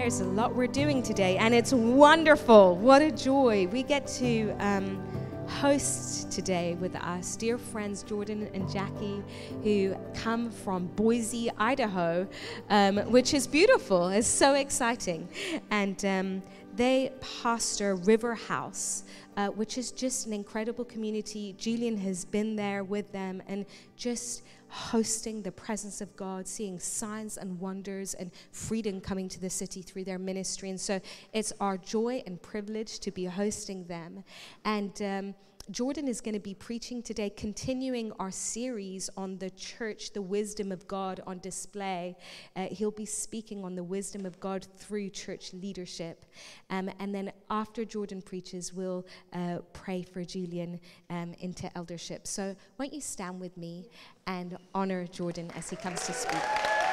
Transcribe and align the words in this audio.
There's 0.00 0.20
a 0.20 0.24
lot 0.24 0.54
we're 0.54 0.66
doing 0.66 1.02
today, 1.02 1.36
and 1.36 1.52
it's 1.52 1.74
wonderful. 1.74 2.74
What 2.74 3.02
a 3.02 3.10
joy. 3.10 3.66
We 3.66 3.82
get 3.82 4.06
to 4.06 4.50
um, 4.58 4.98
host 5.46 6.32
today 6.32 6.74
with 6.80 6.96
us 6.96 7.36
dear 7.36 7.58
friends 7.58 8.02
Jordan 8.02 8.48
and 8.54 8.68
Jackie, 8.70 9.22
who 9.62 9.94
come 10.14 10.50
from 10.50 10.86
Boise, 10.96 11.50
Idaho, 11.58 12.26
um, 12.70 12.96
which 13.10 13.34
is 13.34 13.46
beautiful. 13.46 14.08
It's 14.08 14.26
so 14.26 14.54
exciting. 14.54 15.28
And 15.70 16.02
um, 16.06 16.42
they 16.74 17.12
pastor 17.42 17.96
River 17.96 18.34
House. 18.34 19.04
Uh, 19.40 19.48
which 19.48 19.78
is 19.78 19.90
just 19.90 20.26
an 20.26 20.34
incredible 20.34 20.84
community. 20.84 21.54
Julian 21.56 21.96
has 21.96 22.26
been 22.26 22.56
there 22.56 22.84
with 22.84 23.10
them 23.10 23.42
and 23.46 23.64
just 23.96 24.42
hosting 24.68 25.40
the 25.40 25.50
presence 25.50 26.02
of 26.02 26.14
God, 26.14 26.46
seeing 26.46 26.78
signs 26.78 27.38
and 27.38 27.58
wonders 27.58 28.12
and 28.12 28.30
freedom 28.52 29.00
coming 29.00 29.30
to 29.30 29.40
the 29.40 29.48
city 29.48 29.80
through 29.80 30.04
their 30.04 30.18
ministry. 30.18 30.68
And 30.68 30.78
so 30.78 31.00
it's 31.32 31.54
our 31.58 31.78
joy 31.78 32.22
and 32.26 32.42
privilege 32.42 32.98
to 32.98 33.10
be 33.10 33.24
hosting 33.24 33.86
them. 33.86 34.24
And 34.66 35.00
um, 35.00 35.34
Jordan 35.70 36.08
is 36.08 36.20
going 36.20 36.34
to 36.34 36.40
be 36.40 36.54
preaching 36.54 37.00
today, 37.02 37.30
continuing 37.30 38.10
our 38.18 38.30
series 38.30 39.08
on 39.16 39.38
the 39.38 39.50
church, 39.50 40.12
the 40.12 40.22
wisdom 40.22 40.72
of 40.72 40.86
God 40.88 41.20
on 41.26 41.38
display. 41.38 42.16
Uh, 42.56 42.66
he'll 42.72 42.90
be 42.90 43.06
speaking 43.06 43.64
on 43.64 43.76
the 43.76 43.84
wisdom 43.84 44.26
of 44.26 44.40
God 44.40 44.66
through 44.78 45.10
church 45.10 45.52
leadership. 45.52 46.26
Um, 46.70 46.90
and 46.98 47.14
then 47.14 47.30
after 47.50 47.84
Jordan 47.84 48.20
preaches, 48.20 48.72
we'll 48.72 49.06
uh, 49.32 49.58
pray 49.72 50.02
for 50.02 50.24
Julian 50.24 50.80
um, 51.08 51.34
into 51.38 51.70
eldership. 51.76 52.26
So, 52.26 52.56
won't 52.78 52.92
you 52.92 53.00
stand 53.00 53.40
with 53.40 53.56
me 53.56 53.90
and 54.26 54.56
honor 54.74 55.06
Jordan 55.06 55.52
as 55.54 55.70
he 55.70 55.76
comes 55.76 56.04
to 56.06 56.12
speak? 56.12 56.89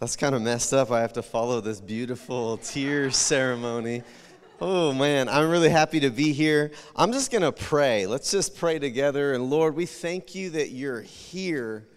That's 0.00 0.14
kind 0.14 0.36
of 0.36 0.42
messed 0.42 0.72
up. 0.72 0.92
I 0.92 1.00
have 1.00 1.14
to 1.14 1.24
follow 1.24 1.60
this 1.60 1.80
beautiful 1.80 2.58
tear 2.58 3.10
ceremony. 3.10 4.04
Oh 4.60 4.92
man, 4.92 5.28
I'm 5.28 5.50
really 5.50 5.70
happy 5.70 5.98
to 5.98 6.10
be 6.10 6.32
here. 6.32 6.70
I'm 6.94 7.10
just 7.10 7.32
going 7.32 7.42
to 7.42 7.50
pray. 7.50 8.06
Let's 8.06 8.30
just 8.30 8.56
pray 8.56 8.78
together. 8.78 9.32
And 9.32 9.50
Lord, 9.50 9.74
we 9.74 9.86
thank 9.86 10.36
you 10.36 10.50
that 10.50 10.70
you're 10.70 11.00
here. 11.00 11.88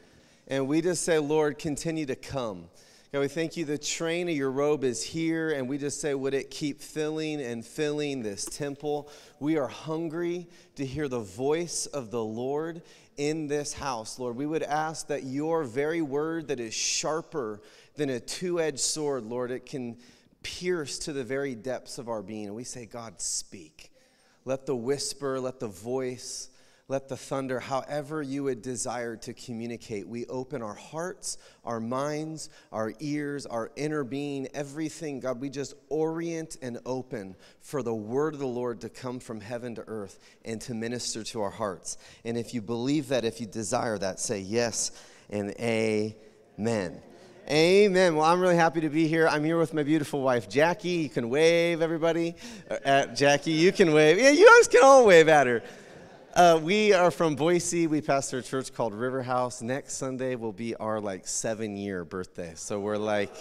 And 0.48 0.68
we 0.68 0.82
just 0.82 1.04
say, 1.04 1.20
Lord, 1.20 1.60
continue 1.60 2.08
to 2.08 2.16
come. 2.16 2.70
God, 3.14 3.20
we 3.20 3.28
thank 3.28 3.56
you 3.56 3.66
the 3.66 3.78
train 3.78 4.28
of 4.30 4.36
your 4.36 4.50
robe 4.50 4.84
is 4.84 5.04
here, 5.04 5.52
and 5.52 5.68
we 5.70 5.78
just 5.78 6.02
say, 6.02 6.16
would 6.16 6.34
it 6.34 6.50
keep 6.50 6.82
filling 6.82 7.40
and 7.40 7.64
filling 7.64 8.24
this 8.24 8.46
temple? 8.46 9.10
We 9.40 9.58
are 9.58 9.68
hungry 9.68 10.48
to 10.78 10.86
hear 10.86 11.08
the 11.08 11.20
voice 11.20 11.86
of 11.86 12.10
the 12.10 12.24
Lord 12.24 12.82
in 13.18 13.48
this 13.48 13.74
house, 13.74 14.18
Lord. 14.18 14.36
We 14.36 14.46
would 14.46 14.64
ask 14.64 15.08
that 15.08 15.24
your 15.24 15.64
very 15.64 16.02
word 16.02 16.48
that 16.48 16.60
is 16.60 16.74
sharper 16.74 17.62
than 17.96 18.10
a 18.10 18.20
two 18.20 18.60
edged 18.60 18.80
sword, 18.80 19.24
Lord. 19.24 19.52
It 19.52 19.66
can 19.66 19.98
pierce 20.44 21.00
to 21.00 21.14
the 21.14 21.24
very 21.24 21.56
depths 21.56 21.98
of 21.98 22.10
our 22.10 22.22
being. 22.22 22.48
And 22.48 22.56
we 22.56 22.64
say, 22.64 22.86
God, 22.86 23.22
speak. 23.22 23.92
Let 24.46 24.66
the 24.66 24.76
whisper, 24.76 25.40
let 25.40 25.60
the 25.60 25.68
voice, 25.68 26.50
let 26.88 27.08
the 27.08 27.16
thunder, 27.16 27.60
however 27.60 28.22
you 28.22 28.44
would 28.44 28.62
desire 28.62 29.16
to 29.18 29.34
communicate. 29.34 30.08
We 30.08 30.26
open 30.26 30.62
our 30.62 30.74
hearts, 30.74 31.38
our 31.64 31.80
minds, 31.80 32.50
our 32.72 32.94
ears, 33.00 33.46
our 33.46 33.72
inner 33.76 34.04
being, 34.04 34.48
everything. 34.54 35.20
God, 35.20 35.40
we 35.40 35.50
just 35.50 35.76
orient 35.90 36.58
and 36.62 36.80
open 36.86 37.36
for 37.62 37.84
the 37.84 37.94
word 37.94 38.34
of 38.34 38.40
the 38.40 38.48
Lord 38.48 38.82
to 38.82 38.90
come 38.90 39.20
from 39.20 39.42
heaven 39.42 39.76
to 39.76 39.84
earth 39.88 40.20
and 40.44 40.60
to 40.62 40.74
minister 40.74 41.24
to 41.24 41.42
our 41.42 41.52
hearts. 41.52 41.98
And 42.26 42.38
if 42.38 42.54
you 42.54 42.62
believe 42.62 43.10
that, 43.10 43.26
if 43.26 43.40
you 43.40 43.46
desire 43.46 43.98
that, 44.00 44.20
say 44.20 44.40
yes 44.40 44.92
and 45.30 45.52
amen. 45.62 47.02
Amen. 47.52 48.16
Well, 48.16 48.24
I'm 48.24 48.40
really 48.40 48.56
happy 48.56 48.80
to 48.80 48.90
be 48.90 49.10
here. 49.10 49.28
I'm 49.28 49.44
here 49.44 49.58
with 49.58 49.74
my 49.74 49.84
beautiful 49.84 50.22
wife, 50.22 50.48
Jackie. 50.48 50.88
You 50.88 51.10
can 51.10 51.30
wave, 51.30 51.82
everybody. 51.82 52.34
Uh, 52.70 52.78
at 52.86 53.14
Jackie, 53.18 53.52
you 53.52 53.74
can 53.74 53.92
wave. 53.92 54.18
Yeah, 54.18 54.30
you 54.30 54.48
guys 54.48 54.70
can 54.70 54.80
all 54.86 55.06
wave 55.06 55.28
at 55.28 55.48
her. 55.48 55.62
Uh, 56.34 56.62
we 56.64 56.94
are 56.94 57.12
from 57.12 57.36
Boise. 57.36 57.88
We 57.88 58.00
pastor 58.00 58.38
a 58.38 58.42
church 58.42 58.74
called 58.74 58.94
River 58.94 59.22
House. 59.22 59.62
Next 59.62 59.96
Sunday 59.96 60.36
will 60.36 60.54
be 60.54 60.76
our 60.76 61.02
like 61.02 61.28
seven 61.28 61.76
year 61.76 62.06
birthday. 62.06 62.54
So 62.56 62.80
we're 62.80 62.96
like 62.96 63.36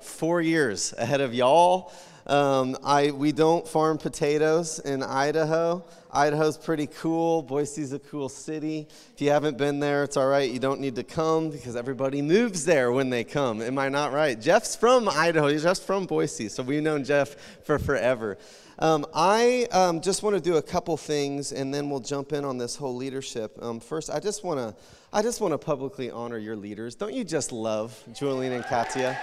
four 0.00 0.40
years 0.40 0.94
ahead 0.96 1.20
of 1.20 1.34
y'all. 1.34 1.92
Um, 2.30 2.76
I, 2.84 3.10
we 3.10 3.32
don't 3.32 3.66
farm 3.66 3.98
potatoes 3.98 4.78
in 4.78 5.02
Idaho. 5.02 5.84
Idaho's 6.12 6.56
pretty 6.56 6.86
cool. 6.86 7.42
Boise's 7.42 7.92
a 7.92 7.98
cool 7.98 8.28
city. 8.28 8.86
If 9.12 9.20
you 9.20 9.30
haven't 9.30 9.58
been 9.58 9.80
there, 9.80 10.04
it's 10.04 10.16
all 10.16 10.28
right. 10.28 10.48
You 10.48 10.60
don't 10.60 10.78
need 10.78 10.94
to 10.94 11.02
come 11.02 11.50
because 11.50 11.74
everybody 11.74 12.22
moves 12.22 12.64
there 12.64 12.92
when 12.92 13.10
they 13.10 13.24
come. 13.24 13.60
Am 13.60 13.76
I 13.78 13.88
not 13.88 14.12
right? 14.12 14.40
Jeff's 14.40 14.76
from 14.76 15.08
Idaho. 15.08 15.48
He's 15.48 15.64
just 15.64 15.84
from 15.84 16.06
Boise, 16.06 16.48
so 16.48 16.62
we've 16.62 16.84
known 16.84 17.02
Jeff 17.02 17.34
for 17.64 17.80
forever. 17.80 18.38
Um, 18.78 19.06
I 19.12 19.66
um, 19.72 20.00
just 20.00 20.22
want 20.22 20.36
to 20.36 20.40
do 20.40 20.56
a 20.56 20.62
couple 20.62 20.96
things, 20.96 21.50
and 21.50 21.74
then 21.74 21.90
we'll 21.90 21.98
jump 21.98 22.32
in 22.32 22.44
on 22.44 22.58
this 22.58 22.76
whole 22.76 22.94
leadership. 22.94 23.58
Um, 23.60 23.80
first, 23.80 24.08
I 24.08 24.20
just 24.20 24.44
want 24.44 24.60
to, 24.60 24.80
I 25.12 25.22
just 25.22 25.40
want 25.40 25.52
to 25.52 25.58
publicly 25.58 26.12
honor 26.12 26.38
your 26.38 26.54
leaders. 26.54 26.94
Don't 26.94 27.12
you 27.12 27.24
just 27.24 27.50
love 27.50 28.00
Julian 28.14 28.52
and 28.52 28.64
Katia? 28.64 29.18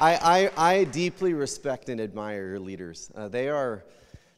I, 0.00 0.50
I, 0.56 0.70
I, 0.74 0.84
deeply 0.84 1.34
respect 1.34 1.88
and 1.88 2.00
admire 2.00 2.50
your 2.50 2.60
leaders. 2.60 3.10
Uh, 3.16 3.26
they, 3.26 3.48
are, 3.48 3.84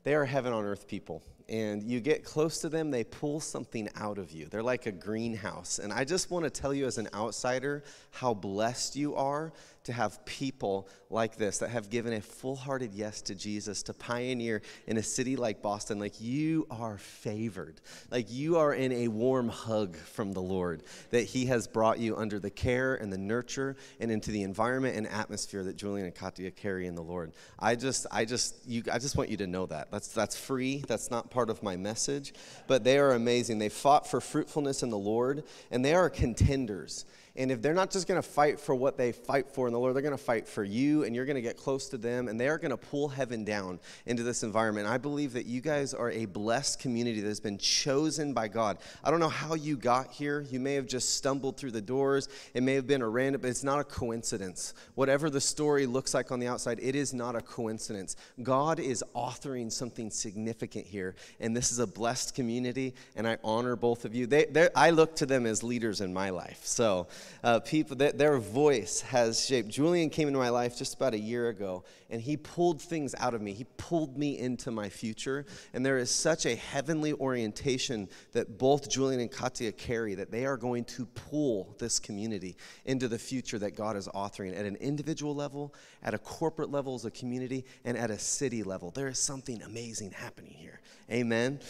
they 0.04 0.14
are 0.14 0.24
heaven 0.24 0.54
on 0.54 0.64
earth 0.64 0.88
people. 0.88 1.22
And 1.50 1.82
you 1.82 2.00
get 2.00 2.24
close 2.24 2.60
to 2.60 2.70
them, 2.70 2.90
they 2.90 3.04
pull 3.04 3.40
something 3.40 3.88
out 3.96 4.16
of 4.16 4.30
you. 4.32 4.46
They're 4.46 4.62
like 4.62 4.86
a 4.86 4.92
greenhouse. 4.92 5.78
And 5.78 5.92
I 5.92 6.04
just 6.04 6.30
want 6.30 6.44
to 6.44 6.50
tell 6.50 6.72
you, 6.72 6.86
as 6.86 6.96
an 6.96 7.08
outsider, 7.12 7.84
how 8.10 8.32
blessed 8.32 8.96
you 8.96 9.16
are 9.16 9.52
to 9.84 9.92
have 9.92 10.24
people 10.24 10.88
like 11.08 11.36
this 11.36 11.58
that 11.58 11.70
have 11.70 11.90
given 11.90 12.12
a 12.12 12.20
full 12.20 12.54
hearted 12.54 12.92
yes 12.92 13.22
to 13.22 13.34
Jesus 13.34 13.82
to 13.84 13.94
pioneer 13.94 14.62
in 14.86 14.96
a 14.96 15.02
city 15.02 15.36
like 15.36 15.62
Boston. 15.62 15.98
Like 15.98 16.20
you 16.20 16.66
are 16.70 16.98
favored. 16.98 17.80
Like 18.10 18.30
you 18.30 18.58
are 18.58 18.74
in 18.74 18.92
a 18.92 19.08
warm 19.08 19.48
hug 19.48 19.96
from 19.96 20.32
the 20.32 20.42
Lord 20.42 20.82
that 21.10 21.22
He 21.22 21.46
has 21.46 21.66
brought 21.66 21.98
you 21.98 22.16
under 22.16 22.38
the 22.38 22.50
care 22.50 22.94
and 22.94 23.12
the 23.12 23.18
nurture 23.18 23.76
and 23.98 24.10
into 24.10 24.30
the 24.30 24.42
environment 24.42 24.96
and 24.96 25.06
atmosphere 25.06 25.64
that 25.64 25.76
Julian 25.76 26.06
and 26.06 26.14
Katia 26.14 26.50
carry 26.50 26.86
in 26.86 26.94
the 26.94 27.02
Lord. 27.02 27.32
I 27.58 27.74
just, 27.74 28.06
I 28.12 28.24
just, 28.24 28.56
you, 28.66 28.82
I 28.92 28.98
just 28.98 29.16
want 29.16 29.30
you 29.30 29.38
to 29.38 29.46
know 29.46 29.66
that. 29.66 29.90
That's, 29.90 30.08
that's 30.08 30.38
free. 30.38 30.84
That's 30.86 31.10
not 31.10 31.30
part 31.30 31.50
of 31.50 31.62
my 31.62 31.76
message. 31.76 32.34
But 32.66 32.84
they 32.84 32.98
are 32.98 33.12
amazing. 33.12 33.58
They 33.58 33.68
fought 33.70 34.06
for 34.06 34.20
fruitfulness 34.20 34.82
in 34.82 34.90
the 34.90 34.98
Lord 34.98 35.44
and 35.70 35.84
they 35.84 35.94
are 35.94 36.10
contenders. 36.10 37.06
And 37.36 37.50
if 37.50 37.62
they're 37.62 37.74
not 37.74 37.90
just 37.90 38.08
going 38.08 38.20
to 38.20 38.28
fight 38.28 38.58
for 38.58 38.74
what 38.74 38.96
they 38.96 39.12
fight 39.12 39.48
for 39.48 39.66
in 39.66 39.72
the 39.72 39.78
Lord, 39.78 39.94
they're 39.94 40.02
going 40.02 40.16
to 40.16 40.18
fight 40.18 40.48
for 40.48 40.64
you, 40.64 41.04
and 41.04 41.14
you're 41.14 41.24
going 41.24 41.36
to 41.36 41.42
get 41.42 41.56
close 41.56 41.88
to 41.90 41.98
them, 41.98 42.28
and 42.28 42.40
they 42.40 42.48
are 42.48 42.58
going 42.58 42.70
to 42.70 42.76
pull 42.76 43.08
heaven 43.08 43.44
down 43.44 43.78
into 44.06 44.22
this 44.22 44.42
environment. 44.42 44.86
I 44.86 44.98
believe 44.98 45.32
that 45.34 45.46
you 45.46 45.60
guys 45.60 45.94
are 45.94 46.10
a 46.10 46.26
blessed 46.26 46.80
community 46.80 47.20
that 47.20 47.28
has 47.28 47.40
been 47.40 47.58
chosen 47.58 48.32
by 48.32 48.48
God. 48.48 48.78
I 49.04 49.10
don't 49.10 49.20
know 49.20 49.28
how 49.28 49.54
you 49.54 49.76
got 49.76 50.10
here. 50.10 50.44
You 50.50 50.60
may 50.60 50.74
have 50.74 50.86
just 50.86 51.14
stumbled 51.14 51.56
through 51.56 51.70
the 51.70 51.80
doors. 51.80 52.28
It 52.52 52.62
may 52.62 52.74
have 52.74 52.86
been 52.86 53.02
a 53.02 53.08
random, 53.08 53.40
but 53.40 53.50
it's 53.50 53.64
not 53.64 53.78
a 53.78 53.84
coincidence. 53.84 54.74
Whatever 54.94 55.30
the 55.30 55.40
story 55.40 55.86
looks 55.86 56.14
like 56.14 56.32
on 56.32 56.40
the 56.40 56.48
outside, 56.48 56.78
it 56.82 56.94
is 56.94 57.14
not 57.14 57.36
a 57.36 57.40
coincidence. 57.40 58.16
God 58.42 58.80
is 58.80 59.04
authoring 59.14 59.70
something 59.70 60.10
significant 60.10 60.86
here, 60.86 61.14
and 61.38 61.56
this 61.56 61.70
is 61.70 61.78
a 61.78 61.86
blessed 61.86 62.34
community, 62.34 62.94
and 63.14 63.26
I 63.26 63.38
honor 63.44 63.76
both 63.76 64.04
of 64.04 64.14
you. 64.14 64.26
They, 64.26 64.68
I 64.74 64.90
look 64.90 65.16
to 65.16 65.26
them 65.26 65.46
as 65.46 65.62
leaders 65.62 66.00
in 66.00 66.12
my 66.12 66.30
life. 66.30 66.60
So, 66.64 67.06
uh, 67.42 67.60
people, 67.60 67.96
that 67.96 68.18
their 68.18 68.38
voice 68.38 69.00
has 69.00 69.44
shaped. 69.44 69.68
Julian 69.68 70.10
came 70.10 70.28
into 70.28 70.38
my 70.38 70.48
life 70.48 70.76
just 70.76 70.94
about 70.94 71.14
a 71.14 71.18
year 71.18 71.48
ago, 71.48 71.84
and 72.10 72.20
he 72.20 72.36
pulled 72.36 72.80
things 72.80 73.14
out 73.18 73.34
of 73.34 73.40
me. 73.40 73.52
He 73.52 73.64
pulled 73.76 74.18
me 74.18 74.38
into 74.38 74.70
my 74.70 74.88
future. 74.88 75.46
And 75.72 75.84
there 75.84 75.98
is 75.98 76.10
such 76.10 76.46
a 76.46 76.54
heavenly 76.54 77.12
orientation 77.12 78.08
that 78.32 78.58
both 78.58 78.90
Julian 78.90 79.20
and 79.20 79.30
Katia 79.30 79.72
carry 79.72 80.14
that 80.14 80.30
they 80.30 80.44
are 80.44 80.56
going 80.56 80.84
to 80.84 81.06
pull 81.06 81.74
this 81.78 81.98
community 81.98 82.56
into 82.84 83.08
the 83.08 83.18
future 83.18 83.58
that 83.58 83.76
God 83.76 83.96
is 83.96 84.08
authoring 84.08 84.58
at 84.58 84.66
an 84.66 84.76
individual 84.76 85.34
level, 85.34 85.74
at 86.02 86.14
a 86.14 86.18
corporate 86.18 86.70
level 86.70 86.94
as 86.94 87.04
a 87.04 87.10
community, 87.10 87.64
and 87.84 87.96
at 87.96 88.10
a 88.10 88.18
city 88.18 88.62
level. 88.62 88.90
There 88.90 89.08
is 89.08 89.18
something 89.18 89.62
amazing 89.62 90.10
happening 90.10 90.54
here. 90.56 90.80
Amen. 91.10 91.60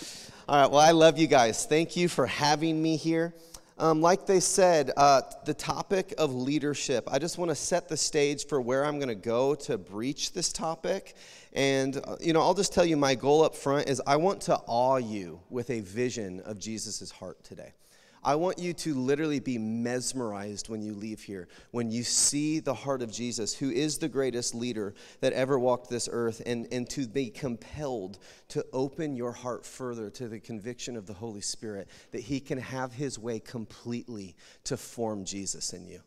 All 0.48 0.60
right, 0.60 0.70
well, 0.70 0.80
I 0.80 0.90
love 0.90 1.18
you 1.18 1.26
guys. 1.26 1.66
Thank 1.66 1.96
you 1.96 2.08
for 2.08 2.26
having 2.26 2.80
me 2.80 2.96
here. 2.96 3.34
Um, 3.80 4.02
like 4.02 4.26
they 4.26 4.40
said, 4.40 4.90
uh, 4.94 5.22
the 5.46 5.54
topic 5.54 6.12
of 6.18 6.34
leadership, 6.34 7.08
I 7.10 7.18
just 7.18 7.38
want 7.38 7.50
to 7.50 7.54
set 7.54 7.88
the 7.88 7.96
stage 7.96 8.46
for 8.46 8.60
where 8.60 8.84
I'm 8.84 8.96
going 8.96 9.08
to 9.08 9.14
go 9.14 9.54
to 9.54 9.78
breach 9.78 10.34
this 10.34 10.52
topic. 10.52 11.16
And, 11.54 11.96
uh, 11.96 12.16
you 12.20 12.34
know, 12.34 12.42
I'll 12.42 12.52
just 12.52 12.74
tell 12.74 12.84
you 12.84 12.98
my 12.98 13.14
goal 13.14 13.42
up 13.42 13.56
front 13.56 13.88
is 13.88 14.02
I 14.06 14.16
want 14.16 14.42
to 14.42 14.56
awe 14.66 14.98
you 14.98 15.40
with 15.48 15.70
a 15.70 15.80
vision 15.80 16.40
of 16.40 16.58
Jesus' 16.58 17.10
heart 17.10 17.42
today. 17.42 17.72
I 18.22 18.34
want 18.34 18.58
you 18.58 18.74
to 18.74 18.94
literally 18.94 19.40
be 19.40 19.56
mesmerized 19.56 20.68
when 20.68 20.82
you 20.82 20.92
leave 20.92 21.22
here, 21.22 21.48
when 21.70 21.90
you 21.90 22.02
see 22.02 22.60
the 22.60 22.74
heart 22.74 23.00
of 23.00 23.10
Jesus, 23.10 23.54
who 23.54 23.70
is 23.70 23.96
the 23.96 24.08
greatest 24.08 24.54
leader 24.54 24.94
that 25.20 25.32
ever 25.32 25.58
walked 25.58 25.88
this 25.88 26.08
earth, 26.12 26.42
and, 26.44 26.68
and 26.70 26.88
to 26.90 27.08
be 27.08 27.30
compelled 27.30 28.18
to 28.48 28.64
open 28.74 29.16
your 29.16 29.32
heart 29.32 29.64
further 29.64 30.10
to 30.10 30.28
the 30.28 30.38
conviction 30.38 30.96
of 30.96 31.06
the 31.06 31.14
Holy 31.14 31.40
Spirit 31.40 31.88
that 32.10 32.20
He 32.20 32.40
can 32.40 32.58
have 32.58 32.92
His 32.92 33.18
way 33.18 33.40
completely 33.40 34.36
to 34.64 34.76
form 34.76 35.24
Jesus 35.24 35.72
in 35.72 35.86
you. 35.86 36.00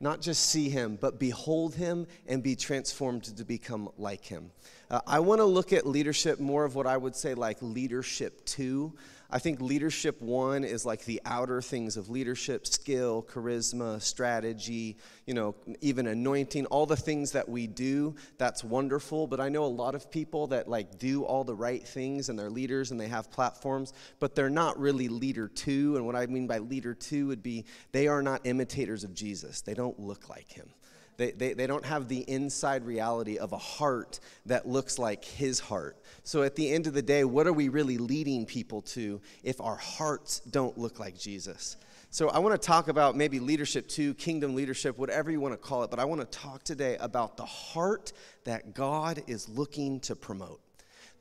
Not 0.00 0.20
just 0.20 0.50
see 0.50 0.68
Him, 0.68 0.98
but 1.00 1.20
behold 1.20 1.76
Him 1.76 2.08
and 2.26 2.42
be 2.42 2.56
transformed 2.56 3.22
to 3.24 3.44
become 3.44 3.88
like 3.96 4.24
Him. 4.24 4.50
Uh, 4.90 5.00
I 5.06 5.20
want 5.20 5.38
to 5.38 5.44
look 5.44 5.72
at 5.72 5.86
leadership 5.86 6.40
more 6.40 6.64
of 6.64 6.74
what 6.74 6.88
I 6.88 6.96
would 6.96 7.14
say 7.14 7.34
like 7.34 7.56
leadership 7.62 8.44
two. 8.44 8.92
I 9.34 9.38
think 9.38 9.62
leadership 9.62 10.20
one 10.20 10.62
is 10.62 10.84
like 10.84 11.06
the 11.06 11.22
outer 11.24 11.62
things 11.62 11.96
of 11.96 12.10
leadership 12.10 12.66
skill, 12.66 13.26
charisma, 13.26 14.02
strategy, 14.02 14.98
you 15.26 15.32
know, 15.32 15.54
even 15.80 16.06
anointing, 16.06 16.66
all 16.66 16.84
the 16.84 16.96
things 16.96 17.32
that 17.32 17.48
we 17.48 17.66
do. 17.66 18.14
That's 18.36 18.62
wonderful. 18.62 19.26
But 19.26 19.40
I 19.40 19.48
know 19.48 19.64
a 19.64 19.66
lot 19.66 19.94
of 19.94 20.10
people 20.10 20.48
that 20.48 20.68
like 20.68 20.98
do 20.98 21.24
all 21.24 21.44
the 21.44 21.54
right 21.54 21.82
things 21.82 22.28
and 22.28 22.38
they're 22.38 22.50
leaders 22.50 22.90
and 22.90 23.00
they 23.00 23.08
have 23.08 23.30
platforms, 23.30 23.94
but 24.20 24.34
they're 24.34 24.50
not 24.50 24.78
really 24.78 25.08
leader 25.08 25.48
two. 25.48 25.96
And 25.96 26.04
what 26.04 26.14
I 26.14 26.26
mean 26.26 26.46
by 26.46 26.58
leader 26.58 26.92
two 26.92 27.28
would 27.28 27.42
be 27.42 27.64
they 27.92 28.08
are 28.08 28.20
not 28.20 28.42
imitators 28.44 29.02
of 29.02 29.14
Jesus, 29.14 29.62
they 29.62 29.74
don't 29.74 29.98
look 29.98 30.28
like 30.28 30.52
him. 30.52 30.68
They, 31.16 31.32
they, 31.32 31.52
they 31.52 31.66
don't 31.66 31.84
have 31.84 32.08
the 32.08 32.20
inside 32.28 32.84
reality 32.84 33.38
of 33.38 33.52
a 33.52 33.58
heart 33.58 34.20
that 34.46 34.66
looks 34.66 34.98
like 34.98 35.24
his 35.24 35.60
heart. 35.60 35.96
So 36.24 36.42
at 36.42 36.56
the 36.56 36.72
end 36.72 36.86
of 36.86 36.94
the 36.94 37.02
day, 37.02 37.24
what 37.24 37.46
are 37.46 37.52
we 37.52 37.68
really 37.68 37.98
leading 37.98 38.46
people 38.46 38.82
to 38.82 39.20
if 39.42 39.60
our 39.60 39.76
hearts 39.76 40.40
don't 40.40 40.76
look 40.78 40.98
like 40.98 41.18
Jesus? 41.18 41.76
So 42.10 42.28
I 42.28 42.40
want 42.40 42.60
to 42.60 42.66
talk 42.66 42.88
about 42.88 43.16
maybe 43.16 43.40
leadership 43.40 43.88
too, 43.88 44.12
kingdom 44.14 44.54
leadership, 44.54 44.98
whatever 44.98 45.30
you 45.30 45.40
want 45.40 45.54
to 45.54 45.58
call 45.58 45.82
it, 45.82 45.90
but 45.90 45.98
I 45.98 46.04
want 46.04 46.20
to 46.20 46.38
talk 46.38 46.62
today 46.62 46.96
about 47.00 47.36
the 47.36 47.46
heart 47.46 48.12
that 48.44 48.74
God 48.74 49.22
is 49.26 49.48
looking 49.48 49.98
to 50.00 50.14
promote. 50.14 50.60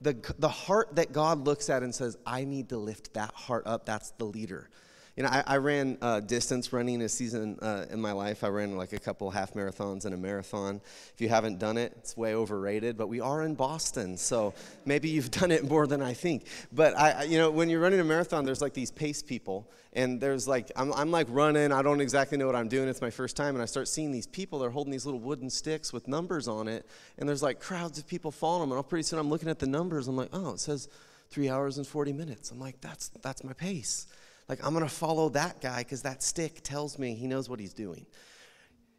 The, 0.01 0.17
the 0.39 0.49
heart 0.49 0.95
that 0.95 1.13
God 1.13 1.45
looks 1.45 1.69
at 1.69 1.83
and 1.83 1.95
says, 1.95 2.17
I 2.25 2.43
need 2.43 2.69
to 2.69 2.77
lift 2.77 3.13
that 3.13 3.33
heart 3.33 3.67
up, 3.67 3.85
that's 3.85 4.11
the 4.11 4.25
leader. 4.25 4.69
You 5.17 5.23
know, 5.23 5.29
I, 5.29 5.43
I 5.45 5.57
ran 5.57 5.97
uh, 6.01 6.21
distance 6.21 6.71
running 6.71 7.01
a 7.01 7.09
season 7.09 7.59
uh, 7.61 7.85
in 7.91 7.99
my 7.99 8.13
life. 8.13 8.45
I 8.45 8.47
ran 8.47 8.77
like 8.77 8.93
a 8.93 8.99
couple 8.99 9.29
half 9.29 9.53
marathons 9.53 10.05
and 10.05 10.13
a 10.13 10.17
marathon. 10.17 10.79
If 11.13 11.19
you 11.19 11.27
haven't 11.27 11.59
done 11.59 11.77
it, 11.77 11.93
it's 11.97 12.15
way 12.15 12.33
overrated. 12.33 12.97
But 12.97 13.07
we 13.07 13.19
are 13.19 13.43
in 13.43 13.55
Boston, 13.55 14.15
so 14.15 14.53
maybe 14.85 15.09
you've 15.09 15.29
done 15.41 15.51
it 15.51 15.69
more 15.69 15.85
than 15.85 16.01
I 16.01 16.13
think. 16.13 16.45
But 16.71 16.97
I, 16.97 17.23
you 17.23 17.37
know, 17.37 17.51
when 17.51 17.69
you're 17.69 17.81
running 17.81 17.99
a 17.99 18.05
marathon, 18.05 18.45
there's 18.45 18.61
like 18.61 18.73
these 18.73 18.89
pace 18.89 19.21
people, 19.21 19.69
and 19.91 20.21
there's 20.21 20.47
like 20.47 20.71
I'm, 20.77 20.93
I'm 20.93 21.11
like 21.11 21.27
running. 21.29 21.73
I 21.73 21.81
don't 21.81 21.99
exactly 21.99 22.37
know 22.37 22.45
what 22.45 22.55
I'm 22.55 22.69
doing. 22.69 22.87
It's 22.87 23.01
my 23.01 23.09
first 23.09 23.35
time, 23.35 23.55
and 23.55 23.61
I 23.61 23.65
start 23.65 23.89
seeing 23.89 24.13
these 24.13 24.27
people. 24.27 24.59
They're 24.59 24.69
holding 24.69 24.91
these 24.91 25.05
little 25.05 25.19
wooden 25.19 25.49
sticks 25.49 25.91
with 25.91 26.07
numbers 26.07 26.47
on 26.47 26.69
it, 26.69 26.85
and 27.17 27.27
there's 27.27 27.43
like 27.43 27.59
crowds 27.59 27.99
of 27.99 28.07
people 28.07 28.31
following 28.31 28.61
them. 28.61 28.71
And 28.71 28.77
all 28.77 28.83
pretty 28.83 29.03
soon 29.03 29.19
I'm 29.19 29.29
looking 29.29 29.49
at 29.49 29.59
the 29.59 29.67
numbers. 29.67 30.07
I'm 30.07 30.15
like, 30.15 30.29
oh, 30.31 30.53
it 30.53 30.61
says 30.61 30.87
three 31.31 31.49
hours 31.49 31.77
and 31.77 31.85
40 31.85 32.13
minutes. 32.13 32.51
I'm 32.51 32.59
like, 32.59 32.79
that's 32.79 33.09
that's 33.21 33.43
my 33.43 33.53
pace. 33.53 34.07
Like, 34.51 34.65
I'm 34.65 34.73
going 34.73 34.83
to 34.83 34.93
follow 34.93 35.29
that 35.29 35.61
guy 35.61 35.77
because 35.77 36.01
that 36.01 36.21
stick 36.21 36.59
tells 36.61 36.99
me 36.99 37.15
he 37.15 37.25
knows 37.25 37.47
what 37.47 37.61
he's 37.61 37.73
doing. 37.73 38.05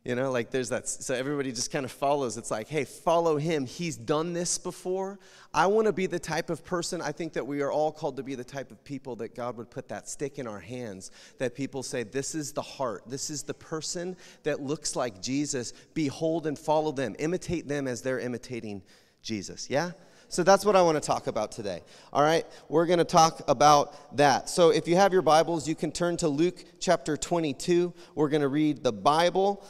You 0.03 0.15
know, 0.15 0.33
like 0.33 0.51
there's 0.51 0.71
that, 0.71 0.89
so 0.89 1.15
everybody 1.15 1.53
just 1.53 1.71
kind 1.71 1.85
of 1.85 1.93
follows. 1.93 2.39
It's 2.39 2.51
like, 2.51 2.69
hey, 2.69 2.85
follow 2.85 3.37
him. 3.37 3.67
He's 3.67 3.99
done 3.99 4.33
this 4.33 4.57
before. 4.57 5.19
I 5.53 5.67
want 5.67 5.89
to 5.89 5.93
be 5.93 6.07
the 6.07 6.19
type 6.19 6.49
of 6.49 6.65
person, 6.65 7.03
I 7.03 7.13
think 7.13 7.35
that 7.35 7.47
we 7.47 7.61
are 7.61 7.71
all 7.71 7.93
called 7.93 8.17
to 8.17 8.23
be 8.23 8.35
the 8.35 8.43
type 8.43 8.71
of 8.71 8.83
people 8.83 9.15
that 9.17 9.35
God 9.35 9.59
would 9.59 9.71
put 9.71 9.89
that 9.89 10.09
stick 10.09 10.39
in 10.39 10.47
our 10.47 10.59
hands, 10.59 11.11
that 11.37 11.55
people 11.55 11.83
say, 11.83 12.03
this 12.03 12.35
is 12.35 12.55
the 12.55 12.63
heart. 12.63 13.03
This 13.07 13.29
is 13.29 13.43
the 13.43 13.53
person 13.53 14.17
that 14.45 14.63
looks 14.63 14.97
like 14.97 15.21
Jesus. 15.21 15.75
Behold 15.93 16.47
and 16.47 16.59
follow 16.59 16.93
them. 16.93 17.15
Imitate 17.19 17.69
them 17.69 17.87
as 17.87 18.01
they're 18.01 18.21
imitating 18.21 18.83
Jesus. 19.23 19.69
Yeah? 19.69 19.91
So 20.33 20.43
that's 20.43 20.65
what 20.65 20.77
I 20.77 20.81
want 20.81 20.97
to 20.97 21.07
talk 21.07 21.27
about 21.27 21.53
today. 21.53 21.83
All 22.11 22.23
right? 22.23 22.47
We're 22.71 22.87
going 22.87 23.01
to 23.01 23.05
talk 23.05 23.43
about 23.49 24.17
that. 24.17 24.49
So 24.49 24.71
if 24.71 24.89
you 24.89 24.97
have 24.97 25.13
your 25.13 25.21
Bibles, 25.21 25.69
you 25.69 25.75
can 25.75 25.93
turn 25.93 26.17
to 26.17 26.29
Luke 26.29 26.65
chapter 26.81 27.19
22. 27.19 27.93
We're 28.15 28.31
going 28.31 28.41
to 28.41 28.49
read 28.49 28.83
the 28.83 28.95
Bible. 28.95 29.63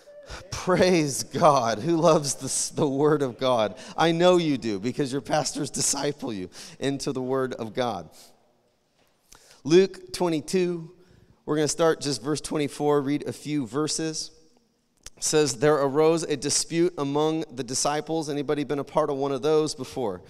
Praise 0.50 1.22
God. 1.22 1.78
Who 1.78 1.96
loves 1.96 2.34
the, 2.34 2.74
the 2.74 2.88
Word 2.88 3.22
of 3.22 3.38
God? 3.38 3.78
I 3.96 4.10
know 4.10 4.36
you 4.36 4.58
do 4.58 4.80
because 4.80 5.12
your 5.12 5.20
pastors 5.20 5.70
disciple 5.70 6.32
you 6.32 6.50
into 6.80 7.12
the 7.12 7.22
Word 7.22 7.54
of 7.54 7.72
God. 7.72 8.10
Luke 9.62 10.12
22, 10.12 10.90
we're 11.46 11.54
going 11.54 11.68
to 11.68 11.72
start 11.72 12.00
just 12.00 12.20
verse 12.20 12.40
24, 12.40 13.00
read 13.00 13.28
a 13.28 13.32
few 13.32 13.64
verses 13.64 14.32
says 15.20 15.54
there 15.54 15.76
arose 15.76 16.22
a 16.24 16.36
dispute 16.36 16.94
among 16.98 17.44
the 17.54 17.62
disciples. 17.62 18.28
Anybody 18.28 18.64
been 18.64 18.78
a 18.78 18.84
part 18.84 19.10
of 19.10 19.16
one 19.16 19.32
of 19.32 19.42
those 19.42 19.74
before? 19.74 20.22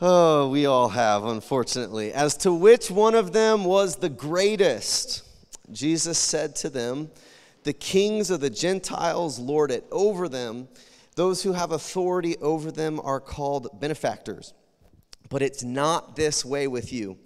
Oh, 0.00 0.48
we 0.50 0.66
all 0.66 0.88
have, 0.88 1.24
unfortunately. 1.24 2.12
As 2.12 2.36
to 2.38 2.52
which 2.52 2.90
one 2.90 3.14
of 3.14 3.32
them 3.32 3.64
was 3.64 3.96
the 3.96 4.08
greatest, 4.08 5.22
Jesus 5.72 6.18
said 6.18 6.56
to 6.56 6.70
them, 6.70 7.10
The 7.62 7.72
kings 7.72 8.30
of 8.30 8.40
the 8.40 8.50
Gentiles 8.50 9.38
lord 9.38 9.70
it 9.70 9.84
over 9.90 10.28
them. 10.28 10.68
Those 11.14 11.42
who 11.42 11.52
have 11.52 11.70
authority 11.70 12.36
over 12.38 12.70
them 12.70 13.00
are 13.00 13.20
called 13.20 13.80
benefactors. 13.80 14.52
But 15.30 15.42
it's 15.42 15.62
not 15.62 16.16
this 16.16 16.44
way 16.44 16.66
with 16.66 16.92
you. 16.92 17.16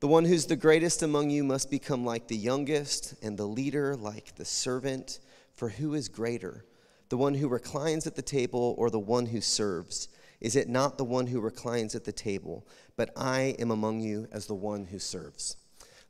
The 0.00 0.08
one 0.08 0.24
who's 0.24 0.46
the 0.46 0.56
greatest 0.56 1.02
among 1.02 1.30
you 1.30 1.42
must 1.44 1.70
become 1.70 2.04
like 2.04 2.28
the 2.28 2.36
youngest, 2.36 3.14
and 3.22 3.38
the 3.38 3.46
leader 3.46 3.96
like 3.96 4.34
the 4.34 4.44
servant. 4.44 5.18
For 5.54 5.68
who 5.70 5.94
is 5.94 6.08
greater, 6.08 6.64
the 7.08 7.16
one 7.16 7.34
who 7.34 7.48
reclines 7.48 8.06
at 8.06 8.16
the 8.16 8.22
table 8.22 8.74
or 8.78 8.90
the 8.90 8.98
one 8.98 9.26
who 9.26 9.40
serves? 9.40 10.08
Is 10.40 10.56
it 10.56 10.68
not 10.68 10.98
the 10.98 11.04
one 11.04 11.26
who 11.26 11.40
reclines 11.40 11.94
at 11.94 12.04
the 12.04 12.12
table? 12.12 12.66
But 12.96 13.10
I 13.16 13.54
am 13.58 13.70
among 13.70 14.00
you 14.00 14.28
as 14.32 14.46
the 14.46 14.54
one 14.54 14.86
who 14.86 14.98
serves. 14.98 15.56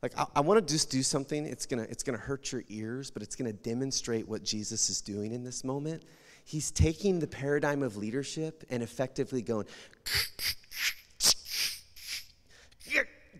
Like, 0.01 0.17
I, 0.17 0.25
I 0.37 0.41
want 0.41 0.65
to 0.65 0.73
just 0.73 0.89
do 0.89 1.03
something. 1.03 1.45
It's 1.45 1.65
going 1.65 1.83
to 1.83 1.89
it's 1.89 2.03
gonna 2.03 2.17
hurt 2.17 2.51
your 2.51 2.63
ears, 2.69 3.11
but 3.11 3.21
it's 3.21 3.35
going 3.35 3.51
to 3.51 3.57
demonstrate 3.57 4.27
what 4.27 4.43
Jesus 4.43 4.89
is 4.89 5.01
doing 5.01 5.33
in 5.33 5.43
this 5.43 5.63
moment. 5.63 6.03
He's 6.45 6.71
taking 6.71 7.19
the 7.19 7.27
paradigm 7.27 7.83
of 7.83 7.95
leadership 7.95 8.65
and 8.69 8.83
effectively 8.83 9.41
going, 9.41 9.65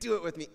do 0.03 0.15
it 0.15 0.23
with 0.23 0.35
me. 0.35 0.49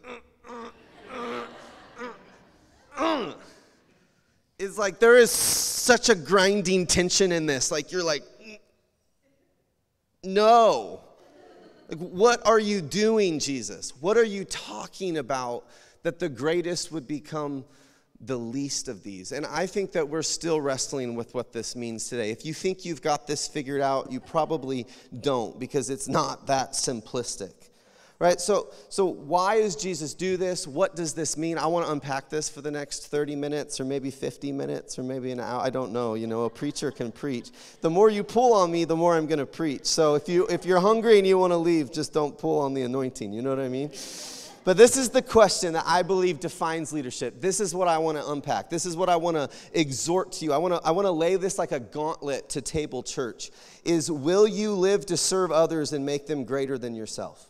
Is 4.59 4.77
like 4.77 4.99
there 4.99 5.17
is 5.17 5.31
such 5.31 6.09
a 6.09 6.15
grinding 6.15 6.87
tension 6.87 7.31
in 7.33 7.47
this. 7.47 7.71
Like 7.71 7.93
you're 7.93 8.05
like, 8.05 8.23
no. 10.25 11.01
Like, 11.89 11.99
what 11.99 12.47
are 12.47 12.59
you 12.59 12.81
doing, 12.81 13.39
Jesus? 13.39 13.93
What 14.01 14.17
are 14.17 14.25
you 14.25 14.45
talking 14.45 15.19
about 15.19 15.65
that 16.03 16.19
the 16.19 16.29
greatest 16.29 16.93
would 16.93 17.07
become 17.07 17.65
the 18.21 18.37
least 18.37 18.89
of 18.89 19.05
these? 19.05 19.31
And 19.33 19.47
I 19.47 19.67
think 19.67 19.93
that 19.93 20.09
we're 20.09 20.23
still 20.23 20.61
wrestling 20.61 21.15
with 21.15 21.35
what 21.35 21.53
this 21.53 21.77
means 21.77 22.09
today. 22.09 22.31
If 22.31 22.45
you 22.45 22.53
think 22.53 22.85
you've 22.85 23.01
got 23.01 23.27
this 23.27 23.47
figured 23.47 23.81
out, 23.81 24.11
you 24.11 24.19
probably 24.19 24.87
don't 25.21 25.59
because 25.59 25.89
it's 25.89 26.09
not 26.09 26.49
that 26.49 26.73
simplistic 26.73 27.68
right 28.19 28.41
so 28.41 28.69
so 28.89 29.05
why 29.05 29.61
does 29.61 29.77
jesus 29.77 30.15
do 30.15 30.37
this 30.37 30.67
what 30.67 30.97
does 30.97 31.15
this 31.15 31.37
mean 31.37 31.57
i 31.59 31.67
want 31.67 31.87
to 31.87 31.93
unpack 31.93 32.29
this 32.29 32.49
for 32.49 32.61
the 32.61 32.71
next 32.71 33.07
30 33.07 33.37
minutes 33.37 33.81
or 33.81 33.85
maybe 33.85 34.11
50 34.11 34.53
minutes 34.53 34.99
or 34.99 35.03
maybe 35.03 35.31
an 35.31 35.41
hour 35.41 35.61
i 35.61 35.71
don't 35.71 35.93
know 35.93 36.15
you 36.15 36.27
know 36.27 36.45
a 36.45 36.51
preacher 36.51 36.91
can 36.91 37.13
preach 37.13 37.51
the 37.81 37.91
more 37.91 38.11
you 38.11 38.25
pull 38.25 38.53
on 38.55 38.71
me 38.71 38.85
the 38.85 38.97
more 38.97 39.17
i'm 39.17 39.27
going 39.27 39.39
to 39.39 39.47
preach 39.47 39.87
so 39.87 40.15
if 40.15 40.29
you 40.29 40.47
if 40.49 40.65
you're 40.65 40.81
hungry 40.81 41.19
and 41.19 41.27
you 41.27 41.39
want 41.39 41.53
to 41.53 41.57
leave 41.57 41.93
just 41.93 42.13
don't 42.13 42.37
pull 42.39 42.59
on 42.59 42.75
the 42.75 42.83
anointing 42.83 43.33
you 43.33 43.43
know 43.43 43.51
what 43.51 43.61
i 43.61 43.69
mean 43.69 43.91
but 44.65 44.77
this 44.77 44.99
is 44.99 45.09
the 45.09 45.23
question 45.23 45.73
that 45.73 45.85
I 45.87 46.03
believe 46.03 46.41
defines 46.41 46.93
leadership. 46.93 47.41
This 47.41 47.59
is 47.59 47.75
what 47.75 47.89
I 47.89 47.97
want 47.97 48.19
to 48.19 48.31
unpack. 48.31 48.69
This 48.69 48.85
is 48.85 48.99
what 48.99 49.09
I 49.09 49.17
want 49.17 49.39
to 49.39 49.49
exhort 49.73 50.33
to 50.33 50.45
you. 50.45 50.53
I 50.53 50.59
want 50.59 50.75
to 50.75 50.87
I 50.87 50.91
want 50.91 51.07
to 51.07 51.11
lay 51.11 51.37
this 51.37 51.59
like 51.59 51.73
a 51.73 51.81
gauntlet 51.81 52.51
to 52.51 52.61
Table 52.61 53.03
Church. 53.03 53.51
Is 53.87 54.11
will 54.11 54.47
you 54.47 54.75
live 54.75 55.07
to 55.07 55.17
serve 55.17 55.53
others 55.53 55.95
and 55.95 56.05
make 56.05 56.27
them 56.27 56.45
greater 56.45 56.77
than 56.77 56.95
yourself? 56.95 57.49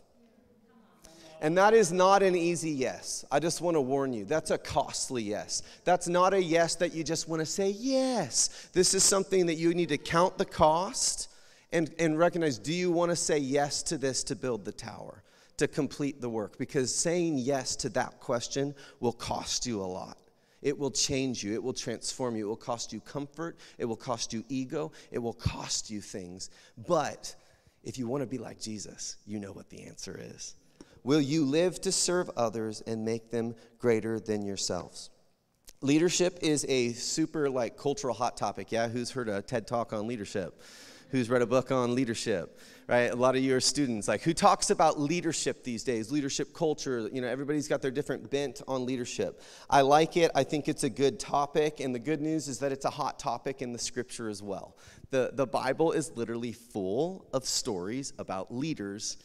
And 1.41 1.57
that 1.57 1.73
is 1.73 1.91
not 1.91 2.21
an 2.21 2.35
easy 2.35 2.71
yes. 2.71 3.23
I 3.31 3.39
just 3.39 3.61
want 3.61 3.75
to 3.75 3.81
warn 3.81 4.11
you. 4.11 4.25
That's 4.25 4.51
a 4.51 4.57
costly 4.57 5.23
yes. 5.23 5.63
That's 5.85 6.07
not 6.07 6.33
a 6.33 6.41
yes 6.41 6.75
that 6.75 6.93
you 6.93 7.03
just 7.03 7.29
want 7.29 7.39
to 7.39 7.45
say 7.45 7.69
yes. 7.69 8.69
This 8.73 8.93
is 8.93 9.03
something 9.03 9.45
that 9.45 9.55
you 9.55 9.73
need 9.73 9.89
to 9.89 9.97
count 9.97 10.37
the 10.37 10.45
cost 10.45 11.29
and, 11.71 11.93
and 11.97 12.17
recognize 12.17 12.57
do 12.57 12.73
you 12.73 12.91
want 12.91 13.11
to 13.11 13.15
say 13.15 13.37
yes 13.37 13.83
to 13.83 13.97
this 13.97 14.23
to 14.25 14.35
build 14.35 14.65
the 14.65 14.71
tower, 14.71 15.23
to 15.57 15.67
complete 15.67 16.19
the 16.19 16.29
work? 16.29 16.57
Because 16.57 16.93
saying 16.93 17.37
yes 17.37 17.75
to 17.77 17.89
that 17.89 18.19
question 18.19 18.75
will 18.99 19.13
cost 19.13 19.65
you 19.65 19.81
a 19.81 19.85
lot. 19.85 20.17
It 20.61 20.77
will 20.77 20.91
change 20.91 21.41
you. 21.41 21.53
It 21.53 21.63
will 21.63 21.73
transform 21.73 22.35
you. 22.35 22.47
It 22.47 22.49
will 22.49 22.57
cost 22.57 22.91
you 22.91 22.99
comfort. 22.99 23.57
It 23.77 23.85
will 23.85 23.95
cost 23.95 24.33
you 24.33 24.43
ego. 24.49 24.91
It 25.09 25.19
will 25.19 25.33
cost 25.33 25.89
you 25.89 26.01
things. 26.01 26.49
But 26.85 27.33
if 27.83 27.97
you 27.97 28.07
want 28.07 28.23
to 28.23 28.27
be 28.27 28.37
like 28.37 28.59
Jesus, 28.59 29.15
you 29.25 29.39
know 29.39 29.53
what 29.53 29.69
the 29.69 29.83
answer 29.83 30.19
is. 30.21 30.55
Will 31.03 31.21
you 31.21 31.45
live 31.45 31.81
to 31.81 31.91
serve 31.91 32.29
others 32.35 32.81
and 32.85 33.05
make 33.05 33.31
them 33.31 33.55
greater 33.77 34.19
than 34.19 34.45
yourselves? 34.45 35.09
Leadership 35.81 36.39
is 36.41 36.65
a 36.67 36.91
super 36.91 37.49
like 37.49 37.77
cultural 37.77 38.13
hot 38.13 38.35
topic. 38.35 38.71
Yeah, 38.71 38.89
who's 38.89 39.11
heard 39.11 39.29
a 39.29 39.41
TED 39.41 39.65
talk 39.65 39.93
on 39.93 40.07
leadership? 40.07 40.61
Who's 41.11 41.29
read 41.29 41.41
a 41.41 41.47
book 41.47 41.71
on 41.71 41.95
leadership? 41.95 42.59
Right? 42.85 43.11
A 43.11 43.15
lot 43.15 43.35
of 43.35 43.41
you 43.41 43.55
are 43.55 43.61
students. 43.61 44.07
Like 44.07 44.21
who 44.21 44.33
talks 44.33 44.71
about 44.71 44.99
leadership 44.99 45.63
these 45.63 45.83
days? 45.83 46.11
Leadership 46.11 46.53
culture, 46.53 47.09
you 47.13 47.21
know, 47.21 47.27
everybody's 47.27 47.67
got 47.69 47.81
their 47.81 47.91
different 47.91 48.29
bent 48.29 48.61
on 48.67 48.85
leadership. 48.85 49.41
I 49.69 49.81
like 49.81 50.17
it. 50.17 50.31
I 50.35 50.43
think 50.43 50.67
it's 50.67 50.83
a 50.83 50.89
good 50.89 51.17
topic, 51.19 51.79
and 51.79 51.95
the 51.95 51.99
good 51.99 52.19
news 52.19 52.47
is 52.47 52.59
that 52.59 52.71
it's 52.71 52.85
a 52.85 52.89
hot 52.89 53.17
topic 53.17 53.61
in 53.61 53.71
the 53.71 53.79
scripture 53.79 54.27
as 54.27 54.43
well. 54.43 54.75
The 55.11 55.31
the 55.33 55.47
Bible 55.47 55.93
is 55.93 56.11
literally 56.15 56.51
full 56.51 57.25
of 57.31 57.45
stories 57.45 58.11
about 58.19 58.53
leaders 58.53 59.17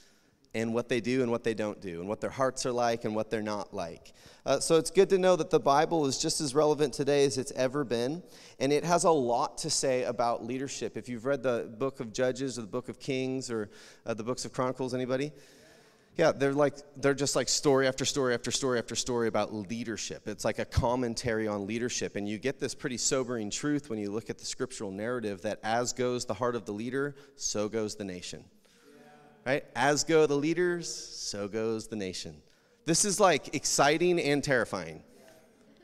and 0.54 0.72
what 0.72 0.88
they 0.88 1.00
do 1.00 1.22
and 1.22 1.30
what 1.30 1.42
they 1.42 1.54
don't 1.54 1.80
do, 1.80 2.00
and 2.00 2.08
what 2.08 2.20
their 2.20 2.30
hearts 2.30 2.64
are 2.64 2.72
like 2.72 3.04
and 3.04 3.14
what 3.14 3.30
they're 3.30 3.42
not 3.42 3.74
like. 3.74 4.12
Uh, 4.46 4.60
so 4.60 4.76
it's 4.76 4.90
good 4.90 5.08
to 5.10 5.18
know 5.18 5.36
that 5.36 5.50
the 5.50 5.58
Bible 5.58 6.06
is 6.06 6.18
just 6.18 6.40
as 6.40 6.54
relevant 6.54 6.92
today 6.92 7.24
as 7.24 7.38
it's 7.38 7.52
ever 7.52 7.82
been, 7.82 8.22
and 8.60 8.72
it 8.72 8.84
has 8.84 9.04
a 9.04 9.10
lot 9.10 9.58
to 9.58 9.70
say 9.70 10.04
about 10.04 10.44
leadership. 10.44 10.96
If 10.96 11.08
you've 11.08 11.24
read 11.24 11.42
the 11.42 11.74
book 11.78 12.00
of 12.00 12.12
Judges 12.12 12.58
or 12.58 12.62
the 12.62 12.68
book 12.68 12.88
of 12.88 13.00
Kings 13.00 13.50
or 13.50 13.70
uh, 14.06 14.14
the 14.14 14.22
books 14.22 14.44
of 14.44 14.52
Chronicles, 14.52 14.94
anybody? 14.94 15.32
Yeah, 16.16 16.30
they're 16.30 16.52
like 16.52 16.76
they're 16.96 17.12
just 17.12 17.34
like 17.34 17.48
story 17.48 17.88
after 17.88 18.04
story 18.04 18.34
after 18.34 18.52
story 18.52 18.78
after 18.78 18.94
story 18.94 19.26
about 19.26 19.52
leadership. 19.52 20.28
It's 20.28 20.44
like 20.44 20.60
a 20.60 20.64
commentary 20.64 21.48
on 21.48 21.66
leadership 21.66 22.14
and 22.14 22.28
you 22.28 22.38
get 22.38 22.60
this 22.60 22.72
pretty 22.72 22.98
sobering 22.98 23.50
truth 23.50 23.90
when 23.90 23.98
you 23.98 24.12
look 24.12 24.30
at 24.30 24.38
the 24.38 24.44
scriptural 24.44 24.92
narrative 24.92 25.42
that 25.42 25.58
as 25.64 25.92
goes 25.92 26.24
the 26.24 26.34
heart 26.34 26.54
of 26.54 26.66
the 26.66 26.72
leader, 26.72 27.16
so 27.34 27.68
goes 27.68 27.96
the 27.96 28.04
nation 28.04 28.44
right? 29.46 29.64
As 29.74 30.04
go 30.04 30.26
the 30.26 30.36
leaders, 30.36 30.92
so 30.92 31.48
goes 31.48 31.86
the 31.86 31.96
nation. 31.96 32.36
This 32.84 33.04
is 33.04 33.18
like 33.18 33.54
exciting 33.54 34.20
and 34.20 34.42
terrifying. 34.42 35.02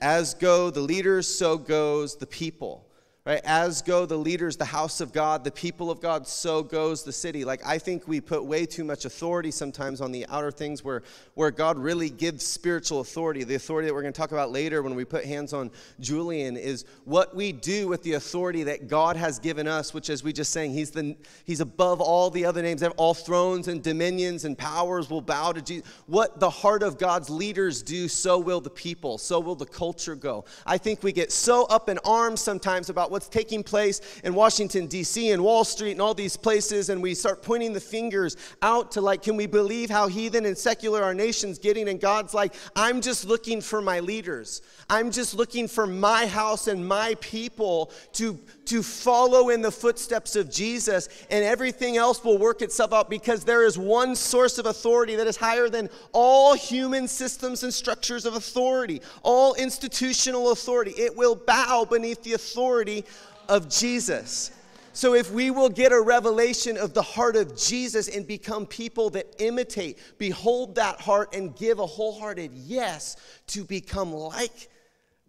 As 0.00 0.35
go 0.35 0.71
the 0.71 0.81
leaders, 0.81 1.29
so 1.29 1.59
goes 1.59 2.17
the 2.17 2.26
people 2.26 2.87
right? 3.31 3.41
As 3.45 3.81
go 3.81 4.07
the 4.07 4.17
leaders 4.17 4.57
the 4.57 4.65
house 4.65 5.01
of 5.01 5.13
god 5.13 5.45
the 5.45 5.53
people 5.53 5.89
of 5.89 6.01
god 6.01 6.27
so 6.27 6.65
goes 6.65 7.05
the 7.05 7.13
city. 7.13 7.45
Like 7.45 7.65
i 7.65 7.79
think 7.79 8.09
we 8.09 8.21
put 8.21 8.45
way 8.45 8.67
too 8.67 8.83
much 8.83 9.05
authority 9.05 9.53
sometimes 9.53 10.01
on 10.01 10.11
the 10.11 10.27
outer 10.27 10.51
things 10.51 10.83
where 10.83 11.03
where 11.35 11.53
god 11.53 11.79
really 11.79 12.11
gives 12.11 12.45
spiritual 12.45 13.01
authority. 13.01 13.45
The 13.45 13.55
authority 13.55 13.87
that 13.87 13.95
we're 13.95 14.03
going 14.03 14.13
to 14.13 14.21
talk 14.21 14.33
about 14.33 14.51
later 14.51 14.83
when 14.83 14.97
we 14.97 15.05
put 15.05 15.25
hands 15.25 15.53
on 15.53 15.71
julian 16.01 16.57
is 16.57 16.85
what 17.05 17.37
we 17.37 17.53
do 17.53 17.87
with 17.87 18.03
the 18.03 18.15
authority 18.15 18.65
that 18.65 18.89
god 18.89 19.17
has 19.17 19.39
given 19.39 19.69
us 19.69 19.95
which 19.95 20.11
as 20.11 20.25
we 20.25 20.33
just 20.33 20.53
sang 20.53 20.73
he's 20.73 20.91
the 20.91 21.17
he's 21.45 21.61
above 21.61 22.01
all 22.01 22.31
the 22.31 22.45
other 22.45 22.63
names. 22.63 22.83
All 22.97 23.15
thrones 23.15 23.69
and 23.69 23.83
dominions 23.83 24.45
and 24.45 24.59
powers 24.59 25.09
will 25.09 25.21
bow 25.21 25.53
to 25.53 25.63
jesus 25.63 25.87
what 26.07 26.41
the 26.41 26.51
heart 26.51 26.83
of 26.83 26.99
god's 26.99 27.31
leaders 27.31 27.83
do 27.83 28.09
so 28.09 28.39
will 28.39 28.61
the 28.61 28.71
people 28.71 29.19
so 29.19 29.39
will 29.39 29.55
the 29.55 29.67
culture 29.67 30.17
go. 30.17 30.45
I 30.67 30.79
think 30.79 31.05
we 31.05 31.13
get 31.13 31.31
so 31.31 31.67
up 31.67 31.89
in 31.89 31.99
arms 32.05 32.41
sometimes 32.41 32.91
about 32.91 33.13
what's 33.21 33.29
taking 33.29 33.62
place 33.62 34.00
in 34.25 34.33
Washington, 34.33 34.87
D.C., 34.87 35.31
and 35.31 35.45
Wall 35.45 35.62
Street, 35.62 35.91
and 35.91 36.00
all 36.00 36.15
these 36.15 36.39
places, 36.39 36.89
and 36.89 37.03
we 37.03 37.15
start 37.15 37.43
pointing 37.43 37.75
the 37.75 37.81
fingers 37.81 38.35
out 38.62 38.93
to 38.93 39.03
like, 39.03 39.23
can 39.23 39.37
we 39.37 39.45
believe 39.47 39.91
how 39.91 40.09
heathen 40.09 40.47
and 40.47 40.57
secular 40.57 41.03
our 41.03 41.12
nation's 41.12 41.59
getting? 41.59 41.91
And 41.91 42.00
God's 42.00 42.33
like, 42.33 42.55
I'm 42.75 43.03
just 43.03 43.27
looking 43.27 43.61
for 43.61 43.83
my 43.83 44.00
leaders. 44.00 44.62
I'm 44.89 45.11
just 45.11 45.35
looking 45.35 45.69
for 45.69 45.87
my 45.87 46.27
house 46.27 46.67
and 46.67 46.89
my 46.89 47.15
people 47.21 47.93
to, 48.15 48.39
to 48.65 48.83
follow 48.83 49.50
in 49.50 49.61
the 49.61 49.71
footsteps 49.71 50.35
of 50.35 50.50
Jesus, 50.50 51.11
and 51.31 51.45
everything 51.45 51.99
else 51.99 52.25
will 52.25 52.39
work 52.39 52.62
itself 52.62 52.95
out 52.95 53.11
because 53.11 53.45
there 53.45 53.67
is 53.67 53.77
one 53.77 54.17
source 54.17 54.57
of 54.57 54.65
authority 54.65 55.15
that 55.17 55.27
is 55.27 55.37
higher 55.37 55.69
than 55.69 55.91
all 56.12 56.55
human 56.55 57.07
systems 57.07 57.65
and 57.65 57.75
structures 57.75 58.25
of 58.25 58.35
authority, 58.35 59.03
all 59.23 59.53
institutional 59.57 60.53
authority. 60.53 60.93
It 60.93 61.15
will 61.15 61.37
bow 61.37 61.85
beneath 61.85 62.23
the 62.23 62.33
authority 62.33 63.05
of 63.50 63.69
Jesus. 63.69 64.52
So, 64.92 65.14
if 65.14 65.30
we 65.30 65.50
will 65.50 65.69
get 65.69 65.92
a 65.92 66.00
revelation 66.00 66.76
of 66.76 66.95
the 66.95 67.02
heart 67.02 67.37
of 67.37 67.57
Jesus 67.57 68.09
and 68.09 68.26
become 68.26 68.66
people 68.66 69.11
that 69.11 69.26
imitate, 69.38 69.99
behold 70.19 70.75
that 70.76 71.00
heart, 71.00 71.35
and 71.35 71.54
give 71.54 71.78
a 71.78 71.87
wholehearted 71.87 72.52
yes 72.54 73.16
to 73.49 73.64
become 73.64 74.12
like 74.12 74.69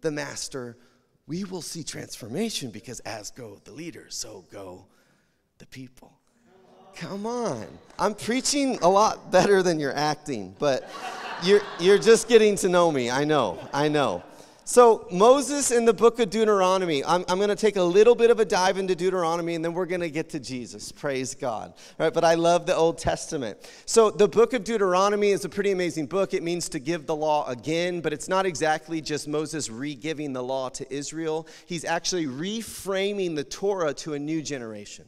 the 0.00 0.10
Master, 0.10 0.76
we 1.26 1.44
will 1.44 1.62
see 1.62 1.84
transformation 1.84 2.70
because 2.70 3.00
as 3.00 3.30
go 3.30 3.60
the 3.64 3.72
leaders, 3.72 4.16
so 4.16 4.44
go 4.50 4.86
the 5.58 5.66
people. 5.66 6.12
Come 6.96 7.24
on. 7.24 7.66
I'm 7.98 8.14
preaching 8.14 8.78
a 8.82 8.88
lot 8.88 9.30
better 9.30 9.62
than 9.62 9.78
you're 9.78 9.96
acting, 9.96 10.54
but 10.58 10.90
you're, 11.42 11.62
you're 11.78 11.98
just 11.98 12.28
getting 12.28 12.56
to 12.56 12.68
know 12.68 12.90
me. 12.90 13.10
I 13.10 13.24
know, 13.24 13.58
I 13.72 13.88
know. 13.88 14.22
So, 14.64 15.08
Moses 15.10 15.72
in 15.72 15.86
the 15.86 15.92
book 15.92 16.20
of 16.20 16.30
Deuteronomy, 16.30 17.04
I'm, 17.04 17.24
I'm 17.28 17.38
going 17.38 17.48
to 17.48 17.56
take 17.56 17.74
a 17.74 17.82
little 17.82 18.14
bit 18.14 18.30
of 18.30 18.38
a 18.38 18.44
dive 18.44 18.78
into 18.78 18.94
Deuteronomy 18.94 19.56
and 19.56 19.64
then 19.64 19.72
we're 19.72 19.86
going 19.86 20.02
to 20.02 20.10
get 20.10 20.28
to 20.30 20.40
Jesus. 20.40 20.92
Praise 20.92 21.34
God. 21.34 21.74
But 21.98 22.22
I 22.22 22.34
love 22.34 22.66
the 22.66 22.76
Old 22.76 22.98
Testament. 22.98 23.58
So, 23.86 24.10
the 24.10 24.28
book 24.28 24.52
of 24.52 24.62
Deuteronomy 24.62 25.30
is 25.30 25.44
a 25.44 25.48
pretty 25.48 25.72
amazing 25.72 26.06
book. 26.06 26.32
It 26.32 26.44
means 26.44 26.68
to 26.70 26.78
give 26.78 27.06
the 27.06 27.16
law 27.16 27.44
again, 27.48 28.00
but 28.00 28.12
it's 28.12 28.28
not 28.28 28.46
exactly 28.46 29.00
just 29.00 29.26
Moses 29.26 29.68
re 29.68 29.96
giving 29.96 30.32
the 30.32 30.44
law 30.44 30.68
to 30.68 30.94
Israel. 30.94 31.48
He's 31.66 31.84
actually 31.84 32.26
reframing 32.26 33.34
the 33.34 33.44
Torah 33.44 33.94
to 33.94 34.14
a 34.14 34.18
new 34.18 34.42
generation. 34.42 35.06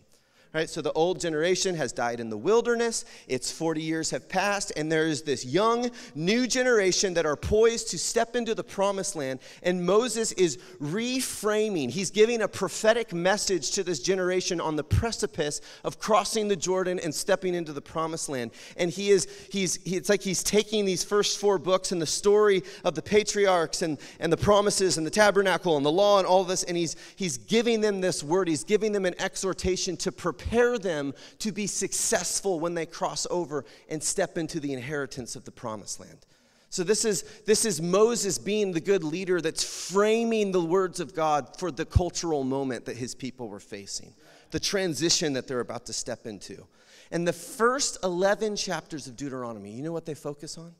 Right? 0.54 0.70
So 0.70 0.80
the 0.80 0.92
old 0.92 1.18
generation 1.18 1.74
has 1.74 1.92
died 1.92 2.20
in 2.20 2.30
the 2.30 2.36
wilderness. 2.36 3.04
Its 3.26 3.50
40 3.50 3.82
years 3.82 4.10
have 4.10 4.28
passed, 4.28 4.70
and 4.76 4.90
there 4.90 5.08
is 5.08 5.22
this 5.22 5.44
young, 5.44 5.90
new 6.14 6.46
generation 6.46 7.12
that 7.14 7.26
are 7.26 7.34
poised 7.34 7.90
to 7.90 7.98
step 7.98 8.36
into 8.36 8.54
the 8.54 8.62
promised 8.62 9.16
land. 9.16 9.40
And 9.64 9.84
Moses 9.84 10.30
is 10.30 10.58
reframing, 10.80 11.90
he's 11.90 12.12
giving 12.12 12.40
a 12.40 12.46
prophetic 12.46 13.12
message 13.12 13.72
to 13.72 13.82
this 13.82 13.98
generation 13.98 14.60
on 14.60 14.76
the 14.76 14.84
precipice 14.84 15.60
of 15.82 15.98
crossing 15.98 16.46
the 16.46 16.54
Jordan 16.54 17.00
and 17.00 17.12
stepping 17.12 17.56
into 17.56 17.72
the 17.72 17.82
promised 17.82 18.28
land. 18.28 18.52
And 18.76 18.92
he 18.92 19.10
is, 19.10 19.26
he's, 19.50 19.82
he, 19.82 19.96
it's 19.96 20.08
like 20.08 20.22
he's 20.22 20.44
taking 20.44 20.84
these 20.84 21.02
first 21.02 21.40
four 21.40 21.58
books 21.58 21.90
and 21.90 22.00
the 22.00 22.06
story 22.06 22.62
of 22.84 22.94
the 22.94 23.02
patriarchs 23.02 23.82
and, 23.82 23.98
and 24.20 24.32
the 24.32 24.36
promises 24.36 24.98
and 24.98 25.06
the 25.06 25.10
tabernacle 25.10 25.76
and 25.76 25.84
the 25.84 25.90
law 25.90 26.18
and 26.18 26.28
all 26.28 26.44
this, 26.44 26.62
and 26.62 26.76
he's, 26.76 26.94
he's 27.16 27.38
giving 27.38 27.80
them 27.80 28.00
this 28.00 28.22
word. 28.22 28.46
He's 28.46 28.62
giving 28.62 28.92
them 28.92 29.04
an 29.04 29.16
exhortation 29.18 29.96
to 29.96 30.12
prepare 30.12 30.43
prepare 30.44 30.78
them 30.78 31.14
to 31.38 31.52
be 31.52 31.66
successful 31.66 32.60
when 32.60 32.74
they 32.74 32.86
cross 32.86 33.26
over 33.30 33.64
and 33.88 34.02
step 34.02 34.38
into 34.38 34.60
the 34.60 34.72
inheritance 34.72 35.36
of 35.36 35.44
the 35.44 35.50
promised 35.50 36.00
land. 36.00 36.26
So 36.70 36.82
this 36.82 37.04
is 37.04 37.22
this 37.46 37.64
is 37.64 37.80
Moses 37.80 38.36
being 38.36 38.72
the 38.72 38.80
good 38.80 39.04
leader 39.04 39.40
that's 39.40 39.62
framing 39.92 40.50
the 40.50 40.64
words 40.64 40.98
of 40.98 41.14
God 41.14 41.56
for 41.56 41.70
the 41.70 41.84
cultural 41.84 42.42
moment 42.42 42.84
that 42.86 42.96
his 42.96 43.14
people 43.14 43.48
were 43.48 43.60
facing, 43.60 44.12
the 44.50 44.58
transition 44.58 45.34
that 45.34 45.46
they're 45.46 45.60
about 45.60 45.86
to 45.86 45.92
step 45.92 46.26
into. 46.26 46.66
And 47.12 47.28
the 47.28 47.32
first 47.32 47.98
11 48.02 48.56
chapters 48.56 49.06
of 49.06 49.16
Deuteronomy, 49.16 49.70
you 49.70 49.82
know 49.82 49.92
what 49.92 50.04
they 50.04 50.14
focus 50.14 50.58
on? 50.58 50.74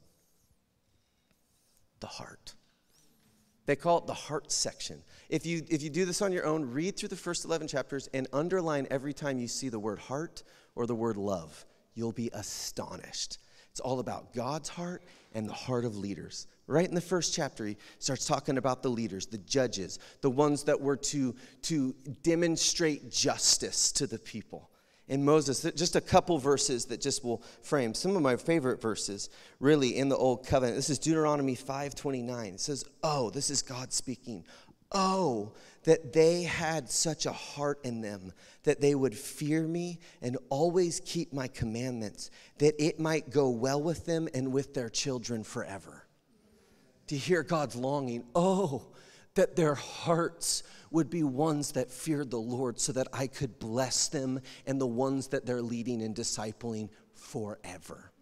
The 2.00 2.08
heart. 2.08 2.54
They 3.66 3.76
call 3.76 3.98
it 3.98 4.06
the 4.06 4.14
heart 4.14 4.50
section. 4.50 5.02
If 5.34 5.44
you, 5.46 5.64
if 5.68 5.82
you 5.82 5.90
do 5.90 6.04
this 6.04 6.22
on 6.22 6.30
your 6.30 6.46
own, 6.46 6.64
read 6.70 6.96
through 6.96 7.08
the 7.08 7.16
first 7.16 7.44
11 7.44 7.66
chapters 7.66 8.08
and 8.14 8.28
underline 8.32 8.86
every 8.88 9.12
time 9.12 9.40
you 9.40 9.48
see 9.48 9.68
the 9.68 9.80
word 9.80 9.98
heart 9.98 10.44
or 10.76 10.86
the 10.86 10.94
word 10.94 11.16
love. 11.16 11.66
You'll 11.94 12.12
be 12.12 12.30
astonished. 12.32 13.38
It's 13.72 13.80
all 13.80 13.98
about 13.98 14.32
God's 14.32 14.68
heart 14.68 15.02
and 15.32 15.48
the 15.48 15.52
heart 15.52 15.84
of 15.84 15.96
leaders. 15.96 16.46
Right 16.68 16.88
in 16.88 16.94
the 16.94 17.00
first 17.00 17.34
chapter, 17.34 17.66
he 17.66 17.76
starts 17.98 18.26
talking 18.26 18.58
about 18.58 18.84
the 18.84 18.90
leaders, 18.90 19.26
the 19.26 19.38
judges, 19.38 19.98
the 20.20 20.30
ones 20.30 20.62
that 20.62 20.80
were 20.80 20.98
to, 20.98 21.34
to 21.62 21.96
demonstrate 22.22 23.10
justice 23.10 23.90
to 23.90 24.06
the 24.06 24.20
people 24.20 24.70
And 25.08 25.24
Moses. 25.24 25.66
Just 25.74 25.96
a 25.96 26.00
couple 26.00 26.38
verses 26.38 26.84
that 26.86 27.00
just 27.00 27.24
will 27.24 27.42
frame 27.62 27.92
some 27.92 28.14
of 28.16 28.22
my 28.22 28.36
favorite 28.36 28.80
verses 28.80 29.28
really 29.60 29.96
in 29.96 30.08
the 30.08 30.16
old 30.16 30.46
covenant. 30.46 30.76
This 30.76 30.90
is 30.90 30.98
Deuteronomy 30.98 31.56
5:29. 31.56 32.54
It 32.54 32.60
says, 32.60 32.84
"Oh, 33.02 33.30
this 33.30 33.50
is 33.50 33.60
God 33.60 33.92
speaking. 33.92 34.44
Oh, 34.94 35.52
that 35.82 36.12
they 36.12 36.44
had 36.44 36.88
such 36.88 37.26
a 37.26 37.32
heart 37.32 37.80
in 37.84 38.00
them 38.00 38.32
that 38.62 38.80
they 38.80 38.94
would 38.94 39.14
fear 39.14 39.66
me 39.66 39.98
and 40.22 40.38
always 40.48 41.00
keep 41.04 41.32
my 41.32 41.48
commandments, 41.48 42.30
that 42.58 42.74
it 42.82 42.98
might 42.98 43.28
go 43.28 43.50
well 43.50 43.82
with 43.82 44.06
them 44.06 44.28
and 44.32 44.52
with 44.52 44.72
their 44.72 44.88
children 44.88 45.44
forever." 45.44 46.06
To 47.08 47.16
hear 47.16 47.42
God's 47.42 47.76
longing, 47.76 48.24
oh, 48.34 48.86
that 49.34 49.56
their 49.56 49.74
hearts 49.74 50.62
would 50.90 51.10
be 51.10 51.24
ones 51.24 51.72
that 51.72 51.90
feared 51.90 52.30
the 52.30 52.40
Lord 52.40 52.80
so 52.80 52.92
that 52.92 53.08
I 53.12 53.26
could 53.26 53.58
bless 53.58 54.08
them 54.08 54.40
and 54.64 54.80
the 54.80 54.86
ones 54.86 55.26
that 55.28 55.44
they're 55.44 55.60
leading 55.60 56.00
and 56.02 56.14
discipling 56.14 56.88
forever. 57.12 58.12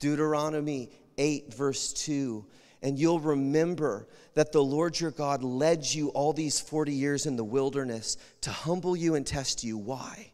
Deuteronomy 0.00 0.90
8, 1.16 1.54
verse 1.54 1.92
2. 1.92 2.44
And 2.82 2.98
you'll 2.98 3.20
remember 3.20 4.08
that 4.34 4.52
the 4.52 4.62
Lord 4.62 4.98
your 4.98 5.10
God 5.10 5.42
led 5.42 5.84
you 5.92 6.08
all 6.10 6.32
these 6.32 6.60
40 6.60 6.92
years 6.92 7.26
in 7.26 7.36
the 7.36 7.44
wilderness 7.44 8.16
to 8.42 8.50
humble 8.50 8.96
you 8.96 9.14
and 9.14 9.26
test 9.26 9.64
you. 9.64 9.76
Why? 9.76 10.32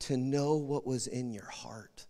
To 0.00 0.16
know 0.16 0.54
what 0.54 0.86
was 0.86 1.06
in 1.06 1.32
your 1.32 1.50
heart 1.50 2.06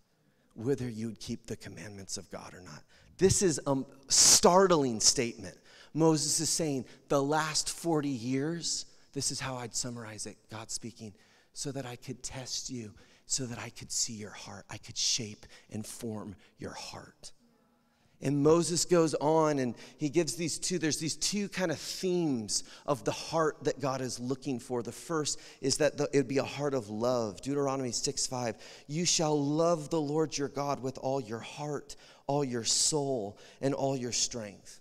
whether 0.55 0.89
you'd 0.89 1.21
keep 1.21 1.47
the 1.47 1.57
commandments 1.57 2.17
of 2.17 2.31
God 2.31 2.55
or 2.55 2.61
not. 2.61 2.83
This 3.19 3.43
is 3.43 3.61
a 3.67 3.83
startling 4.09 5.01
statement. 5.01 5.57
Moses 5.93 6.41
is 6.41 6.49
saying, 6.49 6.87
the 7.09 7.23
last 7.23 7.71
40 7.71 8.09
years, 8.09 8.87
this 9.13 9.31
is 9.31 9.39
how 9.39 9.57
I'd 9.57 9.75
summarize 9.75 10.27
it, 10.27 10.37
God 10.51 10.71
speaking, 10.71 11.13
so 11.53 11.71
that 11.73 11.87
I 11.87 11.97
could 11.97 12.23
test 12.23 12.71
you, 12.71 12.93
so 13.27 13.47
that 13.47 13.59
I 13.59 13.69
could 13.69 13.93
see 13.93 14.15
your 14.15 14.31
heart, 14.31 14.65
I 14.71 14.79
could 14.79 14.97
shape 14.97 15.47
and 15.71 15.87
form 15.87 16.35
your 16.59 16.73
heart. 16.73 17.33
And 18.25 18.43
Moses 18.43 18.87
goes 18.87 19.15
on 19.15 19.59
and 19.59 19.75
he 19.99 20.09
gives 20.09 20.35
these 20.35 20.59
two, 20.59 20.79
there's 20.79 20.97
these 20.97 21.15
two 21.15 21.47
kind 21.51 21.71
of 21.71 21.79
themes 21.79 22.65
of 22.87 23.05
the 23.05 23.13
heart 23.13 23.59
that 23.65 23.81
God 23.81 24.01
is 24.01 24.19
looking 24.19 24.59
for. 24.59 24.83
The 24.83 24.93
first 24.93 25.39
is 25.61 25.77
that 25.77 25.99
the, 25.99 26.09
it'd 26.11 26.27
be 26.27 26.39
a 26.39 26.45
heart 26.45 26.73
of 26.73 26.89
love. 26.89 27.43
Deuteronomy 27.43 27.93
6 27.93 28.27
5. 28.27 28.57
You 28.89 29.05
shall 29.05 29.39
love 29.39 29.91
the 29.91 30.01
Lord 30.01 30.37
your 30.37 30.49
God 30.49 30.83
with 30.83 30.97
all 30.97 31.21
your 31.21 31.39
heart, 31.39 31.97
all 32.27 32.43
your 32.43 32.65
soul, 32.65 33.37
and 33.61 33.75
all 33.75 33.95
your 33.95 34.13
strength. 34.13 34.81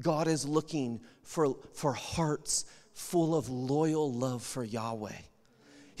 God 0.00 0.26
is 0.26 0.46
looking 0.46 1.02
for, 1.22 1.56
for 1.74 1.92
hearts 1.92 2.64
full 2.94 3.36
of 3.36 3.50
loyal 3.50 4.10
love 4.10 4.42
for 4.42 4.64
Yahweh. 4.64 5.12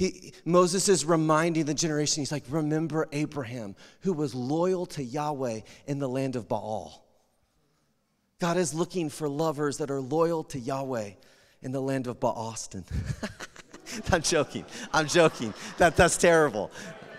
He, 0.00 0.32
Moses 0.46 0.88
is 0.88 1.04
reminding 1.04 1.66
the 1.66 1.74
generation, 1.74 2.22
he's 2.22 2.32
like, 2.32 2.44
remember 2.48 3.06
Abraham, 3.12 3.76
who 4.00 4.14
was 4.14 4.34
loyal 4.34 4.86
to 4.86 5.04
Yahweh 5.04 5.60
in 5.86 5.98
the 5.98 6.08
land 6.08 6.36
of 6.36 6.48
Baal. 6.48 7.04
God 8.38 8.56
is 8.56 8.72
looking 8.72 9.10
for 9.10 9.28
lovers 9.28 9.76
that 9.76 9.90
are 9.90 10.00
loyal 10.00 10.42
to 10.44 10.58
Yahweh 10.58 11.10
in 11.60 11.72
the 11.72 11.82
land 11.82 12.06
of 12.06 12.18
Boston. 12.18 12.82
I'm 14.10 14.22
joking. 14.22 14.64
I'm 14.90 15.06
joking. 15.06 15.52
That, 15.76 15.96
that's 15.96 16.16
terrible. 16.16 16.70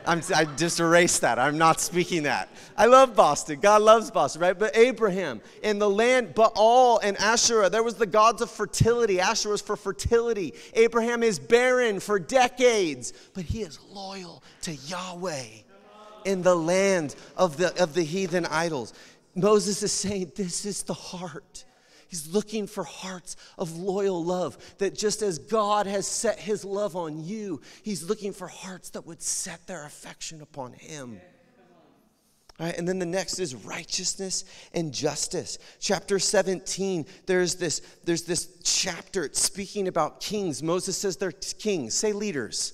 I'm, 0.05 0.21
I 0.35 0.45
just 0.45 0.79
erased 0.79 1.21
that. 1.21 1.39
I'm 1.39 1.57
not 1.57 1.79
speaking 1.79 2.23
that. 2.23 2.49
I 2.77 2.85
love 2.85 3.15
Boston. 3.15 3.59
God 3.59 3.81
loves 3.81 4.11
Boston, 4.11 4.41
right? 4.41 4.57
But 4.57 4.75
Abraham 4.75 5.41
in 5.63 5.79
the 5.79 5.89
land, 5.89 6.33
Baal 6.33 6.99
and 6.99 7.17
Asherah, 7.17 7.69
there 7.69 7.83
was 7.83 7.95
the 7.95 8.05
gods 8.05 8.41
of 8.41 8.49
fertility. 8.49 9.19
Asherah 9.19 9.51
was 9.51 9.61
for 9.61 9.75
fertility. 9.75 10.53
Abraham 10.73 11.23
is 11.23 11.39
barren 11.39 11.99
for 11.99 12.19
decades, 12.19 13.13
but 13.33 13.43
he 13.43 13.61
is 13.61 13.79
loyal 13.89 14.43
to 14.61 14.73
Yahweh 14.73 15.45
in 16.25 16.41
the 16.41 16.55
land 16.55 17.15
of 17.37 17.57
the, 17.57 17.81
of 17.81 17.93
the 17.93 18.03
heathen 18.03 18.45
idols. 18.45 18.93
Moses 19.35 19.81
is 19.83 19.91
saying, 19.91 20.33
This 20.35 20.65
is 20.65 20.83
the 20.83 20.93
heart 20.93 21.65
He's 22.11 22.27
looking 22.27 22.67
for 22.67 22.83
hearts 22.83 23.37
of 23.57 23.77
loyal 23.77 24.21
love. 24.21 24.57
That 24.79 24.93
just 24.93 25.21
as 25.21 25.39
God 25.39 25.87
has 25.87 26.05
set 26.05 26.37
his 26.37 26.65
love 26.65 26.97
on 26.97 27.23
you, 27.23 27.61
he's 27.83 28.03
looking 28.03 28.33
for 28.33 28.49
hearts 28.49 28.89
that 28.89 29.07
would 29.07 29.21
set 29.21 29.65
their 29.65 29.85
affection 29.85 30.41
upon 30.41 30.73
him. 30.73 31.21
Right, 32.59 32.77
and 32.77 32.85
then 32.85 32.99
the 32.99 33.05
next 33.05 33.39
is 33.39 33.55
righteousness 33.55 34.43
and 34.73 34.93
justice. 34.93 35.57
Chapter 35.79 36.19
17, 36.19 37.05
there's 37.27 37.55
this, 37.55 37.79
there's 38.03 38.23
this 38.23 38.59
chapter 38.61 39.29
speaking 39.31 39.87
about 39.87 40.19
kings. 40.19 40.61
Moses 40.61 40.97
says 40.97 41.15
they're 41.15 41.31
kings. 41.31 41.93
Say 41.93 42.11
leaders. 42.11 42.73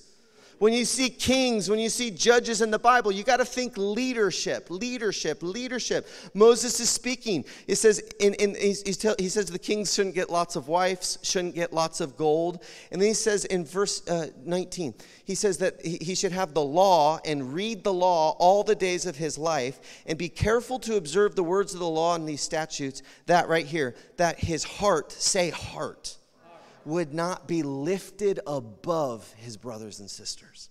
When 0.58 0.72
you 0.72 0.84
see 0.84 1.08
kings, 1.08 1.70
when 1.70 1.78
you 1.78 1.88
see 1.88 2.10
judges 2.10 2.62
in 2.62 2.70
the 2.70 2.78
Bible, 2.78 3.12
you 3.12 3.22
got 3.22 3.36
to 3.36 3.44
think 3.44 3.76
leadership, 3.76 4.70
leadership, 4.70 5.42
leadership. 5.42 6.08
Moses 6.34 6.80
is 6.80 6.90
speaking. 6.90 7.44
It 7.68 7.76
says, 7.76 8.00
in, 8.18 8.34
in, 8.34 8.56
he's, 8.56 8.82
he's 8.82 9.00
he 9.18 9.28
says 9.28 9.46
the 9.46 9.58
kings 9.58 9.94
shouldn't 9.94 10.16
get 10.16 10.30
lots 10.30 10.56
of 10.56 10.66
wives, 10.66 11.18
shouldn't 11.22 11.54
get 11.54 11.72
lots 11.72 12.00
of 12.00 12.16
gold. 12.16 12.64
And 12.90 13.00
then 13.00 13.08
he 13.08 13.14
says 13.14 13.44
in 13.44 13.64
verse 13.64 14.06
uh, 14.08 14.28
19, 14.44 14.94
he 15.24 15.36
says 15.36 15.58
that 15.58 15.84
he, 15.84 15.98
he 16.00 16.14
should 16.16 16.32
have 16.32 16.54
the 16.54 16.64
law 16.64 17.20
and 17.24 17.54
read 17.54 17.84
the 17.84 17.92
law 17.92 18.34
all 18.38 18.64
the 18.64 18.74
days 18.74 19.06
of 19.06 19.16
his 19.16 19.38
life 19.38 20.02
and 20.06 20.18
be 20.18 20.28
careful 20.28 20.80
to 20.80 20.96
observe 20.96 21.36
the 21.36 21.44
words 21.44 21.72
of 21.72 21.80
the 21.80 21.88
law 21.88 22.16
and 22.16 22.28
these 22.28 22.42
statutes. 22.42 23.02
That 23.26 23.48
right 23.48 23.66
here, 23.66 23.94
that 24.16 24.40
his 24.40 24.64
heart, 24.64 25.12
say 25.12 25.50
heart 25.50 26.16
would 26.86 27.14
not 27.14 27.46
be 27.46 27.62
lifted 27.62 28.40
above 28.46 29.32
his 29.36 29.56
brothers 29.56 30.00
and 30.00 30.10
sisters. 30.10 30.70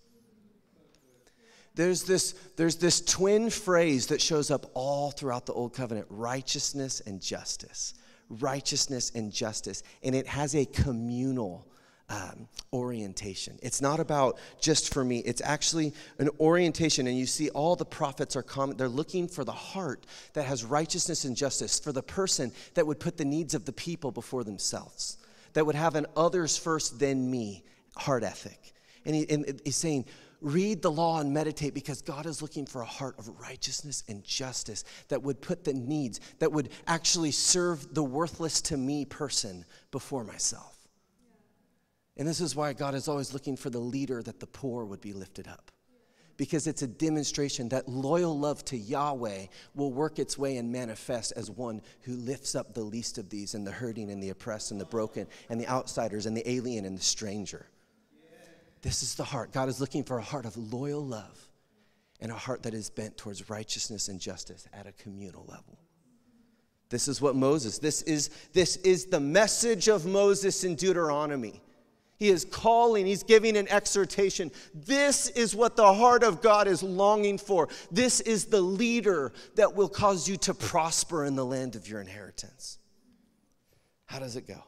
There's 1.78 2.04
this, 2.04 2.34
there's 2.56 2.78
this 2.78 3.02
twin 3.02 3.52
phrase 3.52 4.08
that 4.08 4.20
shows 4.20 4.50
up 4.50 4.72
all 4.74 5.12
throughout 5.12 5.46
the 5.46 5.54
Old 5.54 5.74
Covenant 5.74 6.08
righteousness 6.10 7.02
and 7.06 7.22
justice. 7.22 7.94
Righteousness 8.30 9.12
and 9.14 9.32
justice. 9.32 9.84
And 10.02 10.16
it 10.16 10.26
has 10.26 10.56
a 10.56 10.66
communal 10.66 11.68
um, 12.10 12.48
orientation. 12.74 13.60
It's 13.62 13.80
not 13.80 14.00
about 14.00 14.40
just 14.60 14.92
for 14.92 15.06
me, 15.06 15.20
it's 15.20 15.42
actually 15.42 15.94
an 16.18 16.30
orientation. 16.40 17.06
And 17.06 17.16
you 17.16 17.28
see, 17.28 17.50
all 17.50 17.76
the 17.76 17.86
prophets 17.86 18.36
are 18.36 18.44
common, 18.44 18.76
they're 18.76 18.90
looking 18.90 19.28
for 19.28 19.44
the 19.44 19.52
heart 19.52 20.08
that 20.34 20.46
has 20.46 20.64
righteousness 20.64 21.26
and 21.26 21.36
justice, 21.36 21.80
for 21.80 21.92
the 21.92 22.02
person 22.02 22.52
that 22.74 22.88
would 22.88 23.00
put 23.00 23.18
the 23.18 23.26
needs 23.26 23.54
of 23.54 23.66
the 23.66 23.74
people 23.74 24.12
before 24.12 24.44
themselves 24.44 25.18
that 25.58 25.66
would 25.66 25.74
have 25.74 25.96
an 25.96 26.06
others 26.16 26.56
first 26.56 27.00
than 27.00 27.32
me 27.32 27.64
heart 27.96 28.24
ethic. 28.24 28.74
And, 29.06 29.16
he, 29.16 29.28
and 29.28 29.60
he's 29.66 29.76
saying, 29.76 30.06
read 30.40 30.84
the 30.84 30.92
law 30.92 31.20
and 31.20 31.34
meditate 31.34 31.74
because 31.74 32.04
God 32.04 32.28
is 32.28 32.44
looking 32.44 32.68
for 32.68 32.84
a 32.84 32.86
heart 32.86 33.16
of 33.18 33.28
righteousness 33.42 34.04
and 34.08 34.24
justice 34.24 34.84
that 35.08 35.24
would 35.24 35.42
put 35.42 35.64
the 35.64 35.74
needs, 35.74 36.20
that 36.38 36.52
would 36.52 36.70
actually 36.86 37.32
serve 37.32 37.92
the 37.96 38.04
worthless 38.04 38.62
to 38.62 38.78
me 38.78 39.04
person 39.04 39.66
before 39.90 40.24
myself. 40.24 40.78
And 42.18 42.28
this 42.28 42.40
is 42.40 42.56
why 42.56 42.74
God 42.74 42.94
is 42.94 43.08
always 43.08 43.34
looking 43.34 43.58
for 43.58 43.72
the 43.72 43.80
leader 43.80 44.22
that 44.22 44.40
the 44.40 44.46
poor 44.46 44.86
would 44.86 45.02
be 45.02 45.14
lifted 45.14 45.48
up 45.48 45.72
because 46.38 46.68
it's 46.68 46.84
a 46.84 46.88
demonstration 46.88 47.68
that 47.70 47.90
loyal 47.90 48.38
love 48.38 48.64
to 48.66 48.78
Yahweh 48.78 49.48
will 49.76 49.92
work 49.92 50.20
its 50.20 50.38
way 50.38 50.58
and 50.58 50.72
manifest 50.72 51.34
as 51.36 51.50
one 51.50 51.82
who 52.02 52.14
lifts 52.14 52.56
up 52.56 52.74
the 52.74 52.84
least 52.84 53.18
of 53.18 53.30
these 53.30 53.56
and 53.56 53.66
the 53.66 53.72
hurting 53.72 54.12
and 54.12 54.22
the 54.22 54.30
oppressed 54.30 54.72
and 54.72 54.80
the 54.80 54.86
broken 54.86 55.28
and 55.50 55.60
the 55.60 55.68
outsiders 55.68 56.28
and 56.28 56.38
the 56.38 56.50
alien 56.50 56.86
and 56.86 56.98
the 56.98 57.04
stranger. 57.04 57.66
This 58.84 59.02
is 59.02 59.16
the 59.16 59.24
heart. 59.24 59.52
God 59.52 59.68
is 59.68 59.82
looking 59.82 60.04
for 60.04 60.20
a 60.20 60.24
heart 60.24 60.46
of 60.46 60.56
loyal 60.56 61.04
love 61.04 61.50
and 62.22 62.32
a 62.32 62.36
heart 62.36 62.64
that 62.64 62.74
is 62.74 62.90
bent 62.90 63.18
towards 63.18 63.50
righteousness 63.50 64.08
and 64.08 64.20
justice 64.20 64.68
at 64.72 64.88
a 64.88 64.92
communal 64.92 65.46
level. 65.48 65.80
This 66.90 67.08
is 67.08 67.22
what 67.22 67.36
Moses, 67.36 67.80
this 67.80 68.04
is, 68.04 68.30
this 68.54 68.78
is 68.78 69.08
the 69.08 69.20
message 69.20 69.90
of 69.90 70.06
Moses 70.06 70.64
in 70.64 70.76
Deuteronomy. 70.76 71.62
He 72.18 72.30
is 72.30 72.46
calling, 72.46 73.06
he's 73.06 73.22
giving 73.24 73.56
an 73.58 73.68
exhortation. 73.68 74.52
This 74.74 75.30
is 75.30 75.56
what 75.56 75.76
the 75.76 75.94
heart 75.94 76.24
of 76.24 76.42
God 76.42 76.68
is 76.68 76.82
longing 76.82 77.38
for. 77.38 77.70
This 77.92 78.22
is 78.22 78.46
the 78.46 78.62
leader 78.62 79.32
that 79.56 79.76
will 79.76 79.90
cause 79.90 80.28
you 80.28 80.36
to 80.38 80.56
prosper 80.56 81.26
in 81.26 81.36
the 81.36 81.46
land 81.46 81.76
of 81.76 81.88
your 81.88 82.02
inheritance. 82.02 82.80
How 84.06 84.18
does 84.18 84.36
it 84.36 84.48
go? 84.48 84.64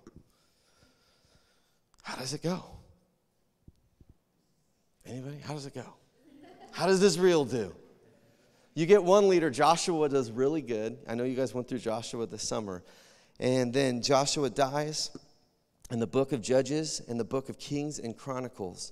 How 2.03 2.15
does 2.17 2.33
it 2.33 2.43
go? 2.43 2.63
Anybody? 5.05 5.39
How 5.43 5.53
does 5.53 5.65
it 5.65 5.73
go? 5.73 5.85
How 6.71 6.85
does 6.85 7.01
Israel 7.01 7.45
do? 7.45 7.73
You 8.75 8.85
get 8.85 9.03
one 9.03 9.27
leader, 9.27 9.49
Joshua 9.49 10.07
does 10.07 10.29
really 10.29 10.61
good. 10.61 10.99
I 11.07 11.15
know 11.15 11.23
you 11.23 11.35
guys 11.35 11.53
went 11.53 11.67
through 11.67 11.79
Joshua 11.79 12.27
this 12.27 12.47
summer. 12.47 12.83
And 13.39 13.73
then 13.73 14.03
Joshua 14.03 14.49
dies 14.49 15.11
and 15.89 16.01
the 16.01 16.07
book 16.07 16.31
of 16.31 16.41
Judges 16.41 17.01
and 17.07 17.19
the 17.19 17.23
book 17.23 17.49
of 17.49 17.57
Kings 17.57 17.99
and 17.99 18.15
Chronicles 18.15 18.91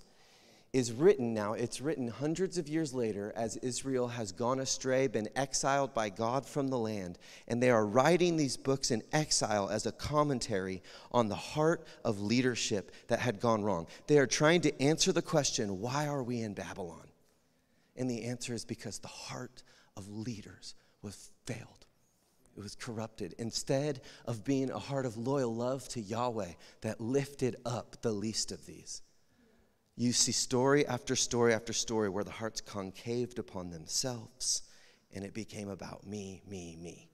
is 0.74 0.92
written 0.92 1.34
now. 1.34 1.54
It's 1.54 1.80
written 1.80 2.08
hundreds 2.08 2.58
of 2.58 2.68
years 2.68 2.94
later 2.94 3.32
as 3.36 3.56
Israel 3.58 4.10
has 4.10 4.32
gone 4.32 4.60
astray, 4.60 5.08
been 5.08 5.30
exiled 5.36 5.94
by 5.94 6.10
God 6.10 6.46
from 6.46 6.68
the 6.68 6.78
land. 6.78 7.18
And 7.48 7.64
they 7.64 7.70
are 7.70 7.86
writing 7.86 8.36
these 8.36 8.58
books 8.58 8.92
in 8.92 9.02
exile 9.14 9.70
as 9.70 9.86
a 9.86 9.92
commentary 9.92 10.84
on 11.12 11.30
the 11.30 11.36
heart 11.36 11.88
of 12.04 12.22
leadership 12.22 12.92
that 13.08 13.20
had 13.20 13.40
gone 13.40 13.64
wrong. 13.64 13.88
They 14.08 14.20
are 14.20 14.28
trying 14.28 14.62
to 14.62 14.82
answer 14.82 15.12
the 15.12 15.22
question 15.22 15.80
why 15.80 16.08
are 16.08 16.24
we 16.24 16.42
in 16.42 16.54
Babylon? 16.54 17.08
And 17.96 18.10
the 18.10 18.26
answer 18.26 18.54
is 18.54 18.66
because 18.66 19.00
the 19.00 19.08
heart 19.08 19.64
of 19.96 20.08
leaders 20.10 20.76
was 21.02 21.32
failed 21.46 21.87
it 22.58 22.64
was 22.64 22.76
corrupted. 22.76 23.36
Instead 23.38 24.02
of 24.26 24.44
being 24.44 24.72
a 24.72 24.80
heart 24.80 25.06
of 25.06 25.16
loyal 25.18 25.54
love 25.54 25.88
to 25.90 26.02
Yahweh 26.02 26.54
that 26.82 27.00
lifted 27.00 27.56
up 27.66 28.02
the 28.02 28.12
least 28.12 28.52
of 28.52 28.66
these, 28.66 29.04
you 29.96 30.12
see 30.12 30.32
story 30.32 30.86
after 30.88 31.16
story 31.16 31.54
after 31.54 31.74
story 31.74 32.10
where 32.10 32.24
the 32.24 32.32
hearts 32.32 32.62
concaved 32.62 33.40
upon 33.40 33.70
themselves 33.70 34.64
and 35.14 35.24
it 35.24 35.34
became 35.34 35.70
about 35.70 36.06
me, 36.06 36.42
me, 36.48 36.78
me. 36.80 37.10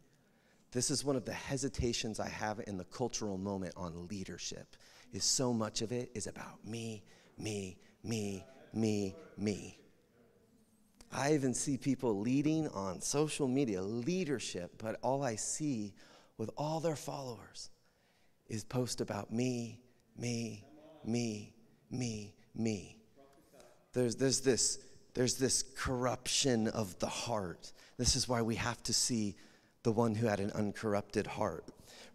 This 0.72 0.90
is 0.90 1.06
one 1.06 1.16
of 1.16 1.26
the 1.26 1.34
hesitations 1.34 2.20
I 2.20 2.30
have 2.30 2.60
in 2.66 2.78
the 2.78 2.86
cultural 2.86 3.38
moment 3.38 3.74
on 3.78 4.08
leadership. 4.08 4.76
Is 5.12 5.24
so 5.24 5.54
much 5.54 5.84
of 5.84 5.92
it 5.92 6.10
is 6.16 6.26
about 6.26 6.66
me, 6.66 7.04
me, 7.38 7.78
me, 8.04 8.44
me, 8.74 9.16
me. 9.38 9.83
I 11.14 11.34
even 11.34 11.54
see 11.54 11.78
people 11.78 12.20
leading 12.20 12.68
on 12.70 13.02
social 13.02 13.48
media, 13.48 13.82
leadership, 13.82 14.72
but 14.78 14.98
all 15.04 15.24
I 15.24 15.36
see 15.36 15.94
with 16.38 16.50
all 16.58 16.80
their 16.80 16.96
followers 16.96 17.70
is 18.48 18.64
post 18.64 19.00
about 19.00 19.32
me, 19.32 19.80
me, 20.18 20.66
me, 21.06 21.54
me, 21.92 22.34
me. 22.56 22.98
There's, 23.94 24.16
there's 24.16 24.42
this 24.42 24.80
there's 25.14 25.36
this 25.36 25.64
corruption 25.78 26.68
of 26.68 26.98
the 27.00 27.08
heart. 27.08 27.72
This 27.98 28.16
is 28.16 28.28
why 28.28 28.42
we 28.42 28.56
have 28.56 28.82
to 28.84 28.94
see 28.94 29.36
the 29.84 29.92
one 29.92 30.16
who 30.16 30.28
had 30.28 30.40
an 30.40 30.52
uncorrupted 30.52 31.28
heart. 31.28 31.66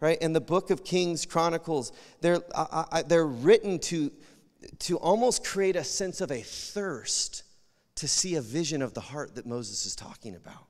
Right? 0.01 0.17
And 0.21 0.35
the 0.35 0.41
book 0.41 0.69
of 0.69 0.83
Kings, 0.83 1.25
Chronicles, 1.25 1.91
they're, 2.21 2.41
I, 2.55 2.85
I, 2.91 3.01
they're 3.03 3.25
written 3.25 3.79
to, 3.79 4.11
to 4.79 4.97
almost 4.97 5.45
create 5.45 5.75
a 5.75 5.83
sense 5.83 6.21
of 6.21 6.31
a 6.31 6.41
thirst 6.41 7.43
to 7.99 8.07
see 8.07 8.35
a 8.35 8.41
vision 8.41 8.81
of 8.81 8.93
the 8.93 9.01
heart 9.01 9.35
that 9.35 9.45
Moses 9.45 9.85
is 9.85 9.93
talking 9.93 10.35
about. 10.35 10.67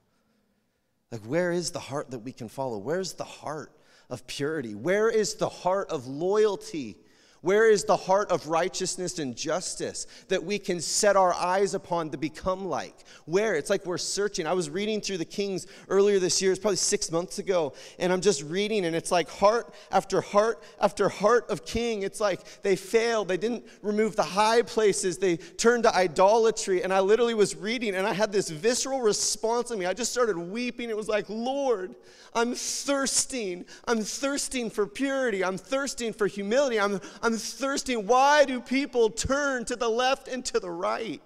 Like, 1.12 1.22
where 1.22 1.52
is 1.52 1.70
the 1.70 1.80
heart 1.80 2.10
that 2.10 2.20
we 2.20 2.32
can 2.32 2.50
follow? 2.50 2.80
Where's 2.80 3.14
the 3.14 3.24
heart 3.24 3.72
of 4.10 4.26
purity? 4.26 4.74
Where 4.74 5.10
is 5.10 5.36
the 5.36 5.48
heart 5.48 5.92
of 5.92 6.08
loyalty? 6.08 6.98
Where 7.42 7.70
is 7.70 7.86
the 7.86 7.96
heart 7.96 8.32
of 8.32 8.48
righteousness 8.48 9.20
and 9.20 9.36
justice 9.36 10.08
that 10.28 10.44
we 10.44 10.60
can 10.60 10.82
set 10.82 11.16
our 11.16 11.34
eyes 11.34 11.74
upon 11.74 12.10
to 12.10 12.18
become 12.18 12.66
like? 12.66 12.96
Where? 13.26 13.56
It's 13.56 13.70
like 13.70 13.86
we're 13.86 13.98
searching. 13.98 14.46
I 14.46 14.54
was 14.54 14.70
reading 14.70 15.00
through 15.00 15.20
the 15.20 15.26
Kings 15.26 15.68
earlier 15.88 16.20
this 16.20 16.42
year, 16.42 16.52
it's 16.52 16.60
probably 16.60 16.78
six 16.78 17.12
months 17.12 17.40
ago, 17.40 17.74
and 17.98 18.12
I'm 18.12 18.22
just 18.22 18.44
reading, 18.44 18.86
and 18.86 18.96
it's 18.96 19.12
like 19.12 19.30
heart 19.30 19.74
after 19.92 20.22
heart 20.22 20.64
after 20.82 21.08
heart 21.08 21.50
of 21.50 21.66
king. 21.66 22.04
It's 22.04 22.20
like 22.20 22.62
they 22.62 22.76
failed. 22.76 23.28
They 23.28 23.38
didn't 23.38 23.66
remove 23.82 24.16
the 24.16 24.24
high 24.24 24.62
places, 24.62 25.18
they 25.18 25.38
turned 25.38 25.84
to 25.84 25.96
idolatry. 25.96 26.84
And 26.84 26.94
I 26.94 27.00
literally 27.00 27.34
was 27.34 27.56
reading, 27.56 27.96
and 27.96 28.06
I 28.06 28.14
had 28.14 28.32
this 28.32 28.50
visceral 28.50 29.02
response 29.02 29.72
in 29.72 29.80
me. 29.80 29.86
I 29.86 29.94
just 29.94 30.12
started 30.12 30.38
weeping. 30.38 30.90
It 30.90 30.98
was 30.98 31.08
like, 31.08 31.30
Lord, 31.30 31.96
I'm 32.34 32.54
thirsting. 32.54 33.66
I'm 33.88 34.02
thirsting 34.02 34.70
for 34.70 34.86
purity. 34.86 35.44
I'm 35.44 35.58
thirsting 35.58 36.14
for 36.14 36.28
humility. 36.28 36.80
I'm, 36.80 37.00
thirsting. 37.38 38.08
Why 38.08 38.46
do 38.46 38.60
people 38.62 39.10
turn 39.10 39.66
to 39.66 39.76
the 39.76 39.90
left 39.90 40.28
and 40.28 40.44
to 40.46 40.60
the 40.60 40.70
right? 40.70 41.22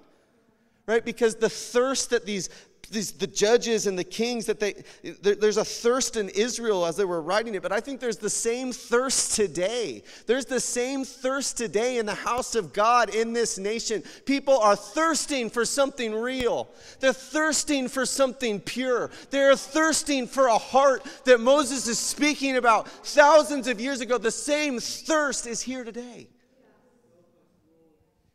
Right? 0.85 1.03
Because 1.03 1.35
the 1.35 1.49
thirst 1.49 2.09
that 2.09 2.25
these 2.25 2.49
these, 2.93 3.11
the 3.11 3.27
judges 3.27 3.87
and 3.87 3.97
the 3.97 4.03
kings 4.03 4.45
that 4.45 4.59
they 4.59 4.83
there, 5.21 5.35
there's 5.35 5.57
a 5.57 5.65
thirst 5.65 6.15
in 6.15 6.29
israel 6.29 6.85
as 6.85 6.95
they 6.95 7.05
were 7.05 7.21
writing 7.21 7.55
it 7.55 7.61
but 7.61 7.71
i 7.71 7.79
think 7.79 7.99
there's 7.99 8.17
the 8.17 8.29
same 8.29 8.71
thirst 8.71 9.35
today. 9.35 10.03
There's 10.27 10.45
the 10.45 10.59
same 10.59 11.05
thirst 11.05 11.57
today 11.57 11.97
in 11.97 12.05
the 12.05 12.13
house 12.13 12.55
of 12.55 12.73
god 12.73 13.13
in 13.13 13.33
this 13.33 13.57
nation. 13.57 14.03
People 14.25 14.57
are 14.59 14.75
thirsting 14.75 15.49
for 15.49 15.65
something 15.65 16.13
real. 16.13 16.69
They're 16.99 17.13
thirsting 17.13 17.87
for 17.87 18.05
something 18.05 18.59
pure. 18.59 19.09
They're 19.29 19.55
thirsting 19.55 20.27
for 20.27 20.47
a 20.47 20.57
heart 20.57 21.03
that 21.25 21.39
moses 21.39 21.87
is 21.87 21.99
speaking 21.99 22.57
about 22.57 22.87
thousands 22.87 23.67
of 23.67 23.79
years 23.79 24.01
ago. 24.01 24.17
The 24.17 24.31
same 24.31 24.79
thirst 24.79 25.47
is 25.47 25.61
here 25.61 25.83
today 25.83 26.27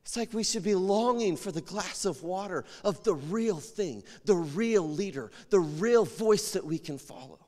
it's 0.09 0.17
like 0.17 0.33
we 0.33 0.43
should 0.43 0.63
be 0.63 0.75
longing 0.75 1.37
for 1.37 1.53
the 1.53 1.61
glass 1.61 2.07
of 2.07 2.23
water 2.23 2.65
of 2.83 3.05
the 3.05 3.13
real 3.13 3.59
thing, 3.59 4.03
the 4.25 4.37
real 4.37 4.89
leader, 4.89 5.31
the 5.51 5.61
real 5.61 6.07
voice 6.07 6.53
that 6.53 6.65
we 6.65 6.79
can 6.79 6.97
follow. 6.97 7.39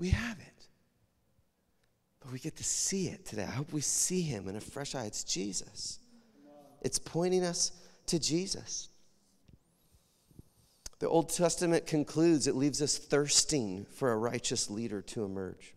We 0.00 0.08
have 0.08 0.36
it. 0.40 0.66
But 2.18 2.32
we 2.32 2.40
get 2.40 2.56
to 2.56 2.64
see 2.64 3.06
it 3.06 3.24
today. 3.24 3.44
I 3.44 3.52
hope 3.52 3.72
we 3.72 3.82
see 3.82 4.20
him 4.20 4.48
in 4.48 4.56
a 4.56 4.60
fresh 4.60 4.96
eye. 4.96 5.04
It's 5.04 5.22
Jesus. 5.22 6.00
It's 6.82 6.98
pointing 6.98 7.44
us 7.44 7.70
to 8.06 8.18
Jesus. 8.18 8.88
The 10.98 11.08
Old 11.08 11.28
Testament 11.28 11.86
concludes, 11.86 12.48
it 12.48 12.56
leaves 12.56 12.82
us 12.82 12.98
thirsting 12.98 13.86
for 13.94 14.10
a 14.10 14.16
righteous 14.16 14.68
leader 14.70 15.02
to 15.02 15.22
emerge. 15.22 15.75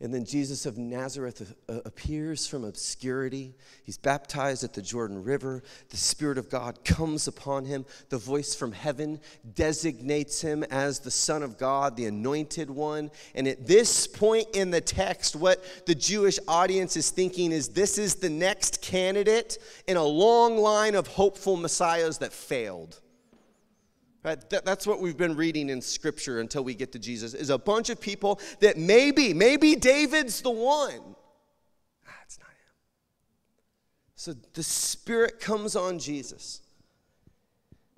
And 0.00 0.12
then 0.12 0.26
Jesus 0.26 0.66
of 0.66 0.76
Nazareth 0.76 1.54
uh, 1.68 1.80
appears 1.86 2.46
from 2.46 2.64
obscurity. 2.64 3.54
He's 3.82 3.96
baptized 3.96 4.62
at 4.62 4.74
the 4.74 4.82
Jordan 4.82 5.22
River. 5.24 5.62
The 5.88 5.96
Spirit 5.96 6.36
of 6.36 6.50
God 6.50 6.84
comes 6.84 7.26
upon 7.26 7.64
him. 7.64 7.86
The 8.10 8.18
voice 8.18 8.54
from 8.54 8.72
heaven 8.72 9.20
designates 9.54 10.42
him 10.42 10.64
as 10.64 10.98
the 10.98 11.10
Son 11.10 11.42
of 11.42 11.56
God, 11.56 11.96
the 11.96 12.06
anointed 12.06 12.68
one. 12.68 13.10
And 13.34 13.48
at 13.48 13.66
this 13.66 14.06
point 14.06 14.48
in 14.54 14.70
the 14.70 14.82
text, 14.82 15.34
what 15.34 15.64
the 15.86 15.94
Jewish 15.94 16.38
audience 16.46 16.96
is 16.96 17.10
thinking 17.10 17.50
is 17.50 17.70
this 17.70 17.96
is 17.96 18.16
the 18.16 18.30
next 18.30 18.82
candidate 18.82 19.56
in 19.86 19.96
a 19.96 20.04
long 20.04 20.58
line 20.58 20.94
of 20.94 21.06
hopeful 21.06 21.56
messiahs 21.56 22.18
that 22.18 22.34
failed. 22.34 23.00
That's 24.26 24.86
what 24.88 25.00
we've 25.00 25.16
been 25.16 25.36
reading 25.36 25.68
in 25.68 25.80
Scripture 25.80 26.40
until 26.40 26.64
we 26.64 26.74
get 26.74 26.90
to 26.92 26.98
Jesus, 26.98 27.32
is 27.32 27.50
a 27.50 27.58
bunch 27.58 27.90
of 27.90 28.00
people 28.00 28.40
that 28.58 28.76
maybe, 28.76 29.32
maybe 29.32 29.76
David's 29.76 30.40
the 30.40 30.50
one. 30.50 31.14
Ah, 32.08 32.10
it's 32.24 32.38
not 32.40 32.48
him. 32.48 32.74
So 34.16 34.34
the 34.54 34.64
Spirit 34.64 35.38
comes 35.38 35.76
on 35.76 36.00
Jesus. 36.00 36.60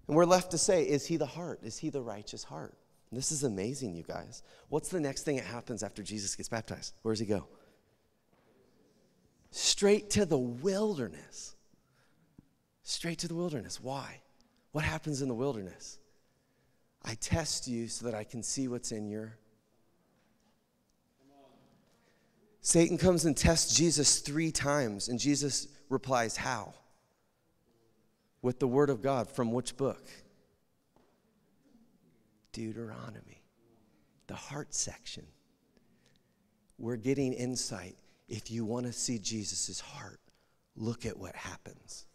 And 0.07 0.17
we're 0.17 0.27
left 0.27 0.51
to 0.51 0.59
say, 0.59 0.85
is 0.85 1.07
he 1.07 1.17
the 1.17 1.27
heart? 1.27 1.61
Is 1.63 1.79
he 1.79 1.89
the 1.89 2.03
righteous 2.03 2.45
heart? 2.45 2.75
This 3.11 3.33
is 3.33 3.45
amazing, 3.45 3.95
you 3.95 4.03
guys. 4.03 4.43
What's 4.69 4.91
the 4.91 5.01
next 5.01 5.23
thing 5.23 5.37
that 5.37 5.47
happens 5.47 5.83
after 5.83 6.03
Jesus 6.03 6.35
gets 6.35 6.51
baptized? 6.51 6.93
Where 7.01 7.13
does 7.13 7.21
he 7.21 7.27
go? 7.27 7.47
Straight 9.51 10.11
to 10.11 10.27
the 10.27 10.37
wilderness. 10.37 11.57
Straight 12.83 13.19
to 13.21 13.29
the 13.29 13.35
wilderness. 13.35 13.81
Why? 13.81 14.21
What 14.73 14.85
happens 14.85 15.23
in 15.23 15.29
the 15.29 15.35
wilderness? 15.35 15.98
I 17.05 17.15
test 17.15 17.69
you 17.69 17.89
so 17.89 18.07
that 18.07 18.15
I 18.15 18.25
can 18.25 18.43
see 18.43 18.69
what's 18.69 18.93
in 18.93 19.09
your. 19.09 19.37
Satan 22.61 22.99
comes 22.99 23.25
and 23.25 23.37
tests 23.37 23.75
Jesus 23.75 24.21
three 24.21 24.53
times, 24.53 25.09
and 25.09 25.19
Jesus 25.19 25.69
replies, 25.89 26.37
How? 26.37 26.75
With 28.43 28.59
the 28.59 28.69
Word 28.69 28.91
of 28.91 29.03
God. 29.03 29.29
From 29.29 29.53
which 29.53 29.77
book? 29.77 30.07
Deuteronomy, 32.53 33.43
the 34.27 34.35
heart 34.35 34.75
section. 34.75 35.25
We're 36.79 36.97
getting 36.97 37.33
insight. 37.33 37.97
If 38.29 38.51
you 38.51 38.65
want 38.65 38.87
to 38.87 38.93
see 38.93 39.19
Jesus' 39.19 39.81
heart, 39.81 40.21
look 40.77 41.07
at 41.07 41.17
what 41.17 41.35
happens. 41.35 42.07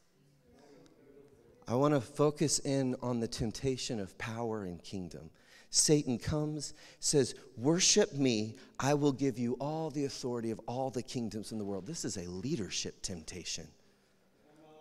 I 1.68 1.76
want 1.76 1.94
to 1.94 2.02
focus 2.02 2.60
in 2.60 2.96
on 3.02 3.20
the 3.20 3.28
temptation 3.28 4.00
of 4.00 4.18
power 4.18 4.66
and 4.66 4.84
kingdom. 4.84 5.30
Satan 5.70 6.20
comes, 6.20 6.74
says, 7.00 7.36
Worship 7.58 8.14
me, 8.14 8.56
I 8.80 8.94
will 8.94 9.12
give 9.12 9.40
you 9.40 9.54
all 9.60 9.90
the 9.90 10.06
authority 10.06 10.52
of 10.52 10.60
all 10.68 10.90
the 10.90 11.02
kingdoms 11.02 11.52
in 11.52 11.58
the 11.58 11.66
world. 11.66 11.88
This 11.88 12.06
is 12.06 12.18
a 12.18 12.30
leadership 12.30 13.02
temptation. 13.02 13.68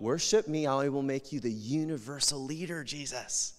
Worship 0.01 0.49
me, 0.49 0.67
I 0.67 0.89
will 0.89 1.03
make 1.03 1.33
you 1.33 1.41
the 1.41 1.51
universal 1.51 2.41
leader, 2.41 2.83
Jesus. 2.85 3.55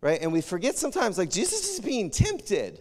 Right? 0.00 0.20
And 0.20 0.32
we 0.32 0.40
forget 0.40 0.76
sometimes, 0.76 1.16
like, 1.16 1.30
Jesus 1.30 1.74
is 1.74 1.80
being 1.80 2.10
tempted. 2.10 2.80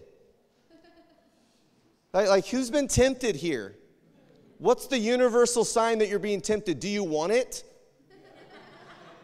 Like, 2.12 2.28
like 2.28 2.48
who's 2.48 2.70
been 2.70 2.88
tempted 2.88 3.36
here? 3.36 3.76
What's 4.58 4.88
the 4.88 4.98
universal 4.98 5.64
sign 5.64 6.00
that 6.00 6.10
you're 6.10 6.20
being 6.20 6.42
tempted? 6.42 6.80
Do 6.80 6.90
you 6.90 7.04
want 7.04 7.32
it? 7.32 7.64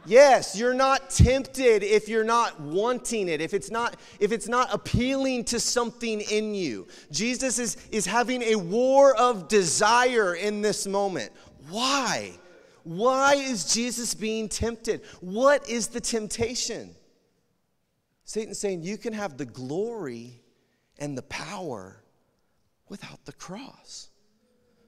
Yes, 0.09 0.57
you're 0.57 0.73
not 0.73 1.11
tempted 1.11 1.83
if 1.83 2.09
you're 2.09 2.23
not 2.23 2.59
wanting 2.59 3.29
it, 3.29 3.41
if 3.41 3.53
it's 3.53 3.69
not, 3.69 3.95
if 4.19 4.31
it's 4.31 4.47
not 4.47 4.73
appealing 4.73 5.43
to 5.45 5.59
something 5.59 6.21
in 6.21 6.55
you. 6.55 6.87
Jesus 7.11 7.59
is, 7.59 7.77
is 7.91 8.07
having 8.07 8.41
a 8.41 8.55
war 8.55 9.15
of 9.15 9.47
desire 9.47 10.33
in 10.33 10.63
this 10.63 10.87
moment. 10.87 11.31
Why? 11.69 12.31
Why 12.83 13.35
is 13.35 13.71
Jesus 13.71 14.15
being 14.15 14.49
tempted? 14.49 15.01
What 15.21 15.69
is 15.69 15.89
the 15.89 16.01
temptation? 16.01 16.95
Satan's 18.23 18.57
saying 18.57 18.81
you 18.81 18.97
can 18.97 19.13
have 19.13 19.37
the 19.37 19.45
glory 19.45 20.41
and 20.97 21.15
the 21.15 21.21
power 21.21 22.01
without 22.87 23.23
the 23.25 23.33
cross. 23.33 24.08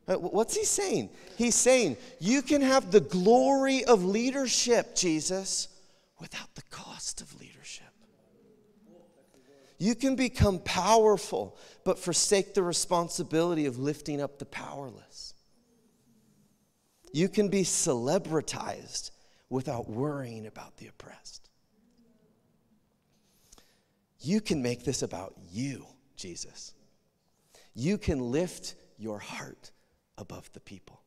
Uh, 0.07 0.15
what's 0.15 0.55
he 0.55 0.65
saying? 0.65 1.09
He's 1.37 1.55
saying, 1.55 1.97
You 2.19 2.41
can 2.41 2.61
have 2.61 2.91
the 2.91 2.99
glory 2.99 3.85
of 3.85 4.03
leadership, 4.03 4.95
Jesus, 4.95 5.67
without 6.19 6.53
the 6.55 6.63
cost 6.69 7.21
of 7.21 7.39
leadership. 7.39 7.87
You 9.77 9.95
can 9.95 10.15
become 10.15 10.59
powerful, 10.59 11.57
but 11.83 11.97
forsake 11.97 12.53
the 12.53 12.61
responsibility 12.61 13.65
of 13.65 13.79
lifting 13.79 14.21
up 14.21 14.37
the 14.37 14.45
powerless. 14.45 15.33
You 17.11 17.27
can 17.27 17.49
be 17.49 17.63
celebritized 17.63 19.11
without 19.49 19.89
worrying 19.89 20.45
about 20.45 20.77
the 20.77 20.87
oppressed. 20.87 21.49
You 24.19 24.39
can 24.39 24.61
make 24.61 24.83
this 24.83 25.01
about 25.01 25.33
you, 25.51 25.85
Jesus. 26.15 26.73
You 27.73 27.97
can 27.97 28.19
lift 28.31 28.75
your 28.97 29.17
heart 29.17 29.71
above 30.21 30.51
the 30.53 30.60
people. 30.60 31.01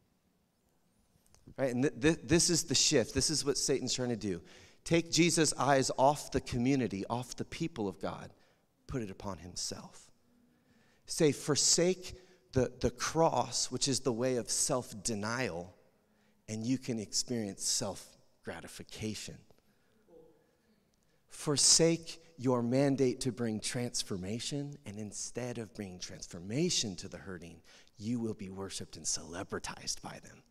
Right? 1.57 1.73
And 1.73 1.85
th- 1.85 2.01
th- 2.01 2.19
this 2.25 2.51
is 2.51 2.65
the 2.65 2.75
shift. 2.75 3.15
This 3.15 3.31
is 3.31 3.45
what 3.45 3.57
Satan's 3.57 3.95
trying 3.95 4.11
to 4.11 4.17
do. 4.17 4.43
Take 4.85 5.11
Jesus' 5.11 5.55
eyes 5.59 5.91
off 5.97 6.31
the 6.31 6.41
community, 6.41 7.05
off 7.09 7.37
the 7.37 7.45
people 7.45 7.89
of 7.89 8.01
God, 8.01 8.31
put 8.87 9.03
it 9.03 9.11
upon 9.11 9.39
himself. 9.39 10.11
Say, 11.07 11.33
forsake 11.33 12.15
the, 12.53 12.73
the 12.81 12.91
cross, 12.91 13.71
which 13.71 13.89
is 13.89 14.01
the 14.01 14.13
way 14.13 14.37
of 14.37 14.51
self 14.51 15.03
denial, 15.03 15.75
and 16.49 16.65
you 16.65 16.79
can 16.79 16.99
experience 16.99 17.65
self 17.65 18.07
gratification. 18.45 19.37
Forsake 21.29 22.21
your 22.37 22.63
mandate 22.63 23.21
to 23.21 23.33
bring 23.33 23.61
transformation, 23.61 24.77
and 24.87 24.99
instead 24.99 25.59
of 25.59 25.75
bringing 25.75 25.99
transformation 25.99 26.97
to 26.97 27.09
the 27.09 27.19
hurting, 27.19 27.61
you 27.99 28.19
will 28.19 28.35
be 28.35 28.51
worshiped 28.51 28.97
and 28.97 29.07
celebritized 29.07 30.03
by 30.03 30.19
them. 30.23 30.43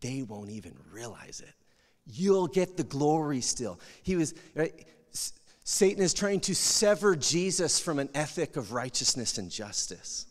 They 0.00 0.22
won't 0.22 0.50
even 0.50 0.74
realize 0.92 1.40
it. 1.40 1.54
You'll 2.06 2.46
get 2.46 2.76
the 2.76 2.84
glory 2.84 3.40
still. 3.40 3.80
He 4.02 4.16
was, 4.16 4.34
right? 4.54 4.86
Satan 5.64 6.02
is 6.02 6.14
trying 6.14 6.40
to 6.40 6.54
sever 6.54 7.14
Jesus 7.14 7.78
from 7.78 7.98
an 7.98 8.08
ethic 8.14 8.56
of 8.56 8.72
righteousness 8.72 9.36
and 9.36 9.50
justice. 9.50 10.24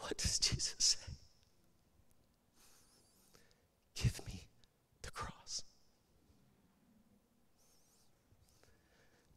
What 0.00 0.16
does 0.16 0.38
Jesus 0.38 0.74
say? 0.78 1.12
Give 3.94 4.26
me 4.26 4.46
the 5.02 5.10
cross. 5.10 5.62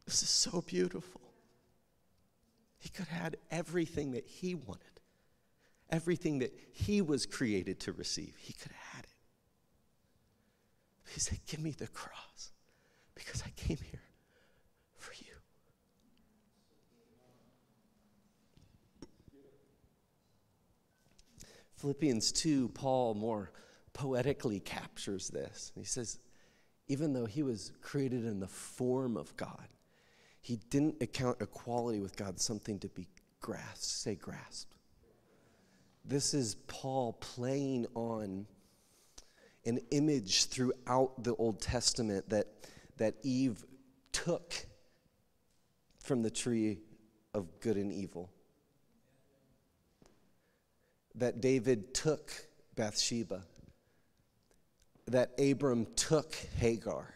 This 0.06 0.24
is 0.24 0.30
so 0.30 0.62
beautiful. 0.62 1.23
Could 2.94 3.08
have 3.08 3.22
had 3.22 3.38
everything 3.50 4.12
that 4.12 4.28
he 4.28 4.56
wanted, 4.56 5.02
everything 5.90 6.40
that 6.40 6.54
he 6.72 7.02
was 7.02 7.26
created 7.26 7.80
to 7.82 7.92
receive. 7.92 8.36
He 8.38 8.54
could 8.54 8.72
have 8.72 8.96
had 8.96 9.04
it. 9.06 9.10
He 11.14 11.20
said, 11.20 11.40
Give 11.48 11.60
me 11.60 11.72
the 11.72 11.88
cross 11.88 12.52
because 13.16 13.44
I 13.44 13.50
came 13.56 13.78
here 13.78 14.02
for 14.98 15.14
you. 15.14 15.34
Philippians 21.76 22.32
2, 22.32 22.70
Paul 22.70 23.14
more 23.16 23.52
poetically 23.94 24.60
captures 24.60 25.30
this. 25.30 25.72
He 25.76 25.84
says, 25.84 26.20
even 26.88 27.14
though 27.14 27.26
he 27.26 27.44
was 27.44 27.72
created 27.82 28.26
in 28.26 28.40
the 28.40 28.48
form 28.48 29.18
of 29.18 29.36
God, 29.38 29.68
he 30.44 30.58
didn't 30.70 31.02
account 31.02 31.38
equality 31.40 32.02
with 32.02 32.18
God 32.18 32.38
something 32.38 32.78
to 32.80 32.90
be 32.90 33.08
grasped. 33.40 33.86
Say 33.86 34.16
grasped. 34.16 34.76
This 36.04 36.34
is 36.34 36.56
Paul 36.68 37.14
playing 37.14 37.88
on 37.96 38.46
an 39.66 39.80
image 39.92 40.48
throughout 40.48 41.24
the 41.24 41.34
Old 41.36 41.62
Testament 41.62 42.30
that, 42.30 42.48
that 42.98 43.16
Eve 43.24 43.64
took 44.12 44.54
from 46.04 46.24
the 46.24 46.30
tree 46.30 46.80
of 47.34 47.62
good 47.62 47.78
and 47.78 47.94
evil. 47.94 48.30
That 51.16 51.40
David 51.40 51.94
took 51.94 52.34
Bathsheba. 52.76 53.44
That 55.08 55.32
Abram 55.40 55.88
took 55.96 56.36
Hagar. 56.58 57.14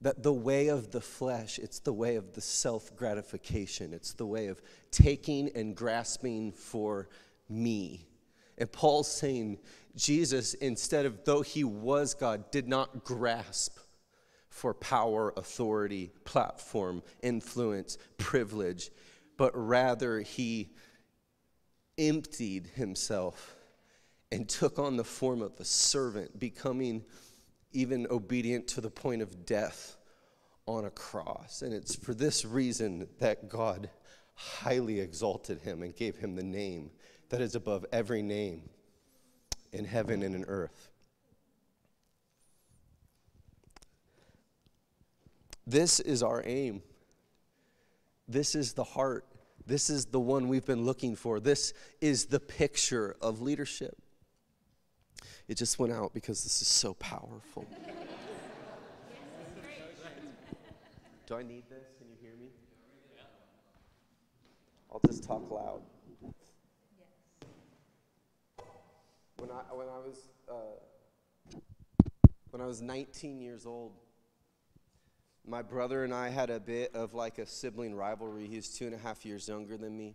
That 0.00 0.22
the 0.22 0.32
way 0.32 0.68
of 0.68 0.92
the 0.92 1.00
flesh, 1.00 1.58
it's 1.58 1.80
the 1.80 1.92
way 1.92 2.16
of 2.16 2.32
the 2.34 2.40
self 2.40 2.94
gratification. 2.96 3.92
It's 3.92 4.12
the 4.12 4.26
way 4.26 4.46
of 4.46 4.62
taking 4.90 5.50
and 5.56 5.74
grasping 5.74 6.52
for 6.52 7.08
me. 7.48 8.06
And 8.58 8.70
Paul's 8.70 9.10
saying, 9.10 9.58
Jesus, 9.96 10.54
instead 10.54 11.06
of 11.06 11.24
though 11.24 11.42
he 11.42 11.64
was 11.64 12.14
God, 12.14 12.50
did 12.50 12.68
not 12.68 13.04
grasp 13.04 13.78
for 14.48 14.74
power, 14.74 15.32
authority, 15.36 16.10
platform, 16.24 17.02
influence, 17.22 17.98
privilege, 18.16 18.90
but 19.36 19.52
rather 19.54 20.20
he 20.20 20.70
emptied 21.96 22.66
himself 22.74 23.56
and 24.30 24.48
took 24.48 24.78
on 24.78 24.96
the 24.96 25.04
form 25.04 25.42
of 25.42 25.52
a 25.58 25.64
servant, 25.64 26.38
becoming 26.38 27.04
even 27.72 28.06
obedient 28.10 28.66
to 28.68 28.80
the 28.80 28.90
point 28.90 29.22
of 29.22 29.44
death 29.46 29.96
on 30.66 30.84
a 30.84 30.90
cross. 30.90 31.62
And 31.62 31.72
it's 31.72 31.94
for 31.94 32.14
this 32.14 32.44
reason 32.44 33.08
that 33.18 33.48
God 33.48 33.90
highly 34.34 35.00
exalted 35.00 35.60
him 35.60 35.82
and 35.82 35.94
gave 35.94 36.16
him 36.16 36.36
the 36.36 36.42
name 36.42 36.90
that 37.30 37.40
is 37.40 37.54
above 37.54 37.84
every 37.92 38.22
name 38.22 38.68
in 39.72 39.84
heaven 39.84 40.22
and 40.22 40.34
in 40.34 40.44
earth. 40.44 40.88
This 45.66 46.00
is 46.00 46.22
our 46.22 46.42
aim. 46.46 46.82
This 48.26 48.54
is 48.54 48.72
the 48.72 48.84
heart. 48.84 49.26
This 49.66 49.90
is 49.90 50.06
the 50.06 50.20
one 50.20 50.48
we've 50.48 50.64
been 50.64 50.86
looking 50.86 51.14
for. 51.14 51.40
This 51.40 51.74
is 52.00 52.26
the 52.26 52.40
picture 52.40 53.16
of 53.20 53.42
leadership. 53.42 53.98
It 55.48 55.56
just 55.56 55.78
went 55.78 55.94
out 55.94 56.12
because 56.12 56.44
this 56.44 56.60
is 56.60 56.68
so 56.68 56.92
powerful. 56.94 57.66
Do 61.26 61.34
I 61.34 61.42
need 61.42 61.64
this? 61.70 61.84
Can 61.98 62.06
you 62.08 62.16
hear 62.20 62.36
me? 62.38 62.50
I'll 64.92 65.00
just 65.06 65.24
talk 65.24 65.50
loud. 65.50 65.80
When 69.38 69.50
I, 69.50 69.74
when 69.74 69.88
I 69.88 69.98
was 69.98 70.28
uh, 70.50 71.58
when 72.50 72.60
I 72.60 72.66
was 72.66 72.82
19 72.82 73.40
years 73.40 73.66
old, 73.66 73.92
my 75.46 75.62
brother 75.62 76.04
and 76.04 76.12
I 76.12 76.28
had 76.28 76.50
a 76.50 76.60
bit 76.60 76.94
of 76.94 77.14
like 77.14 77.38
a 77.38 77.46
sibling 77.46 77.94
rivalry. 77.94 78.46
He 78.46 78.56
was 78.56 78.68
two 78.68 78.86
and 78.86 78.94
a 78.94 78.98
half 78.98 79.24
years 79.24 79.48
younger 79.48 79.76
than 79.78 79.96
me. 79.96 80.14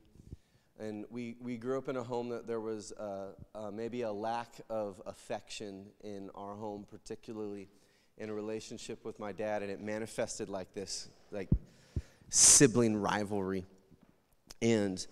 And 0.79 1.05
we, 1.09 1.35
we 1.39 1.57
grew 1.57 1.77
up 1.77 1.87
in 1.87 1.97
a 1.97 2.03
home 2.03 2.29
that 2.29 2.47
there 2.47 2.59
was 2.59 2.91
uh, 2.93 3.27
uh, 3.53 3.71
maybe 3.71 4.01
a 4.01 4.11
lack 4.11 4.59
of 4.69 5.01
affection 5.05 5.85
in 6.03 6.29
our 6.33 6.55
home, 6.55 6.85
particularly 6.89 7.69
in 8.17 8.29
a 8.29 8.33
relationship 8.33 9.05
with 9.05 9.19
my 9.19 9.31
dad, 9.31 9.61
and 9.61 9.71
it 9.71 9.81
manifested 9.81 10.49
like 10.49 10.73
this, 10.73 11.09
like 11.31 11.49
sibling 12.29 12.95
rivalry. 12.95 13.65
And 14.61 15.05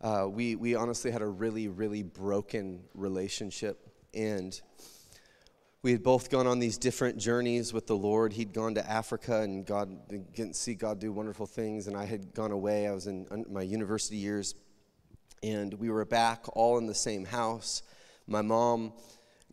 uh, 0.00 0.26
we, 0.28 0.56
we 0.56 0.74
honestly 0.74 1.10
had 1.10 1.22
a 1.22 1.26
really, 1.26 1.68
really 1.68 2.02
broken 2.02 2.80
relationship. 2.94 3.88
And 4.14 4.58
we 5.82 5.92
had 5.92 6.02
both 6.02 6.30
gone 6.30 6.46
on 6.46 6.60
these 6.60 6.78
different 6.78 7.18
journeys 7.18 7.74
with 7.74 7.86
the 7.86 7.96
Lord. 7.96 8.32
He'd 8.32 8.54
gone 8.54 8.74
to 8.76 8.90
Africa 8.90 9.42
and 9.42 9.66
God 9.66 9.90
didn't 10.34 10.56
see 10.56 10.74
God 10.74 10.98
do 10.98 11.12
wonderful 11.12 11.46
things, 11.46 11.88
and 11.88 11.96
I 11.96 12.06
had 12.06 12.32
gone 12.32 12.52
away. 12.52 12.88
I 12.88 12.92
was 12.92 13.06
in 13.06 13.44
my 13.50 13.60
university 13.60 14.16
years, 14.16 14.54
and 15.44 15.74
we 15.74 15.90
were 15.90 16.06
back 16.06 16.46
all 16.56 16.78
in 16.78 16.86
the 16.86 16.94
same 16.94 17.26
house. 17.26 17.82
My 18.26 18.40
mom 18.40 18.94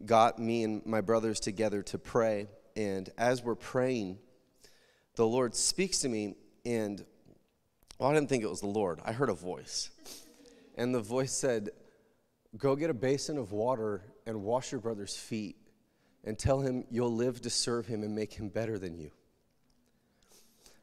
got 0.06 0.40
me 0.40 0.64
and 0.64 0.86
my 0.86 1.02
brothers 1.02 1.42
together 1.42 1.84
to 1.84 1.98
pray, 1.98 2.48
and 2.78 3.10
as 3.18 3.44
we're 3.44 3.56
praying, 3.56 4.18
the 5.16 5.28
Lord 5.28 5.54
speaks 5.54 6.00
to 6.00 6.10
me, 6.10 6.36
and 6.66 7.04
well, 8.00 8.10
I 8.10 8.14
didn't 8.14 8.30
think 8.30 8.42
it 8.42 8.50
was 8.50 8.62
the 8.62 8.68
Lord. 8.68 9.02
I 9.04 9.12
heard 9.12 9.30
a 9.30 9.34
voice. 9.34 9.90
And 10.76 10.96
the 10.96 11.02
voice 11.02 11.34
said, 11.34 11.72
Go 12.58 12.76
get 12.78 12.90
a 12.90 12.94
basin 12.94 13.38
of 13.38 13.52
water 13.52 14.02
and 14.26 14.44
wash 14.44 14.72
your 14.72 14.80
brother's 14.80 15.16
feet 15.16 15.58
and 16.24 16.40
tell 16.40 16.62
him 16.62 16.86
you'll 16.90 17.14
live 17.14 17.42
to 17.42 17.50
serve 17.50 17.86
him 17.86 18.04
and 18.04 18.16
make 18.16 18.34
him 18.34 18.48
better 18.48 18.80
than 18.80 18.98
you. 18.98 19.12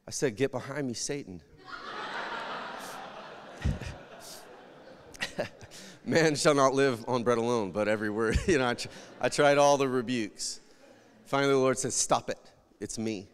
I 0.07 0.11
said, 0.11 0.37
Get 0.37 0.53
behind 0.53 0.87
me, 0.87 0.95
Satan. 0.95 1.43
Man 6.09 6.37
shall 6.37 6.55
not 6.55 6.73
live 6.73 7.05
on 7.07 7.23
bread 7.23 7.37
alone, 7.37 7.71
but 7.71 7.87
every 7.87 8.09
word. 8.09 8.39
You 8.47 8.57
know, 8.59 8.71
I, 8.71 8.75
tr- 8.75 8.89
I 9.21 9.29
tried 9.29 9.59
all 9.59 9.77
the 9.77 9.87
rebukes. 9.87 10.61
Finally, 11.27 11.53
the 11.53 11.59
Lord 11.59 11.79
says, 11.79 11.95
Stop 11.95 12.31
it. 12.31 12.39
It's 12.81 12.99
me. 12.99 13.29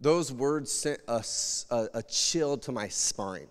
Those 0.00 0.30
words 0.30 0.70
sent 0.70 1.00
a, 1.08 1.24
a, 1.70 1.88
a 1.94 2.02
chill 2.04 2.56
to 2.58 2.70
my 2.70 2.86
spine. 2.86 3.48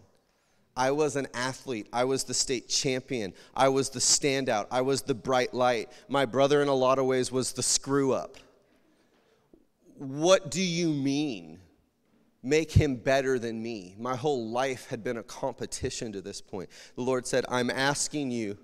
I 0.78 0.92
was 0.92 1.18
an 1.18 1.28
athlete. 1.34 1.88
I 1.92 2.06
was 2.06 2.24
the 2.24 2.34
state 2.34 2.70
champion. 2.70 3.34
I 3.56 3.68
was 3.68 3.90
the 3.90 4.00
standout. 4.00 4.68
I 4.72 4.82
was 4.82 5.02
the 5.02 5.14
bright 5.14 5.54
light. 5.54 5.90
My 6.08 6.26
brother, 6.26 6.62
in 6.62 6.70
a 6.70 6.74
lot 6.74 6.98
of 6.98 7.06
ways, 7.06 7.30
was 7.30 7.52
the 7.52 7.62
screw 7.62 8.14
up. 8.14 8.38
What 9.98 10.50
do 10.50 10.62
you 10.62 10.90
mean? 10.90 11.60
Make 12.44 12.72
him 12.72 12.98
better 12.98 13.40
than 13.40 13.64
me. 13.64 13.96
My 13.98 14.18
whole 14.18 14.50
life 14.50 14.90
had 14.90 15.04
been 15.04 15.18
a 15.18 15.24
competition 15.24 16.12
to 16.12 16.22
this 16.22 16.42
point. 16.42 16.70
The 16.96 17.02
Lord 17.02 17.26
said, 17.26 17.46
I'm 17.48 17.70
asking 17.70 18.32
you 18.32 18.58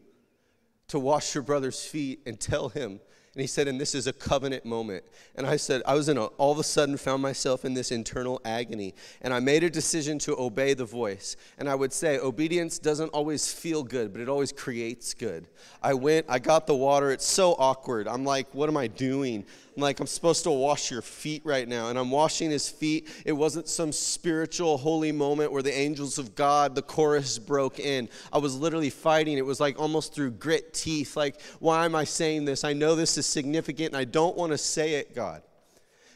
to 0.89 0.99
wash 0.99 1.33
your 1.33 1.43
brother's 1.43 1.83
feet 1.85 2.19
and 2.25 2.39
tell 2.39 2.69
him. 2.69 2.99
And 3.35 3.41
he 3.41 3.47
said, 3.47 3.67
and 3.67 3.79
this 3.79 3.93
is 3.93 4.07
a 4.07 4.11
covenant 4.11 4.65
moment. 4.65 5.03
And 5.35 5.45
I 5.45 5.55
said, 5.55 5.83
I 5.85 5.93
was 5.93 6.09
in 6.09 6.17
a, 6.17 6.25
all 6.25 6.51
of 6.51 6.57
a 6.57 6.63
sudden 6.63 6.97
found 6.97 7.21
myself 7.21 7.63
in 7.63 7.75
this 7.75 7.91
internal 7.91 8.41
agony. 8.43 8.95
And 9.21 9.33
I 9.33 9.39
made 9.39 9.63
a 9.63 9.69
decision 9.69 10.17
to 10.19 10.37
obey 10.37 10.73
the 10.73 10.83
voice. 10.83 11.37
And 11.59 11.69
I 11.69 11.75
would 11.75 11.93
say, 11.93 12.17
obedience 12.17 12.79
doesn't 12.79 13.09
always 13.09 13.53
feel 13.53 13.83
good, 13.83 14.11
but 14.11 14.21
it 14.21 14.29
always 14.29 14.51
creates 14.51 15.13
good. 15.13 15.47
I 15.81 15.93
went, 15.93 16.25
I 16.27 16.39
got 16.39 16.65
the 16.65 16.75
water. 16.75 17.11
It's 17.11 17.27
so 17.27 17.53
awkward. 17.59 18.07
I'm 18.07 18.25
like, 18.25 18.53
what 18.53 18.67
am 18.67 18.75
I 18.75 18.87
doing? 18.87 19.45
I'm 19.79 19.83
like, 19.83 20.01
I'm 20.01 20.07
supposed 20.07 20.43
to 20.43 20.51
wash 20.51 20.91
your 20.91 21.01
feet 21.01 21.41
right 21.45 21.65
now. 21.65 21.87
And 21.87 21.97
I'm 21.97 22.11
washing 22.11 22.51
his 22.51 22.67
feet. 22.67 23.07
It 23.25 23.31
wasn't 23.31 23.69
some 23.69 23.93
spiritual, 23.93 24.77
holy 24.77 25.13
moment 25.13 25.53
where 25.53 25.61
the 25.61 25.73
angels 25.73 26.17
of 26.17 26.35
God, 26.35 26.75
the 26.75 26.81
chorus 26.81 27.39
broke 27.39 27.79
in. 27.79 28.09
I 28.33 28.39
was 28.39 28.57
literally 28.57 28.89
fighting. 28.89 29.37
It 29.37 29.45
was 29.45 29.61
like 29.61 29.79
almost 29.79 30.13
through 30.13 30.31
grit 30.31 30.73
teeth. 30.73 31.15
Like, 31.15 31.39
why 31.59 31.85
am 31.85 31.95
I 31.95 32.03
saying 32.03 32.43
this? 32.43 32.65
I 32.65 32.73
know 32.73 32.93
this 32.93 33.17
is 33.17 33.25
significant 33.25 33.93
and 33.93 33.95
I 33.95 34.03
don't 34.03 34.35
want 34.35 34.51
to 34.51 34.57
say 34.57 34.95
it, 34.95 35.15
God. 35.15 35.43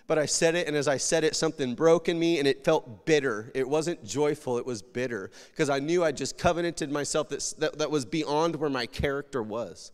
But 0.07 0.19
I 0.19 0.25
said 0.25 0.55
it, 0.55 0.67
and 0.67 0.75
as 0.75 0.89
I 0.89 0.97
said 0.97 1.23
it, 1.23 1.33
something 1.33 1.75
broke 1.75 2.09
in 2.09 2.19
me, 2.19 2.37
and 2.37 2.45
it 2.45 2.65
felt 2.65 3.05
bitter. 3.05 3.49
It 3.55 3.67
wasn't 3.67 4.03
joyful, 4.03 4.57
it 4.57 4.65
was 4.65 4.81
bitter, 4.81 5.31
because 5.51 5.69
I 5.69 5.79
knew 5.79 6.03
I 6.03 6.11
just 6.11 6.37
covenanted 6.37 6.91
myself 6.91 7.29
that, 7.29 7.53
that, 7.59 7.77
that 7.77 7.89
was 7.89 8.03
beyond 8.03 8.57
where 8.57 8.69
my 8.69 8.85
character 8.85 9.41
was. 9.41 9.93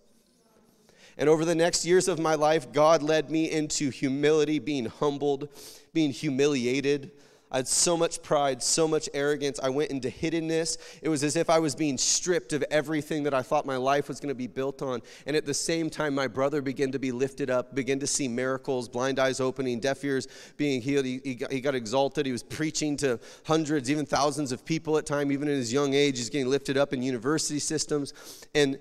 And 1.20 1.28
over 1.28 1.44
the 1.44 1.54
next 1.54 1.86
years 1.86 2.08
of 2.08 2.18
my 2.18 2.36
life, 2.36 2.72
God 2.72 3.04
led 3.04 3.30
me 3.30 3.52
into 3.52 3.90
humility, 3.90 4.58
being 4.58 4.86
humbled, 4.86 5.50
being 5.94 6.12
humiliated. 6.12 7.12
I 7.52 7.58
had 7.58 7.68
so 7.68 7.98
much 7.98 8.22
pride, 8.22 8.64
so 8.64 8.88
much 8.88 9.10
arrogance. 9.14 9.60
I 9.62 9.70
went 9.70 9.92
into 9.92 10.10
hiddenness. 10.10 10.78
It 11.02 11.10
was 11.10 11.26
as 11.26 11.36
if 11.36 11.50
I 11.50 11.60
was 11.60 11.76
being 11.76 11.98
stripped 11.98 12.54
of 12.54 12.64
everything 12.72 13.24
that 13.24 13.34
I 13.34 13.42
thought 13.42 13.66
my 13.66 13.76
life 13.76 14.08
was 14.08 14.22
going 14.22 14.30
to 14.30 14.36
be 14.36 14.48
built 14.48 14.82
on. 14.82 15.02
And 15.26 15.36
at 15.36 15.46
the 15.46 15.54
same 15.54 15.90
time, 15.90 16.16
my 16.16 16.28
brother 16.28 16.62
began 16.62 16.92
to 16.94 17.00
be 17.00 17.12
lifted 17.12 17.50
up, 17.50 17.76
began 17.76 18.00
to 18.00 18.08
see 18.08 18.30
miracles, 18.30 18.88
blind 18.88 19.20
eyes 19.20 19.42
opening, 19.42 19.82
deaf 19.82 20.02
ears 20.06 20.26
being 20.56 20.82
healed. 20.82 21.06
He, 21.06 21.20
he, 21.26 21.36
got, 21.36 21.52
he 21.52 21.60
got 21.60 21.76
exalted. 21.76 22.28
He 22.28 22.32
was 22.32 22.44
preaching 22.44 22.96
to 22.98 23.20
hundreds, 23.46 23.92
even 23.92 24.06
thousands 24.06 24.54
of 24.54 24.64
people 24.64 24.98
at 24.98 25.06
time. 25.06 25.34
Even 25.34 25.50
in 25.50 25.56
his 25.56 25.74
young 25.74 25.96
age, 25.96 26.18
he's 26.18 26.30
getting 26.30 26.50
lifted 26.50 26.78
up 26.78 26.94
in 26.94 27.04
university 27.04 27.60
systems. 27.60 28.14
And 28.56 28.80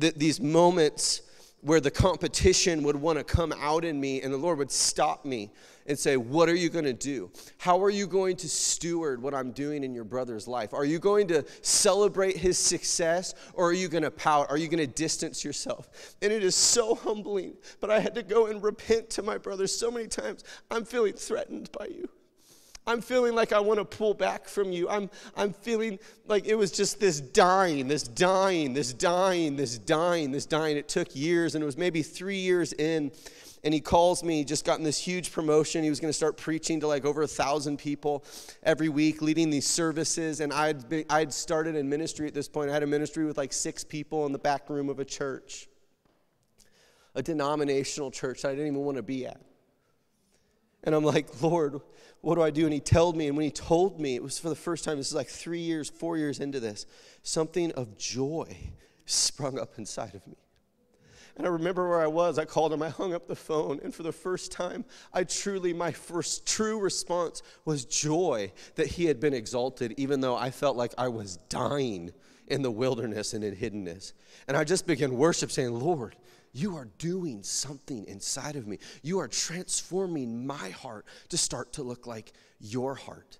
th- 0.00 0.14
these 0.14 0.40
moments 0.40 1.20
where 1.66 1.80
the 1.80 1.90
competition 1.90 2.84
would 2.84 2.94
want 2.94 3.18
to 3.18 3.24
come 3.24 3.52
out 3.60 3.84
in 3.84 4.00
me 4.00 4.22
and 4.22 4.32
the 4.32 4.38
Lord 4.38 4.58
would 4.58 4.70
stop 4.70 5.24
me 5.24 5.50
and 5.88 5.98
say, 5.98 6.16
What 6.16 6.48
are 6.48 6.54
you 6.54 6.70
going 6.70 6.84
to 6.84 6.92
do? 6.92 7.28
How 7.58 7.82
are 7.82 7.90
you 7.90 8.06
going 8.06 8.36
to 8.36 8.48
steward 8.48 9.20
what 9.20 9.34
I'm 9.34 9.50
doing 9.50 9.82
in 9.82 9.92
your 9.92 10.04
brother's 10.04 10.46
life? 10.46 10.72
Are 10.72 10.84
you 10.84 11.00
going 11.00 11.26
to 11.26 11.44
celebrate 11.62 12.36
his 12.36 12.56
success 12.56 13.34
or 13.52 13.66
are 13.68 13.72
you 13.72 13.88
going 13.88 14.04
to 14.04 14.12
pout? 14.12 14.46
Are 14.48 14.56
you 14.56 14.68
going 14.68 14.78
to 14.78 14.86
distance 14.86 15.44
yourself? 15.44 16.14
And 16.22 16.32
it 16.32 16.44
is 16.44 16.54
so 16.54 16.94
humbling, 16.94 17.56
but 17.80 17.90
I 17.90 17.98
had 17.98 18.14
to 18.14 18.22
go 18.22 18.46
and 18.46 18.62
repent 18.62 19.10
to 19.10 19.24
my 19.24 19.36
brother 19.36 19.66
so 19.66 19.90
many 19.90 20.06
times. 20.06 20.44
I'm 20.70 20.84
feeling 20.84 21.14
threatened 21.14 21.72
by 21.72 21.86
you. 21.86 22.08
I'm 22.88 23.00
feeling 23.00 23.34
like 23.34 23.52
I 23.52 23.58
want 23.58 23.80
to 23.80 23.84
pull 23.84 24.14
back 24.14 24.46
from 24.46 24.70
you. 24.70 24.88
I'm, 24.88 25.10
I'm 25.36 25.52
feeling 25.52 25.98
like 26.26 26.46
it 26.46 26.54
was 26.54 26.70
just 26.70 27.00
this 27.00 27.20
dying, 27.20 27.88
this 27.88 28.04
dying, 28.04 28.74
this 28.74 28.92
dying, 28.92 29.56
this 29.56 29.76
dying, 29.76 30.30
this 30.30 30.46
dying. 30.46 30.76
It 30.76 30.88
took 30.88 31.14
years, 31.16 31.56
and 31.56 31.62
it 31.62 31.66
was 31.66 31.76
maybe 31.76 32.02
three 32.02 32.38
years 32.38 32.72
in. 32.72 33.10
And 33.64 33.74
he 33.74 33.80
calls 33.80 34.22
me, 34.22 34.36
he 34.36 34.44
just 34.44 34.64
gotten 34.64 34.84
this 34.84 34.98
huge 34.98 35.32
promotion. 35.32 35.82
He 35.82 35.90
was 35.90 35.98
going 35.98 36.10
to 36.10 36.16
start 36.16 36.36
preaching 36.36 36.78
to 36.80 36.86
like 36.86 37.04
over 37.04 37.22
a 37.22 37.26
thousand 37.26 37.78
people 37.78 38.24
every 38.62 38.88
week, 38.88 39.20
leading 39.20 39.50
these 39.50 39.66
services. 39.66 40.40
And 40.40 40.52
I'd, 40.52 41.10
I'd 41.10 41.32
started 41.32 41.74
in 41.74 41.88
ministry 41.88 42.28
at 42.28 42.34
this 42.34 42.48
point. 42.48 42.70
I 42.70 42.72
had 42.72 42.84
a 42.84 42.86
ministry 42.86 43.24
with 43.24 43.36
like 43.36 43.52
six 43.52 43.82
people 43.82 44.24
in 44.26 44.30
the 44.30 44.38
back 44.38 44.70
room 44.70 44.88
of 44.88 45.00
a 45.00 45.04
church, 45.04 45.66
a 47.16 47.22
denominational 47.22 48.12
church 48.12 48.42
that 48.42 48.50
I 48.50 48.52
didn't 48.52 48.68
even 48.68 48.82
want 48.82 48.98
to 48.98 49.02
be 49.02 49.26
at. 49.26 49.40
And 50.84 50.94
I'm 50.94 51.02
like, 51.02 51.42
Lord, 51.42 51.80
what 52.20 52.34
do 52.34 52.42
I 52.42 52.50
do? 52.50 52.64
And 52.64 52.72
he 52.72 52.80
told 52.80 53.16
me, 53.16 53.28
and 53.28 53.36
when 53.36 53.44
he 53.44 53.50
told 53.50 54.00
me, 54.00 54.14
it 54.14 54.22
was 54.22 54.38
for 54.38 54.48
the 54.48 54.54
first 54.56 54.84
time, 54.84 54.96
this 54.96 55.08
is 55.08 55.14
like 55.14 55.28
three 55.28 55.60
years, 55.60 55.88
four 55.88 56.16
years 56.16 56.40
into 56.40 56.60
this, 56.60 56.86
something 57.22 57.72
of 57.72 57.96
joy 57.96 58.56
sprung 59.04 59.58
up 59.58 59.78
inside 59.78 60.14
of 60.14 60.26
me. 60.26 60.36
And 61.36 61.46
I 61.46 61.50
remember 61.50 61.88
where 61.88 62.00
I 62.00 62.06
was. 62.06 62.38
I 62.38 62.46
called 62.46 62.72
him, 62.72 62.82
I 62.82 62.88
hung 62.88 63.12
up 63.12 63.28
the 63.28 63.36
phone, 63.36 63.78
and 63.84 63.94
for 63.94 64.02
the 64.02 64.12
first 64.12 64.50
time, 64.50 64.86
I 65.12 65.24
truly, 65.24 65.74
my 65.74 65.92
first 65.92 66.46
true 66.46 66.80
response 66.80 67.42
was 67.66 67.84
joy 67.84 68.52
that 68.76 68.86
he 68.86 69.04
had 69.04 69.20
been 69.20 69.34
exalted, 69.34 69.94
even 69.98 70.20
though 70.20 70.34
I 70.36 70.50
felt 70.50 70.76
like 70.76 70.94
I 70.96 71.08
was 71.08 71.36
dying 71.48 72.12
in 72.48 72.62
the 72.62 72.70
wilderness 72.70 73.34
and 73.34 73.44
in 73.44 73.54
hiddenness. 73.54 74.14
And 74.48 74.56
I 74.56 74.64
just 74.64 74.86
began 74.86 75.16
worship, 75.16 75.50
saying, 75.50 75.72
Lord, 75.72 76.16
you 76.56 76.76
are 76.76 76.88
doing 76.98 77.42
something 77.42 78.06
inside 78.06 78.56
of 78.56 78.66
me. 78.66 78.78
You 79.02 79.18
are 79.18 79.28
transforming 79.28 80.46
my 80.46 80.70
heart 80.70 81.04
to 81.28 81.36
start 81.36 81.74
to 81.74 81.82
look 81.82 82.06
like 82.06 82.32
your 82.60 82.94
heart. 82.94 83.38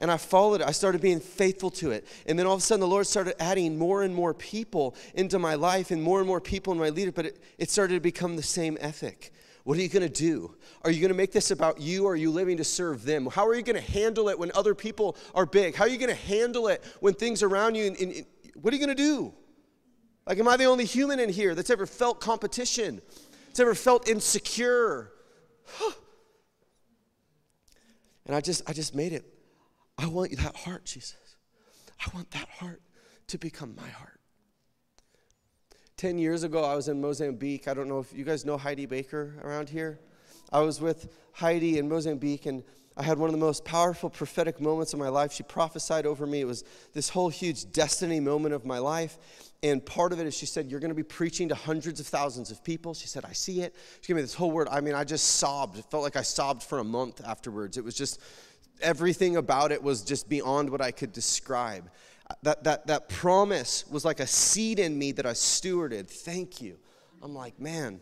And 0.00 0.10
I 0.10 0.16
followed 0.16 0.60
it. 0.60 0.66
I 0.66 0.70
started 0.70 1.00
being 1.00 1.20
faithful 1.20 1.70
to 1.72 1.90
it. 1.90 2.06
And 2.26 2.38
then 2.38 2.46
all 2.46 2.54
of 2.54 2.60
a 2.60 2.62
sudden, 2.62 2.80
the 2.80 2.86
Lord 2.86 3.06
started 3.06 3.34
adding 3.42 3.76
more 3.76 4.02
and 4.02 4.14
more 4.14 4.32
people 4.32 4.94
into 5.14 5.38
my 5.38 5.56
life 5.56 5.90
and 5.90 6.02
more 6.02 6.20
and 6.20 6.26
more 6.26 6.40
people 6.40 6.72
in 6.72 6.78
my 6.78 6.88
leader. 6.88 7.12
But 7.12 7.26
it, 7.26 7.42
it 7.58 7.70
started 7.70 7.94
to 7.94 8.00
become 8.00 8.36
the 8.36 8.42
same 8.42 8.78
ethic. 8.80 9.32
What 9.64 9.76
are 9.76 9.82
you 9.82 9.88
going 9.88 10.08
to 10.08 10.08
do? 10.08 10.54
Are 10.82 10.90
you 10.90 11.00
going 11.00 11.10
to 11.10 11.16
make 11.16 11.32
this 11.32 11.50
about 11.50 11.80
you 11.80 12.06
or 12.06 12.12
are 12.12 12.16
you 12.16 12.30
living 12.30 12.56
to 12.56 12.64
serve 12.64 13.04
them? 13.04 13.26
How 13.26 13.46
are 13.46 13.54
you 13.54 13.62
going 13.62 13.76
to 13.76 13.92
handle 13.92 14.30
it 14.30 14.38
when 14.38 14.52
other 14.54 14.74
people 14.74 15.16
are 15.34 15.44
big? 15.44 15.74
How 15.74 15.84
are 15.84 15.88
you 15.88 15.98
going 15.98 16.08
to 16.08 16.14
handle 16.14 16.68
it 16.68 16.82
when 17.00 17.12
things 17.12 17.42
around 17.42 17.74
you? 17.74 17.88
And, 17.88 17.96
and, 17.98 18.12
and 18.12 18.26
what 18.54 18.72
are 18.72 18.76
you 18.76 18.86
going 18.86 18.96
to 18.96 19.02
do? 19.02 19.34
Like, 20.28 20.38
am 20.38 20.46
I 20.46 20.58
the 20.58 20.66
only 20.66 20.84
human 20.84 21.18
in 21.20 21.30
here 21.30 21.54
that's 21.54 21.70
ever 21.70 21.86
felt 21.86 22.20
competition? 22.20 23.00
That's 23.46 23.60
ever 23.60 23.74
felt 23.74 24.06
insecure? 24.06 25.10
and 28.26 28.36
I 28.36 28.42
just, 28.42 28.68
I 28.68 28.74
just 28.74 28.94
made 28.94 29.14
it. 29.14 29.24
I 29.96 30.06
want 30.06 30.36
that 30.36 30.54
heart, 30.54 30.84
Jesus. 30.84 31.16
I 31.98 32.10
want 32.14 32.30
that 32.32 32.46
heart 32.46 32.82
to 33.28 33.38
become 33.38 33.74
my 33.74 33.88
heart. 33.88 34.20
Ten 35.96 36.18
years 36.18 36.44
ago, 36.44 36.62
I 36.62 36.76
was 36.76 36.88
in 36.88 37.00
Mozambique. 37.00 37.66
I 37.66 37.72
don't 37.72 37.88
know 37.88 37.98
if 37.98 38.12
you 38.12 38.24
guys 38.24 38.44
know 38.44 38.58
Heidi 38.58 38.84
Baker 38.84 39.34
around 39.42 39.70
here. 39.70 39.98
I 40.52 40.60
was 40.60 40.78
with 40.78 41.08
Heidi 41.32 41.78
in 41.78 41.88
Mozambique, 41.88 42.44
and 42.44 42.62
I 42.98 43.04
had 43.04 43.16
one 43.16 43.28
of 43.28 43.32
the 43.32 43.38
most 43.38 43.64
powerful 43.64 44.10
prophetic 44.10 44.60
moments 44.60 44.92
of 44.92 44.98
my 44.98 45.08
life. 45.08 45.32
She 45.32 45.44
prophesied 45.44 46.04
over 46.04 46.26
me. 46.26 46.40
It 46.40 46.46
was 46.46 46.64
this 46.94 47.08
whole 47.08 47.28
huge 47.28 47.70
destiny 47.70 48.18
moment 48.18 48.54
of 48.54 48.66
my 48.66 48.78
life. 48.78 49.18
And 49.62 49.84
part 49.86 50.12
of 50.12 50.18
it 50.18 50.26
is 50.26 50.36
she 50.36 50.46
said, 50.46 50.66
You're 50.66 50.80
going 50.80 50.90
to 50.90 50.96
be 50.96 51.04
preaching 51.04 51.48
to 51.50 51.54
hundreds 51.54 52.00
of 52.00 52.08
thousands 52.08 52.50
of 52.50 52.64
people. 52.64 52.94
She 52.94 53.06
said, 53.06 53.24
I 53.24 53.32
see 53.32 53.60
it. 53.60 53.76
She 54.00 54.08
gave 54.08 54.16
me 54.16 54.22
this 54.22 54.34
whole 54.34 54.50
word. 54.50 54.66
I 54.68 54.80
mean, 54.80 54.94
I 54.94 55.04
just 55.04 55.36
sobbed. 55.36 55.78
It 55.78 55.84
felt 55.84 56.02
like 56.02 56.16
I 56.16 56.22
sobbed 56.22 56.64
for 56.64 56.80
a 56.80 56.84
month 56.84 57.20
afterwards. 57.24 57.76
It 57.76 57.84
was 57.84 57.94
just, 57.94 58.20
everything 58.80 59.36
about 59.36 59.70
it 59.70 59.80
was 59.80 60.02
just 60.02 60.28
beyond 60.28 60.68
what 60.68 60.80
I 60.80 60.90
could 60.90 61.12
describe. 61.12 61.88
That, 62.42 62.64
that, 62.64 62.88
that 62.88 63.08
promise 63.08 63.84
was 63.88 64.04
like 64.04 64.18
a 64.18 64.26
seed 64.26 64.80
in 64.80 64.98
me 64.98 65.12
that 65.12 65.24
I 65.24 65.32
stewarded. 65.32 66.08
Thank 66.08 66.60
you. 66.60 66.78
I'm 67.22 67.34
like, 67.34 67.60
man, 67.60 68.00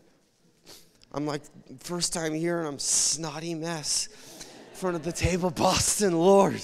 I'm 1.12 1.26
like, 1.26 1.42
first 1.80 2.14
time 2.14 2.32
here 2.34 2.58
and 2.58 2.66
I'm 2.66 2.78
snotty 2.78 3.54
mess 3.54 4.08
front 4.76 4.96
of 4.96 5.02
the 5.02 5.12
table. 5.12 5.50
Boston, 5.50 6.16
Lord, 6.16 6.60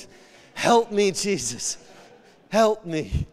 help 0.54 0.92
me, 0.92 1.10
Jesus. 1.10 1.78
Help 2.50 2.84
me. 2.84 3.26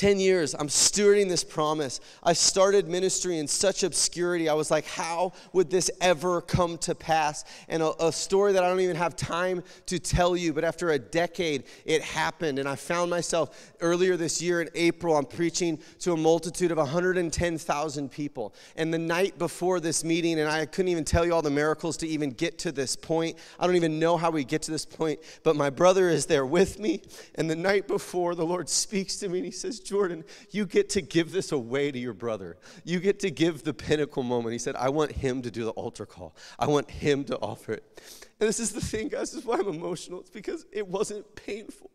10 0.00 0.18
years, 0.18 0.54
I'm 0.58 0.68
stewarding 0.68 1.28
this 1.28 1.44
promise. 1.44 2.00
I 2.22 2.32
started 2.32 2.88
ministry 2.88 3.38
in 3.38 3.46
such 3.46 3.82
obscurity. 3.82 4.48
I 4.48 4.54
was 4.54 4.70
like, 4.70 4.86
how 4.86 5.34
would 5.52 5.68
this 5.68 5.90
ever 6.00 6.40
come 6.40 6.78
to 6.78 6.94
pass? 6.94 7.44
And 7.68 7.82
a, 7.82 8.06
a, 8.06 8.10
story 8.10 8.54
that 8.54 8.64
I 8.64 8.68
don't 8.70 8.80
even 8.80 8.96
have 8.96 9.14
time 9.14 9.62
to 9.84 9.98
tell 9.98 10.38
you, 10.38 10.54
but 10.54 10.64
after 10.64 10.88
a 10.88 10.98
decade, 10.98 11.64
it 11.84 12.00
happened. 12.00 12.58
And 12.58 12.66
I 12.66 12.76
found 12.76 13.10
myself 13.10 13.72
earlier 13.80 14.16
this 14.16 14.40
year 14.40 14.62
in 14.62 14.70
April, 14.74 15.18
I'm 15.18 15.26
preaching 15.26 15.78
to 15.98 16.14
a 16.14 16.16
multitude 16.16 16.70
of 16.70 16.78
110,000 16.78 18.10
people. 18.10 18.54
And 18.76 18.94
the 18.94 18.98
night 18.98 19.36
before 19.36 19.80
this 19.80 20.02
meeting, 20.02 20.40
and 20.40 20.48
I 20.48 20.64
couldn't 20.64 20.92
even 20.92 21.04
tell 21.04 21.26
you 21.26 21.34
all 21.34 21.42
the 21.42 21.50
miracles 21.50 21.98
to 21.98 22.08
even 22.08 22.30
get 22.30 22.56
to 22.60 22.72
this 22.72 22.96
point. 22.96 23.36
I 23.58 23.66
don't 23.66 23.76
even 23.76 23.98
know 23.98 24.16
how 24.16 24.30
we 24.30 24.44
get 24.44 24.62
to 24.62 24.70
this 24.70 24.86
point, 24.86 25.20
but 25.42 25.56
my 25.56 25.68
brother 25.68 26.08
is 26.08 26.24
there 26.24 26.46
with 26.46 26.78
me. 26.78 27.02
And 27.34 27.50
the 27.50 27.56
night 27.56 27.86
before, 27.86 28.34
the 28.34 28.46
Lord 28.46 28.70
speaks 28.70 29.16
to 29.16 29.28
me 29.28 29.40
and 29.40 29.44
he 29.44 29.52
says, 29.52 29.78
Jordan, 29.90 30.24
you 30.50 30.66
get 30.66 30.88
to 30.90 31.02
give 31.02 31.32
this 31.32 31.50
away 31.50 31.90
to 31.90 31.98
your 31.98 32.12
brother. 32.14 32.56
You 32.84 33.00
get 33.00 33.18
to 33.20 33.30
give 33.30 33.64
the 33.64 33.74
pinnacle 33.74 34.22
moment. 34.22 34.52
He 34.52 34.58
said, 34.58 34.76
I 34.76 34.88
want 34.88 35.10
him 35.10 35.42
to 35.42 35.50
do 35.50 35.64
the 35.64 35.72
altar 35.72 36.06
call, 36.06 36.36
I 36.60 36.68
want 36.68 36.88
him 36.88 37.24
to 37.24 37.36
offer 37.38 37.72
it. 37.72 38.00
And 38.38 38.48
this 38.48 38.60
is 38.60 38.70
the 38.70 38.80
thing, 38.80 39.08
guys, 39.08 39.32
this 39.32 39.40
is 39.40 39.44
why 39.44 39.58
I'm 39.58 39.66
emotional. 39.66 40.20
It's 40.20 40.30
because 40.30 40.64
it 40.70 40.86
wasn't 40.86 41.34
painful, 41.34 41.90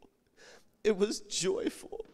it 0.83 0.97
was 0.97 1.21
joyful. 1.21 2.05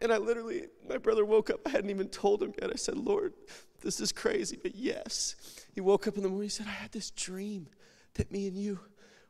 And 0.00 0.12
I 0.12 0.18
literally, 0.18 0.66
my 0.88 0.96
brother 0.96 1.24
woke 1.24 1.50
up. 1.50 1.58
I 1.66 1.70
hadn't 1.70 1.90
even 1.90 2.06
told 2.06 2.40
him 2.40 2.54
yet. 2.62 2.70
I 2.72 2.76
said, 2.76 2.96
Lord, 2.96 3.34
this 3.80 3.98
is 3.98 4.12
crazy, 4.12 4.56
but 4.62 4.76
yes. 4.76 5.34
He 5.74 5.80
woke 5.80 6.06
up 6.06 6.16
in 6.16 6.22
the 6.22 6.28
morning. 6.28 6.44
He 6.44 6.50
said, 6.50 6.68
I 6.68 6.70
had 6.70 6.92
this 6.92 7.10
dream 7.10 7.66
that 8.14 8.30
me 8.30 8.46
and 8.46 8.56
you 8.56 8.78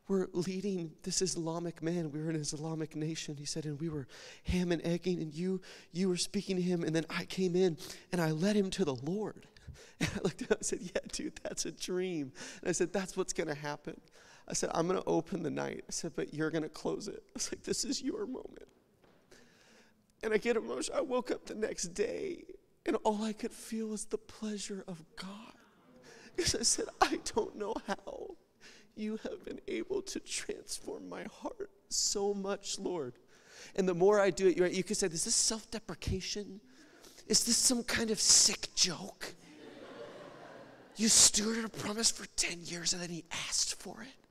were 0.08 0.30
leading 0.32 0.92
this 1.02 1.22
Islamic 1.22 1.82
man. 1.82 2.10
We 2.10 2.22
were 2.22 2.30
an 2.30 2.36
Islamic 2.36 2.96
nation. 2.96 3.36
He 3.36 3.44
said, 3.44 3.66
and 3.66 3.78
we 3.78 3.88
were 3.88 4.08
ham 4.44 4.72
and 4.72 4.84
egging, 4.84 5.20
and 5.20 5.32
you 5.32 5.60
you 5.92 6.08
were 6.08 6.16
speaking 6.16 6.56
to 6.56 6.62
him, 6.62 6.82
and 6.82 6.96
then 6.96 7.04
I 7.10 7.24
came 7.26 7.54
in 7.54 7.76
and 8.10 8.20
I 8.20 8.30
led 8.30 8.56
him 8.56 8.70
to 8.70 8.84
the 8.84 8.94
Lord. 8.94 9.46
And 10.00 10.08
I 10.14 10.20
looked 10.22 10.42
at 10.42 10.50
him 10.50 10.56
and 10.58 10.66
said, 10.66 10.78
Yeah, 10.80 11.00
dude, 11.10 11.40
that's 11.42 11.66
a 11.66 11.72
dream. 11.72 12.32
And 12.60 12.68
I 12.68 12.72
said, 12.72 12.92
That's 12.92 13.16
what's 13.16 13.32
to 13.48 13.54
happen. 13.54 14.00
I 14.46 14.52
said, 14.52 14.70
I'm 14.72 14.86
to 15.00 15.08
open 15.08 15.42
the 15.42 15.50
night. 15.50 15.84
I 15.88 15.90
said, 15.90 16.12
But 16.14 16.32
you're 16.32 16.50
to 16.62 16.68
close 16.68 17.08
it. 17.08 17.20
I 17.28 17.30
was 17.34 17.50
like, 17.52 17.64
This 17.64 17.84
is 17.84 18.00
your 18.00 18.24
moment. 18.26 18.68
And 20.22 20.32
I 20.32 20.36
get 20.36 20.56
emotional. 20.56 20.98
I 20.98 21.00
woke 21.00 21.32
up 21.32 21.46
the 21.46 21.56
next 21.56 21.94
day, 21.94 22.44
and 22.86 22.94
all 23.02 23.24
I 23.24 23.32
could 23.32 23.52
feel 23.52 23.88
was 23.88 24.04
the 24.04 24.18
pleasure 24.18 24.84
of 24.86 25.04
God. 25.16 25.26
Because 26.36 26.54
I 26.54 26.62
said, 26.62 26.86
I 27.00 27.18
don't 27.34 27.56
know 27.56 27.74
how 27.88 28.36
you 28.98 29.18
have 29.22 29.44
been 29.44 29.60
able 29.68 30.02
to 30.02 30.20
transform 30.20 31.08
my 31.08 31.24
heart 31.24 31.70
so 31.88 32.34
much, 32.34 32.78
Lord. 32.78 33.14
And 33.76 33.88
the 33.88 33.94
more 33.94 34.20
I 34.20 34.30
do 34.30 34.48
it, 34.48 34.72
you 34.72 34.82
could 34.82 34.96
say, 34.96 35.06
Is 35.06 35.24
this 35.24 35.34
self 35.34 35.70
deprecation? 35.70 36.60
Is 37.26 37.44
this 37.44 37.56
some 37.56 37.82
kind 37.82 38.10
of 38.10 38.20
sick 38.20 38.68
joke? 38.74 39.34
You 40.96 41.08
stewarded 41.08 41.64
a 41.64 41.68
promise 41.68 42.10
for 42.10 42.26
10 42.36 42.62
years 42.64 42.92
and 42.92 43.00
then 43.00 43.10
he 43.10 43.24
asked 43.48 43.80
for 43.80 44.02
it. 44.02 44.26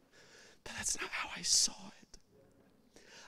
But 0.63 0.74
that's 0.76 0.99
not 0.99 1.09
how 1.09 1.30
I 1.38 1.41
saw 1.41 1.72
it. 1.72 1.97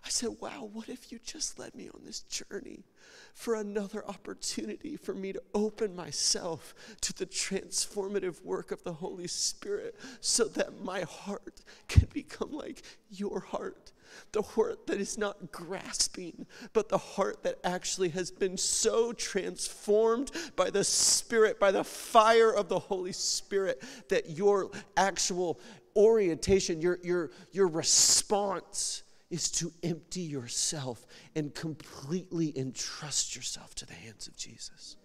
I 0.06 0.10
said, 0.10 0.38
wow, 0.40 0.70
what 0.72 0.90
if 0.90 1.12
you 1.12 1.20
just 1.24 1.60
led 1.60 1.76
me 1.76 1.90
on 1.94 2.02
this 2.06 2.22
journey 2.22 2.86
for 3.34 3.56
another 3.56 4.06
opportunity 4.08 4.96
for 4.96 5.14
me 5.14 5.34
to 5.34 5.42
open 5.54 5.96
myself 5.96 6.74
to 7.02 7.14
the 7.14 7.26
transformative 7.26 8.44
work 8.44 8.72
of 8.72 8.84
the 8.84 8.94
Holy 8.94 9.28
Spirit 9.28 9.96
so 10.22 10.46
that 10.46 10.84
my 10.84 11.02
heart 11.02 11.62
can 11.88 12.08
become 12.14 12.52
like 12.52 12.84
your 13.10 13.40
heart? 13.40 13.92
The 14.32 14.42
heart 14.42 14.88
that 14.88 15.00
is 15.00 15.18
not 15.18 15.52
grasping, 15.52 16.48
but 16.74 16.90
the 16.90 16.98
heart 16.98 17.44
that 17.44 17.60
actually 17.64 18.10
has 18.10 18.32
been 18.32 18.58
so 18.58 19.14
transformed 19.14 20.32
by 20.56 20.70
the 20.70 20.84
Spirit, 20.84 21.60
by 21.60 21.72
the 21.72 21.84
fire 21.84 22.52
of 22.52 22.70
the 22.70 22.80
Holy 22.80 23.12
Spirit, 23.12 23.84
that 24.10 24.32
your 24.32 24.72
actual 24.98 25.60
orientation, 25.96 26.82
your, 26.82 27.00
your, 27.04 27.32
your 27.52 27.68
response 27.68 29.04
is 29.30 29.50
to 29.52 29.72
empty 29.84 30.22
yourself 30.22 31.06
and 31.36 31.54
completely 31.54 32.58
entrust 32.58 33.36
yourself 33.36 33.76
to 33.76 33.86
the 33.86 33.94
hands 33.94 34.28
of 34.28 34.36
Jesus. 34.36 34.98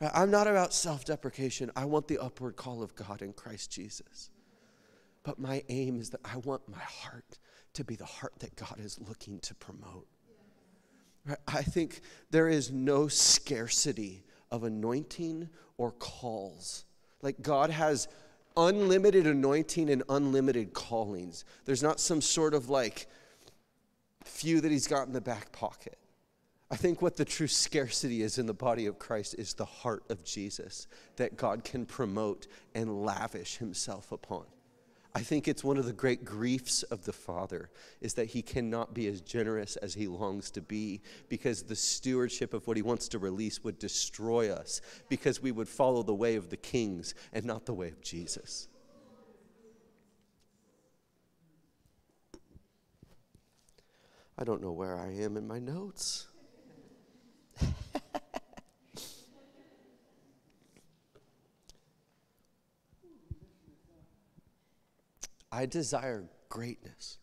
I'm 0.00 0.30
not 0.30 0.46
about 0.46 0.74
self 0.74 1.04
deprecation. 1.04 1.70
I 1.76 1.84
want 1.84 2.08
the 2.08 2.18
upward 2.18 2.56
call 2.56 2.82
of 2.82 2.94
God 2.94 3.22
in 3.22 3.32
Christ 3.32 3.70
Jesus. 3.70 4.30
But 5.22 5.38
my 5.38 5.62
aim 5.68 6.00
is 6.00 6.10
that 6.10 6.20
I 6.24 6.36
want 6.38 6.68
my 6.68 6.78
heart 6.78 7.38
to 7.74 7.84
be 7.84 7.96
the 7.96 8.04
heart 8.04 8.34
that 8.40 8.56
God 8.56 8.78
is 8.78 9.00
looking 9.00 9.40
to 9.40 9.54
promote. 9.54 10.06
I 11.48 11.62
think 11.62 12.02
there 12.30 12.48
is 12.48 12.70
no 12.70 13.08
scarcity 13.08 14.24
of 14.50 14.64
anointing 14.64 15.48
or 15.78 15.92
calls. 15.92 16.84
Like 17.22 17.40
God 17.40 17.70
has 17.70 18.08
unlimited 18.56 19.26
anointing 19.26 19.90
and 19.90 20.02
unlimited 20.08 20.72
callings. 20.72 21.44
There's 21.64 21.82
not 21.82 22.00
some 22.00 22.20
sort 22.20 22.54
of 22.54 22.68
like 22.68 23.06
few 24.24 24.60
that 24.60 24.70
he's 24.70 24.86
got 24.86 25.06
in 25.06 25.12
the 25.12 25.20
back 25.20 25.52
pocket. 25.52 25.98
I 26.70 26.76
think 26.76 27.02
what 27.02 27.16
the 27.16 27.24
true 27.24 27.46
scarcity 27.46 28.22
is 28.22 28.38
in 28.38 28.46
the 28.46 28.54
body 28.54 28.86
of 28.86 28.98
Christ 28.98 29.36
is 29.38 29.54
the 29.54 29.64
heart 29.64 30.02
of 30.08 30.24
Jesus 30.24 30.86
that 31.16 31.36
God 31.36 31.62
can 31.62 31.86
promote 31.86 32.46
and 32.74 33.04
lavish 33.04 33.58
himself 33.58 34.10
upon. 34.10 34.44
I 35.16 35.20
think 35.20 35.46
it's 35.46 35.62
one 35.62 35.76
of 35.76 35.84
the 35.84 35.92
great 35.92 36.24
griefs 36.24 36.82
of 36.84 37.04
the 37.04 37.12
Father 37.12 37.70
is 38.00 38.14
that 38.14 38.26
he 38.26 38.42
cannot 38.42 38.94
be 38.94 39.06
as 39.06 39.20
generous 39.20 39.76
as 39.76 39.94
he 39.94 40.08
longs 40.08 40.50
to 40.50 40.60
be 40.60 41.02
because 41.28 41.62
the 41.62 41.76
stewardship 41.76 42.52
of 42.52 42.66
what 42.66 42.76
he 42.76 42.82
wants 42.82 43.06
to 43.08 43.20
release 43.20 43.62
would 43.62 43.78
destroy 43.78 44.50
us 44.50 44.80
because 45.08 45.40
we 45.40 45.52
would 45.52 45.68
follow 45.68 46.02
the 46.02 46.14
way 46.14 46.34
of 46.34 46.50
the 46.50 46.56
kings 46.56 47.14
and 47.32 47.44
not 47.44 47.64
the 47.64 47.74
way 47.74 47.88
of 47.88 48.02
Jesus. 48.02 48.66
I 54.36 54.42
don't 54.42 54.60
know 54.60 54.72
where 54.72 54.98
I 54.98 55.12
am 55.12 55.36
in 55.36 55.46
my 55.46 55.60
notes. 55.60 56.26
I 65.54 65.66
desire 65.66 66.24
greatness. 66.48 67.18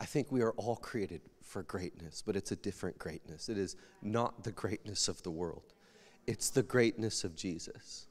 I 0.00 0.04
think 0.04 0.32
we 0.32 0.42
are 0.42 0.50
all 0.52 0.74
created 0.74 1.20
for 1.44 1.62
greatness, 1.62 2.20
but 2.26 2.34
it's 2.34 2.50
a 2.50 2.56
different 2.56 2.98
greatness. 2.98 3.48
It 3.48 3.56
is 3.56 3.76
not 4.02 4.42
the 4.42 4.50
greatness 4.50 5.06
of 5.06 5.22
the 5.22 5.30
world, 5.30 5.72
it's 6.26 6.50
the 6.50 6.64
greatness 6.64 7.22
of 7.22 7.36
Jesus. 7.36 8.08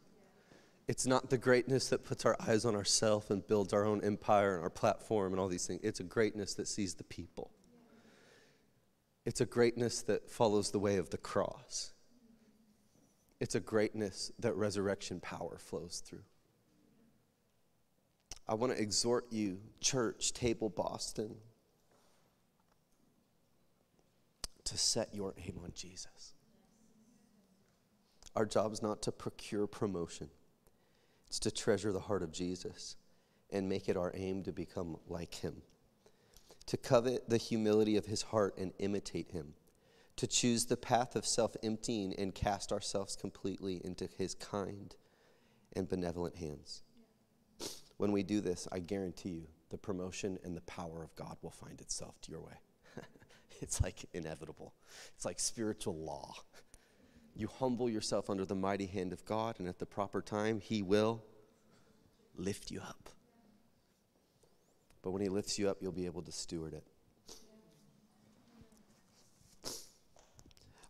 It's 0.87 1.07
not 1.07 1.31
the 1.31 1.37
greatness 1.39 1.89
that 1.89 2.05
puts 2.05 2.25
our 2.25 2.37
eyes 2.47 2.63
on 2.63 2.75
ourselves 2.75 3.31
and 3.31 3.45
builds 3.45 3.73
our 3.73 3.85
own 3.85 4.03
empire 4.03 4.53
and 4.53 4.63
our 4.63 4.69
platform 4.69 5.33
and 5.33 5.39
all 5.39 5.47
these 5.47 5.65
things. 5.65 5.81
It's 5.83 5.99
a 5.99 6.03
greatness 6.03 6.53
that 6.53 6.67
sees 6.67 6.93
the 6.93 7.03
people. 7.03 7.49
It's 9.25 9.41
a 9.41 9.47
greatness 9.47 10.03
that 10.03 10.29
follows 10.29 10.69
the 10.69 10.77
way 10.77 10.97
of 10.97 11.09
the 11.09 11.17
cross. 11.17 11.91
It's 13.39 13.55
a 13.55 13.59
greatness 13.59 14.31
that 14.37 14.55
resurrection 14.55 15.19
power 15.19 15.57
flows 15.57 16.03
through. 16.05 16.23
I 18.47 18.53
want 18.53 18.75
to 18.75 18.81
exhort 18.81 19.25
you, 19.31 19.59
church, 19.81 20.33
Table 20.33 20.69
Boston, 20.69 21.35
to 24.65 24.77
set 24.77 25.13
your 25.13 25.33
aim 25.37 25.59
on 25.63 25.71
Jesus. 25.73 26.33
Our 28.35 28.45
job 28.45 28.73
is 28.73 28.83
not 28.83 29.01
to 29.03 29.11
procure 29.11 29.65
promotion, 29.65 30.29
it's 31.27 31.39
to 31.39 31.51
treasure 31.51 31.91
the 31.91 31.99
heart 31.99 32.21
of 32.21 32.31
Jesus 32.31 32.97
and 33.51 33.69
make 33.69 33.89
it 33.89 33.97
our 33.97 34.11
aim 34.15 34.43
to 34.43 34.51
become 34.51 34.97
like 35.07 35.35
him, 35.35 35.61
to 36.65 36.77
covet 36.77 37.29
the 37.29 37.37
humility 37.37 37.95
of 37.95 38.05
his 38.05 38.23
heart 38.23 38.57
and 38.57 38.73
imitate 38.79 39.31
him, 39.31 39.53
to 40.17 40.27
choose 40.27 40.65
the 40.65 40.77
path 40.77 41.15
of 41.15 41.25
self 41.25 41.55
emptying 41.63 42.13
and 42.17 42.35
cast 42.35 42.71
ourselves 42.71 43.15
completely 43.15 43.81
into 43.83 44.07
his 44.17 44.35
kind 44.35 44.95
and 45.73 45.89
benevolent 45.89 46.35
hands. 46.35 46.83
When 47.97 48.11
we 48.11 48.23
do 48.23 48.41
this, 48.41 48.67
I 48.71 48.79
guarantee 48.79 49.29
you 49.29 49.47
the 49.69 49.77
promotion 49.77 50.37
and 50.43 50.55
the 50.55 50.61
power 50.61 51.03
of 51.03 51.15
God 51.15 51.37
will 51.41 51.51
find 51.51 51.79
itself 51.81 52.19
to 52.21 52.31
your 52.31 52.41
way. 52.41 52.53
it's 53.61 53.81
like 53.81 54.05
inevitable, 54.13 54.73
it's 55.15 55.25
like 55.25 55.39
spiritual 55.39 55.95
law. 55.95 56.33
You 57.37 57.49
humble 57.59 57.89
yourself 57.89 58.29
under 58.29 58.45
the 58.45 58.55
mighty 58.55 58.85
hand 58.85 59.11
of 59.11 59.25
God, 59.25 59.59
and 59.59 59.67
at 59.67 59.79
the 59.79 59.85
proper 59.85 60.21
time, 60.21 60.61
He 60.61 60.81
will 60.81 61.21
lift 62.37 62.71
you 62.71 62.79
up. 62.79 63.09
But 65.01 65.11
when 65.11 65.21
He 65.21 65.27
lifts 65.27 65.59
you 65.59 65.69
up, 65.69 65.77
you'll 65.81 65.91
be 65.91 66.05
able 66.05 66.21
to 66.21 66.31
steward 66.31 66.73
it. 66.73 66.83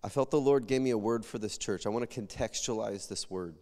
I 0.03 0.09
felt 0.09 0.29
the 0.29 0.39
Lord 0.39 0.67
gave 0.67 0.83
me 0.83 0.91
a 0.91 0.97
word 0.99 1.25
for 1.25 1.39
this 1.39 1.57
church. 1.57 1.87
I 1.87 1.89
want 1.89 2.07
to 2.07 2.21
contextualize 2.21 3.07
this 3.07 3.27
word. 3.27 3.55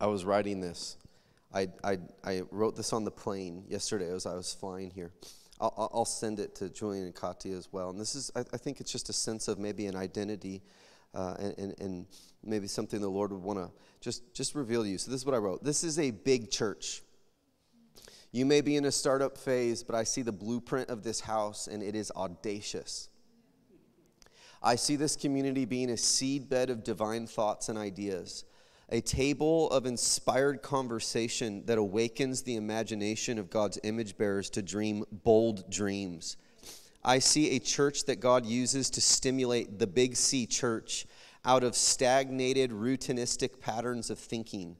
I 0.00 0.06
was 0.06 0.24
writing 0.24 0.62
this 0.62 0.96
I, 1.54 1.68
I, 1.84 1.98
I 2.24 2.42
wrote 2.50 2.76
this 2.76 2.92
on 2.92 3.04
the 3.04 3.10
plane 3.10 3.64
yesterday 3.68 4.10
as 4.10 4.26
I 4.26 4.34
was 4.34 4.52
flying 4.52 4.90
here. 4.90 5.12
I'll, 5.60 5.90
I'll 5.94 6.04
send 6.04 6.40
it 6.40 6.56
to 6.56 6.68
Julian 6.68 7.04
and 7.04 7.14
Katia 7.14 7.56
as 7.56 7.68
well. 7.72 7.90
And 7.90 8.00
this 8.00 8.16
is, 8.16 8.30
I, 8.34 8.40
I 8.40 8.56
think 8.56 8.80
it's 8.80 8.90
just 8.90 9.08
a 9.08 9.12
sense 9.12 9.46
of 9.46 9.58
maybe 9.58 9.86
an 9.86 9.94
identity 9.94 10.62
uh, 11.14 11.36
and, 11.38 11.58
and, 11.58 11.80
and, 11.80 12.06
maybe 12.46 12.66
something 12.66 13.00
the 13.00 13.08
Lord 13.08 13.32
would 13.32 13.40
want 13.40 13.58
to 13.58 13.70
just, 14.02 14.34
just 14.34 14.54
reveal 14.54 14.82
to 14.82 14.88
you. 14.88 14.98
So 14.98 15.10
this 15.10 15.20
is 15.20 15.24
what 15.24 15.34
I 15.34 15.38
wrote. 15.38 15.64
This 15.64 15.82
is 15.82 15.98
a 15.98 16.10
big 16.10 16.50
church. 16.50 17.00
You 18.32 18.44
may 18.44 18.60
be 18.60 18.76
in 18.76 18.84
a 18.84 18.92
startup 18.92 19.38
phase, 19.38 19.82
but 19.82 19.94
I 19.94 20.04
see 20.04 20.20
the 20.20 20.32
blueprint 20.32 20.90
of 20.90 21.02
this 21.02 21.20
house 21.20 21.68
and 21.68 21.82
it 21.82 21.94
is 21.94 22.12
audacious. 22.14 23.08
I 24.62 24.74
see 24.74 24.96
this 24.96 25.16
community 25.16 25.64
being 25.64 25.88
a 25.88 25.94
seedbed 25.94 26.68
of 26.68 26.84
divine 26.84 27.26
thoughts 27.26 27.70
and 27.70 27.78
ideas 27.78 28.44
a 28.90 29.00
table 29.00 29.70
of 29.70 29.86
inspired 29.86 30.62
conversation 30.62 31.64
that 31.66 31.78
awakens 31.78 32.42
the 32.42 32.56
imagination 32.56 33.38
of 33.38 33.50
God's 33.50 33.78
image 33.82 34.16
bearers 34.16 34.50
to 34.50 34.62
dream 34.62 35.04
bold 35.10 35.70
dreams. 35.70 36.36
I 37.04 37.18
see 37.18 37.50
a 37.50 37.58
church 37.58 38.04
that 38.04 38.20
God 38.20 38.46
uses 38.46 38.90
to 38.90 39.00
stimulate 39.00 39.78
the 39.78 39.86
big 39.86 40.16
C 40.16 40.46
church 40.46 41.06
out 41.44 41.62
of 41.62 41.76
stagnated, 41.76 42.70
routinistic 42.70 43.60
patterns 43.60 44.10
of 44.10 44.18
thinking. 44.18 44.76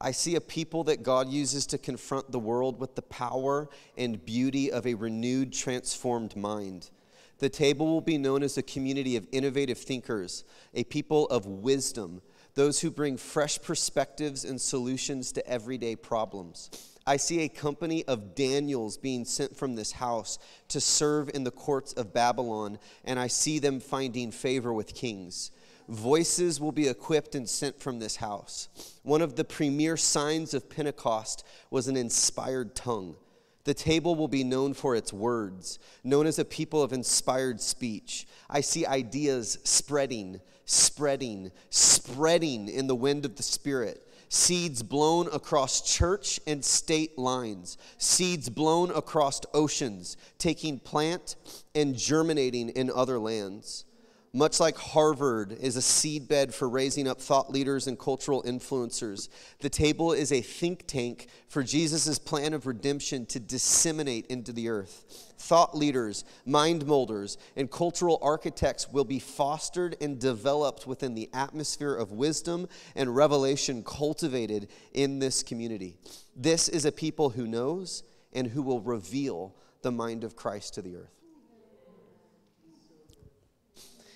I 0.00 0.10
see 0.10 0.36
a 0.36 0.40
people 0.40 0.84
that 0.84 1.02
God 1.02 1.28
uses 1.28 1.66
to 1.68 1.78
confront 1.78 2.30
the 2.30 2.38
world 2.38 2.78
with 2.78 2.94
the 2.94 3.02
power 3.02 3.68
and 3.96 4.24
beauty 4.24 4.70
of 4.70 4.86
a 4.86 4.94
renewed, 4.94 5.52
transformed 5.52 6.36
mind. 6.36 6.90
The 7.38 7.48
table 7.48 7.86
will 7.86 8.02
be 8.02 8.18
known 8.18 8.42
as 8.42 8.56
a 8.56 8.62
community 8.62 9.16
of 9.16 9.26
innovative 9.32 9.78
thinkers, 9.78 10.44
a 10.74 10.84
people 10.84 11.26
of 11.28 11.46
wisdom 11.46 12.22
those 12.56 12.80
who 12.80 12.90
bring 12.90 13.16
fresh 13.16 13.62
perspectives 13.62 14.44
and 14.44 14.60
solutions 14.60 15.30
to 15.30 15.46
everyday 15.46 15.94
problems. 15.94 16.70
I 17.06 17.18
see 17.18 17.42
a 17.42 17.48
company 17.48 18.02
of 18.06 18.34
Daniels 18.34 18.96
being 18.96 19.24
sent 19.24 19.56
from 19.56 19.76
this 19.76 19.92
house 19.92 20.40
to 20.68 20.80
serve 20.80 21.30
in 21.32 21.44
the 21.44 21.52
courts 21.52 21.92
of 21.92 22.12
Babylon, 22.12 22.78
and 23.04 23.20
I 23.20 23.28
see 23.28 23.60
them 23.60 23.78
finding 23.78 24.32
favor 24.32 24.72
with 24.72 24.94
kings. 24.94 25.52
voices 25.88 26.60
will 26.60 26.72
be 26.72 26.88
equipped 26.88 27.34
and 27.34 27.48
sent 27.48 27.78
from 27.80 27.98
this 27.98 28.16
house. 28.16 28.68
One 29.02 29.22
of 29.22 29.36
the 29.36 29.44
premier 29.44 29.96
signs 29.96 30.54
of 30.54 30.68
Pentecost 30.68 31.44
was 31.70 31.88
an 31.88 31.96
inspired 31.96 32.74
tongue. 32.74 33.16
The 33.64 33.74
table 33.74 34.14
will 34.14 34.28
be 34.28 34.44
known 34.44 34.74
for 34.74 34.94
its 34.94 35.12
words, 35.12 35.78
known 36.04 36.26
as 36.26 36.38
a 36.38 36.44
people 36.44 36.82
of 36.82 36.92
inspired 36.92 37.60
speech. 37.60 38.26
I 38.48 38.60
see 38.60 38.86
ideas 38.86 39.58
spreading, 39.64 40.40
spreading, 40.66 41.50
spreading 41.70 42.68
in 42.68 42.86
the 42.86 42.94
wind 42.94 43.24
of 43.24 43.36
the 43.36 43.42
Spirit. 43.42 44.02
Seeds 44.28 44.82
blown 44.82 45.28
across 45.32 45.80
church 45.80 46.40
and 46.48 46.64
state 46.64 47.16
lines, 47.16 47.78
seeds 47.96 48.48
blown 48.48 48.90
across 48.90 49.40
oceans, 49.54 50.16
taking 50.36 50.80
plant 50.80 51.36
and 51.76 51.96
germinating 51.96 52.68
in 52.70 52.90
other 52.90 53.20
lands. 53.20 53.84
Much 54.32 54.60
like 54.60 54.76
Harvard 54.76 55.56
is 55.62 55.76
a 55.76 55.80
seedbed 55.80 56.52
for 56.52 56.68
raising 56.68 57.08
up 57.08 57.20
thought 57.20 57.50
leaders 57.50 57.86
and 57.86 57.98
cultural 57.98 58.42
influencers, 58.42 59.28
the 59.60 59.70
table 59.70 60.12
is 60.12 60.30
a 60.30 60.42
think 60.42 60.86
tank 60.86 61.28
for 61.48 61.62
Jesus' 61.62 62.18
plan 62.18 62.52
of 62.52 62.66
redemption 62.66 63.24
to 63.26 63.40
disseminate 63.40 64.26
into 64.26 64.52
the 64.52 64.68
earth. 64.68 65.25
Thought 65.38 65.76
leaders, 65.76 66.24
mind 66.44 66.86
molders, 66.86 67.36
and 67.56 67.70
cultural 67.70 68.18
architects 68.22 68.90
will 68.90 69.04
be 69.04 69.18
fostered 69.18 69.96
and 70.00 70.18
developed 70.18 70.86
within 70.86 71.14
the 71.14 71.28
atmosphere 71.34 71.94
of 71.94 72.12
wisdom 72.12 72.68
and 72.94 73.14
revelation 73.14 73.82
cultivated 73.84 74.68
in 74.94 75.18
this 75.18 75.42
community. 75.42 75.98
This 76.34 76.68
is 76.68 76.84
a 76.84 76.92
people 76.92 77.30
who 77.30 77.46
knows 77.46 78.02
and 78.32 78.46
who 78.46 78.62
will 78.62 78.80
reveal 78.80 79.54
the 79.82 79.92
mind 79.92 80.24
of 80.24 80.36
Christ 80.36 80.74
to 80.74 80.82
the 80.82 80.96
earth. 80.96 81.16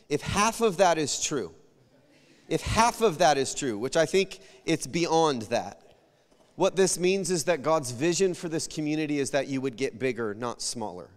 If 0.09 0.23
half 0.23 0.61
of 0.61 0.79
that 0.79 0.99
is 0.99 1.23
true, 1.23 1.55
if 2.49 2.63
half 2.63 3.01
of 3.01 3.19
that 3.19 3.39
is 3.39 3.55
true, 3.55 3.79
which 3.79 3.97
I 3.97 4.07
think 4.07 4.41
it's 4.65 4.87
beyond 4.87 5.43
that, 5.43 5.90
what 6.61 6.77
this 6.77 6.99
means 6.99 7.31
is 7.31 7.45
that 7.45 7.63
God's 7.63 7.91
vision 7.91 8.35
for 8.35 8.51
this 8.51 8.67
community 8.67 9.19
is 9.19 9.31
that 9.31 9.49
you 9.49 9.63
would 9.63 9.79
get 9.79 9.99
bigger, 9.99 10.35
not 10.35 10.61
smaller. 10.61 11.09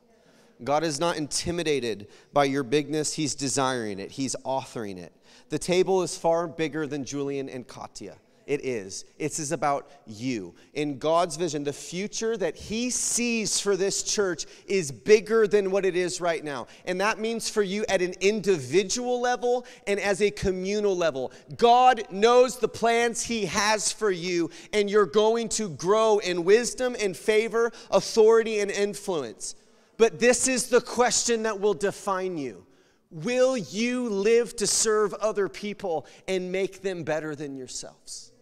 God 0.64 0.86
is 0.86 1.02
not 1.02 1.18
intimidated 1.18 2.08
by 2.32 2.46
your 2.46 2.64
bigness, 2.64 3.16
He's 3.16 3.36
desiring 3.36 4.00
it, 4.00 4.12
He's 4.12 4.38
authoring 4.46 4.98
it. 4.98 5.12
The 5.50 5.60
table 5.60 6.02
is 6.02 6.18
far 6.18 6.48
bigger 6.48 6.88
than 6.88 7.04
Julian 7.04 7.50
and 7.50 7.68
Katya. 7.68 8.16
It 8.46 8.66
is. 8.66 9.06
It 9.18 9.40
is 9.40 9.52
about 9.52 9.90
you. 10.06 10.54
In 10.74 10.98
God's 10.98 11.38
vision, 11.38 11.64
the 11.64 11.72
future 11.72 12.36
that 12.38 12.56
He 12.56 12.90
sees 12.90 13.60
for 13.60 13.78
this 13.78 14.04
church 14.04 14.46
is 14.68 14.92
bigger 14.92 15.48
than 15.48 15.72
what 15.72 15.86
it 15.86 15.96
is 15.96 16.20
right 16.20 16.44
now. 16.44 16.68
And 16.86 17.00
that 17.00 17.20
means 17.20 17.50
for 17.50 17.64
you 17.64 17.86
at 17.88 18.02
an 18.02 18.14
individual 18.20 19.22
level 19.22 19.66
and 19.88 20.00
as 20.00 20.22
a 20.22 20.30
communal 20.32 20.96
level. 20.96 21.32
God 21.56 22.04
knows 22.12 22.58
the 22.58 22.68
plans 22.68 23.24
He 23.24 23.46
has 23.46 23.92
for 23.92 24.12
you, 24.12 24.50
and 24.74 24.90
you're 24.90 25.06
going 25.06 25.48
to 25.50 25.70
grow 25.70 26.20
in 26.20 26.44
wisdom 26.44 26.96
and 27.00 27.16
favor, 27.16 27.72
authority 27.92 28.60
and 28.60 28.70
influence. 28.70 29.56
But 29.98 30.20
this 30.20 30.48
is 30.50 30.68
the 30.68 30.82
question 30.82 31.44
that 31.44 31.62
will 31.62 31.76
define 31.76 32.38
you. 32.38 32.66
Will 33.14 33.56
you 33.56 34.10
live 34.10 34.56
to 34.56 34.66
serve 34.66 35.14
other 35.14 35.48
people 35.48 36.08
and 36.28 36.52
make 36.52 36.82
them 36.82 37.04
better 37.04 37.36
than 37.36 37.56
yourselves? 37.56 38.33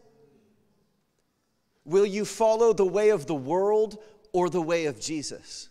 Will 1.85 2.05
you 2.05 2.25
follow 2.25 2.73
the 2.73 2.85
way 2.85 3.09
of 3.09 3.25
the 3.25 3.35
world 3.35 3.97
or 4.31 4.49
the 4.49 4.61
way 4.61 4.85
of 4.85 4.99
Jesus? 4.99 5.69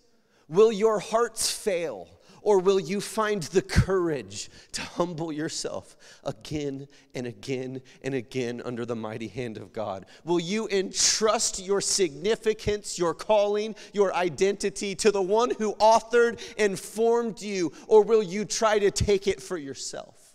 Will 0.48 0.72
your 0.72 0.98
hearts 0.98 1.50
fail? 1.50 2.08
Or 2.42 2.58
will 2.58 2.80
you 2.80 3.00
find 3.00 3.42
the 3.42 3.62
courage 3.62 4.50
to 4.72 4.80
humble 4.80 5.30
yourself 5.30 5.96
again 6.24 6.88
and 7.14 7.26
again 7.26 7.82
and 8.02 8.14
again 8.14 8.62
under 8.64 8.86
the 8.86 8.96
mighty 8.96 9.28
hand 9.28 9.58
of 9.58 9.72
God? 9.72 10.06
Will 10.24 10.40
you 10.40 10.66
entrust 10.68 11.62
your 11.62 11.80
significance, 11.80 12.98
your 12.98 13.14
calling, 13.14 13.74
your 13.92 14.14
identity 14.14 14.94
to 14.96 15.10
the 15.10 15.22
one 15.22 15.50
who 15.50 15.74
authored 15.74 16.40
and 16.58 16.78
formed 16.78 17.42
you? 17.42 17.72
Or 17.86 18.02
will 18.02 18.22
you 18.22 18.44
try 18.44 18.78
to 18.78 18.90
take 18.90 19.26
it 19.26 19.42
for 19.42 19.58
yourself? 19.58 20.29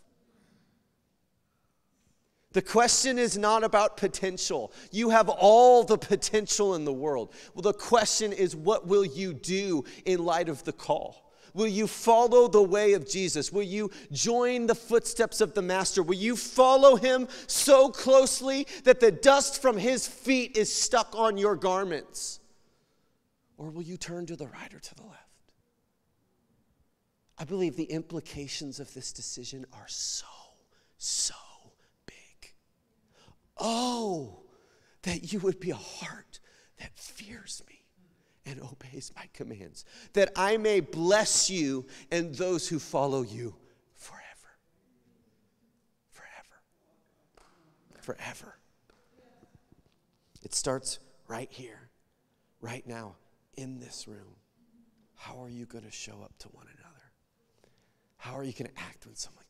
The 2.56 2.62
question 2.62 3.20
is 3.20 3.38
not 3.38 3.66
about 3.66 3.98
potential. 3.98 4.72
You 4.90 5.10
have 5.10 5.28
all 5.28 5.84
the 5.84 5.98
potential 5.98 6.76
in 6.76 6.86
the 6.86 6.94
world. 6.94 7.34
Well, 7.54 7.64
the 7.64 7.74
question 7.74 8.32
is, 8.32 8.56
what 8.56 8.88
will 8.88 9.04
you 9.04 9.34
do 9.34 9.84
in 10.06 10.24
light 10.24 10.48
of 10.48 10.64
the 10.64 10.72
call? 10.72 11.34
Will 11.54 11.68
you 11.68 11.86
follow 11.86 12.48
the 12.48 12.64
way 12.64 12.94
of 12.94 13.10
Jesus? 13.10 13.52
Will 13.52 13.64
you 13.64 13.92
join 14.14 14.68
the 14.68 14.74
footsteps 14.74 15.42
of 15.42 15.54
the 15.54 15.62
Master? 15.62 16.02
Will 16.02 16.16
you 16.16 16.38
follow 16.38 16.96
him 16.96 17.28
so 17.46 17.90
closely 17.90 18.68
that 18.86 19.02
the 19.02 19.12
dust 19.12 19.62
from 19.62 19.78
his 19.78 20.08
feet 20.08 20.56
is 20.56 20.74
stuck 20.74 21.14
on 21.14 21.38
your 21.38 21.58
garments? 21.58 22.40
Or 23.58 23.70
will 23.70 23.84
you 23.84 23.98
turn 23.98 24.28
to 24.28 24.38
the 24.38 24.48
right 24.48 24.74
or 24.74 24.80
to 24.80 24.96
the 24.96 25.04
left? 25.04 25.52
I 27.38 27.44
believe 27.44 27.76
the 27.76 27.84
implications 27.84 28.80
of 28.80 28.94
this 28.94 29.12
decision 29.12 29.66
are 29.74 29.88
so, 29.90 30.26
so 30.98 31.36
Oh, 33.58 34.42
that 35.04 35.32
you 35.32 35.40
would 35.40 35.60
be 35.60 35.72
a 35.72 35.76
heart 35.76 36.40
that 36.80 36.92
fears 36.96 37.64
me 37.70 37.86
and 38.46 38.62
obeys 38.62 39.12
my 39.16 39.28
commands, 39.34 39.86
that 40.14 40.32
I 40.36 40.58
may 40.58 40.80
bless 40.80 41.50
you 41.50 41.86
and 42.12 42.36
those 42.36 42.68
who 42.68 42.80
follow 42.80 43.24
you 43.24 43.56
forever. 43.96 44.24
Forever. 46.12 46.62
Forever. 48.02 48.58
It 50.44 50.54
starts 50.54 51.00
right 51.28 51.52
here, 51.52 51.90
right 52.62 52.86
now, 52.86 53.16
in 53.58 53.80
this 53.80 54.08
room. 54.08 54.36
How 55.16 55.42
are 55.42 55.50
you 55.50 55.66
going 55.66 55.86
to 55.86 55.92
show 55.92 56.22
up 56.24 56.38
to 56.40 56.50
one 56.50 56.68
another? 56.68 57.12
How 58.18 58.36
are 58.38 58.44
you 58.44 58.54
going 58.54 58.70
to 58.70 58.80
act 58.80 59.06
when 59.06 59.16
someone? 59.16 59.45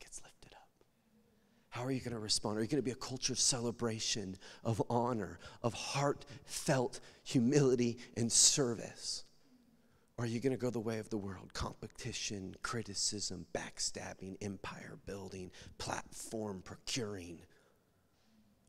How 1.76 1.84
are 1.84 1.92
you 1.92 2.00
going 2.00 2.14
to 2.14 2.18
respond? 2.18 2.56
Are 2.56 2.62
you 2.62 2.68
going 2.68 2.78
to 2.78 2.82
be 2.82 2.90
a 2.90 2.94
culture 2.94 3.34
of 3.34 3.38
celebration, 3.38 4.38
of 4.64 4.82
honor, 4.88 5.38
of 5.62 5.74
heartfelt 5.74 7.00
humility 7.22 7.98
and 8.16 8.32
service? 8.32 9.24
Or 10.16 10.24
are 10.24 10.26
you 10.26 10.40
going 10.40 10.54
to 10.54 10.58
go 10.58 10.70
the 10.70 10.80
way 10.80 10.98
of 11.00 11.10
the 11.10 11.18
world? 11.18 11.52
Competition, 11.52 12.54
criticism, 12.62 13.44
backstabbing, 13.52 14.38
empire 14.40 14.96
building, 15.04 15.50
platform 15.76 16.62
procuring. 16.64 17.40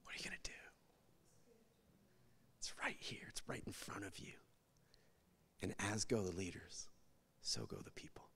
What 0.04 0.14
are 0.14 0.18
you 0.18 0.26
going 0.26 0.38
to 0.44 0.50
do? 0.50 0.58
It's 2.60 2.74
right 2.84 2.98
here, 3.00 3.28
it's 3.30 3.42
right 3.48 3.64
in 3.66 3.72
front 3.72 4.04
of 4.04 4.20
you. 4.20 4.34
And 5.62 5.74
as 5.80 6.04
go 6.04 6.24
the 6.24 6.36
leaders, 6.36 6.90
so 7.40 7.66
go 7.68 7.78
the 7.78 7.92
people 7.92 8.27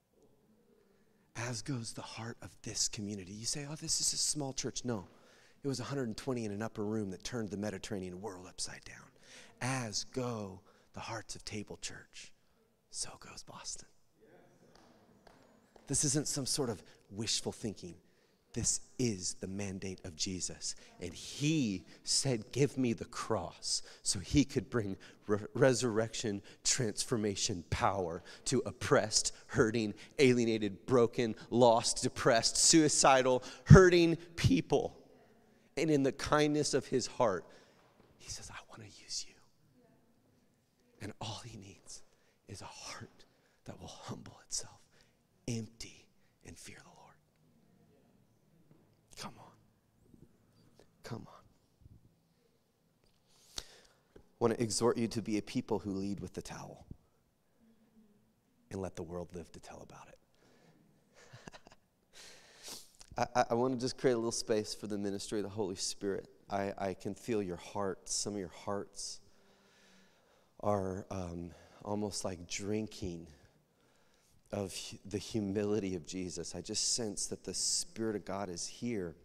as 1.36 1.62
goes 1.62 1.94
the 1.94 2.02
heart 2.02 2.38
of 2.42 2.50
this 2.64 2.88
community. 2.88 3.34
You 3.34 3.46
say, 3.46 3.66
oh, 3.70 3.76
this 3.76 4.02
is 4.02 4.14
a 4.14 4.18
small 4.18 4.54
church. 4.54 4.84
No, 4.84 5.08
it 5.64 5.68
was 5.68 5.80
120 5.80 6.46
in 6.46 6.52
an 6.52 6.62
upper 6.62 6.84
room 6.84 7.12
that 7.12 7.24
turned 7.24 7.50
the 7.50 7.58
Mediterranean 7.58 8.22
world 8.22 8.46
upside 8.48 8.84
down. 8.86 8.98
As 9.62 10.06
go 10.06 10.62
the 10.94 11.00
hearts 11.00 11.36
of 11.36 11.46
Table 11.46 11.78
Church, 11.82 12.34
so 12.90 13.10
goes 13.20 13.44
Boston. 13.44 13.88
This 15.88 16.04
isn't 16.06 16.28
some 16.28 16.46
sort 16.46 16.70
of 16.70 16.82
wishful 17.10 17.52
thinking. 17.52 17.96
This 18.54 18.82
is 19.00 19.36
the 19.36 19.48
mandate 19.48 20.02
of 20.04 20.16
Jesus. 20.16 20.76
And 21.00 21.14
he 21.14 21.86
said, 22.04 22.52
Give 22.52 22.78
me 22.78 22.92
the 22.92 23.06
cross 23.06 23.82
so 24.04 24.20
he 24.20 24.44
could 24.44 24.70
bring 24.70 24.98
re- 25.28 25.40
resurrection, 25.54 26.42
transformation, 26.64 27.64
power 27.70 28.24
to 28.46 28.62
oppressed, 28.66 29.32
hurting, 29.48 29.94
alienated, 30.20 30.86
broken, 30.86 31.36
lost, 31.50 32.04
depressed, 32.04 32.58
suicidal, 32.58 33.42
hurting 33.66 34.18
people. 34.36 34.98
And 35.78 35.90
in 35.90 36.04
the 36.04 36.12
kindness 36.12 36.74
of 36.74 36.86
his 36.86 37.08
heart, 37.08 37.46
he 38.18 38.30
says, 38.30 38.52
I 38.52 38.60
want 38.70 38.82
to 38.82 39.02
use 39.02 39.26
you. 39.28 39.36
And 41.02 41.14
all 41.22 41.42
he 41.46 41.58
needs 41.58 42.04
is 42.50 42.62
a 42.62 42.66
heart 42.66 43.26
that 43.64 43.80
will 43.80 43.88
humble 43.88 44.38
itself, 44.46 44.82
empty, 45.48 46.06
and 46.46 46.58
fearless. 46.58 46.82
Come 51.12 51.28
on. 51.28 51.44
I 54.16 54.22
want 54.42 54.58
to 54.58 54.62
exhort 54.62 54.98
you 54.98 55.08
to 55.08 55.22
be 55.22 55.38
a 55.38 55.42
people 55.42 55.78
who 55.78 55.92
lead 55.92 56.20
with 56.20 56.34
the 56.34 56.42
towel 56.42 56.88
and 58.72 58.82
let 58.82 58.96
the 58.96 59.04
world 59.04 59.30
live 59.36 59.52
to 59.52 59.60
tell 59.60 59.86
about 59.88 60.08
it. 60.10 60.18
I, 63.36 63.46
I, 63.52 63.54
want 63.54 63.76
to 63.76 63.80
just 63.80 64.00
create 64.00 64.14
a 64.14 64.18
little 64.18 64.32
space 64.32 64.74
for 64.74 64.88
the 64.88 64.98
ministry 64.98 65.38
of 65.38 65.44
the 65.44 65.50
Holy 65.50 65.76
Spirit. 65.76 66.28
I, 66.50 66.74
I 66.76 66.94
can 66.96 67.14
feel 67.14 67.44
your 67.44 67.58
hearts. 67.58 68.16
Some 68.16 68.34
of 68.34 68.40
your 68.40 68.52
hearts 68.66 69.20
are 70.62 71.06
um, 71.12 71.52
almost 71.86 72.26
like 72.26 72.50
drinking 72.50 73.28
of 74.52 74.76
the 75.06 75.20
humility 75.20 75.94
of 75.96 76.08
Jesus. 76.08 76.56
I 76.56 76.62
just 76.62 76.96
sense 76.96 77.28
that 77.28 77.44
the 77.44 77.54
Spirit 77.54 78.16
of 78.16 78.26
God 78.26 78.50
is 78.50 78.66
here 78.66 79.16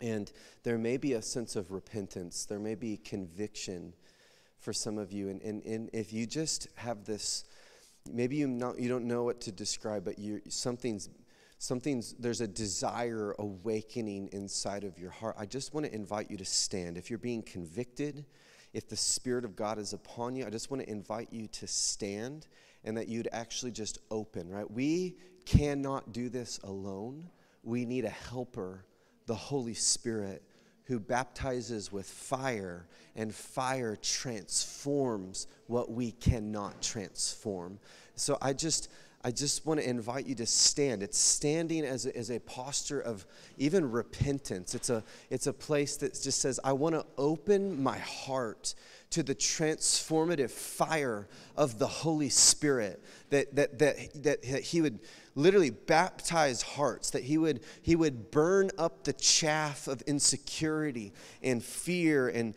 And 0.00 0.30
there 0.62 0.78
may 0.78 0.98
be 0.98 1.14
a 1.14 1.22
sense 1.22 1.56
of 1.56 1.72
repentance, 1.72 2.44
there 2.44 2.58
may 2.58 2.74
be 2.74 2.96
conviction 2.98 3.94
for 4.66 4.72
some 4.72 4.98
of 4.98 5.12
you. 5.12 5.28
And, 5.28 5.40
and, 5.42 5.62
and 5.64 5.90
if 5.92 6.12
you 6.12 6.26
just 6.26 6.66
have 6.74 7.04
this, 7.04 7.44
maybe 8.12 8.34
you, 8.34 8.48
not, 8.48 8.80
you 8.80 8.88
don't 8.88 9.04
know 9.04 9.22
what 9.22 9.40
to 9.42 9.52
describe, 9.52 10.04
but 10.04 10.18
you 10.18 10.40
something's, 10.48 11.08
something's, 11.58 12.14
there's 12.14 12.40
a 12.40 12.48
desire 12.48 13.32
awakening 13.38 14.28
inside 14.32 14.82
of 14.82 14.98
your 14.98 15.12
heart. 15.12 15.36
I 15.38 15.46
just 15.46 15.72
want 15.72 15.86
to 15.86 15.94
invite 15.94 16.32
you 16.32 16.36
to 16.38 16.44
stand. 16.44 16.98
If 16.98 17.10
you're 17.10 17.18
being 17.20 17.44
convicted, 17.44 18.24
if 18.72 18.88
the 18.88 18.96
Spirit 18.96 19.44
of 19.44 19.54
God 19.54 19.78
is 19.78 19.92
upon 19.92 20.34
you, 20.34 20.44
I 20.44 20.50
just 20.50 20.68
want 20.68 20.82
to 20.82 20.90
invite 20.90 21.28
you 21.30 21.46
to 21.46 21.68
stand 21.68 22.48
and 22.82 22.96
that 22.96 23.06
you'd 23.06 23.28
actually 23.30 23.70
just 23.70 24.00
open, 24.10 24.50
right? 24.50 24.68
We 24.68 25.14
cannot 25.44 26.12
do 26.12 26.28
this 26.28 26.58
alone. 26.64 27.30
We 27.62 27.84
need 27.84 28.04
a 28.04 28.10
helper 28.10 28.84
the 29.26 29.34
Holy 29.34 29.74
Spirit 29.74 30.42
who 30.86 30.98
baptizes 30.98 31.92
with 31.92 32.06
fire, 32.06 32.86
and 33.14 33.34
fire 33.34 33.96
transforms 33.96 35.46
what 35.66 35.90
we 35.90 36.12
cannot 36.12 36.82
transform. 36.82 37.78
So 38.14 38.38
I 38.40 38.52
just. 38.52 38.88
I 39.24 39.32
just 39.32 39.66
want 39.66 39.80
to 39.80 39.88
invite 39.88 40.26
you 40.26 40.36
to 40.36 40.46
stand. 40.46 41.02
It's 41.02 41.18
standing 41.18 41.84
as 41.84 42.06
a, 42.06 42.16
as 42.16 42.30
a 42.30 42.38
posture 42.38 43.00
of 43.00 43.26
even 43.58 43.90
repentance. 43.90 44.72
It's 44.72 44.88
a, 44.88 45.02
it's 45.30 45.48
a 45.48 45.52
place 45.52 45.96
that 45.96 46.12
just 46.12 46.38
says, 46.38 46.60
I 46.62 46.74
want 46.74 46.94
to 46.94 47.04
open 47.18 47.82
my 47.82 47.98
heart 47.98 48.76
to 49.10 49.24
the 49.24 49.34
transformative 49.34 50.50
fire 50.50 51.26
of 51.56 51.80
the 51.80 51.88
Holy 51.88 52.28
Spirit, 52.28 53.02
that, 53.30 53.52
that, 53.56 53.80
that, 53.80 54.22
that 54.22 54.44
He 54.62 54.80
would 54.80 55.00
literally 55.36 55.70
baptize 55.70 56.62
hearts, 56.62 57.10
that 57.10 57.22
he 57.22 57.38
would, 57.38 57.60
he 57.82 57.94
would 57.94 58.32
burn 58.32 58.70
up 58.78 59.04
the 59.04 59.12
chaff 59.12 59.86
of 59.86 60.02
insecurity 60.02 61.12
and 61.42 61.62
fear 61.62 62.28
and 62.28 62.54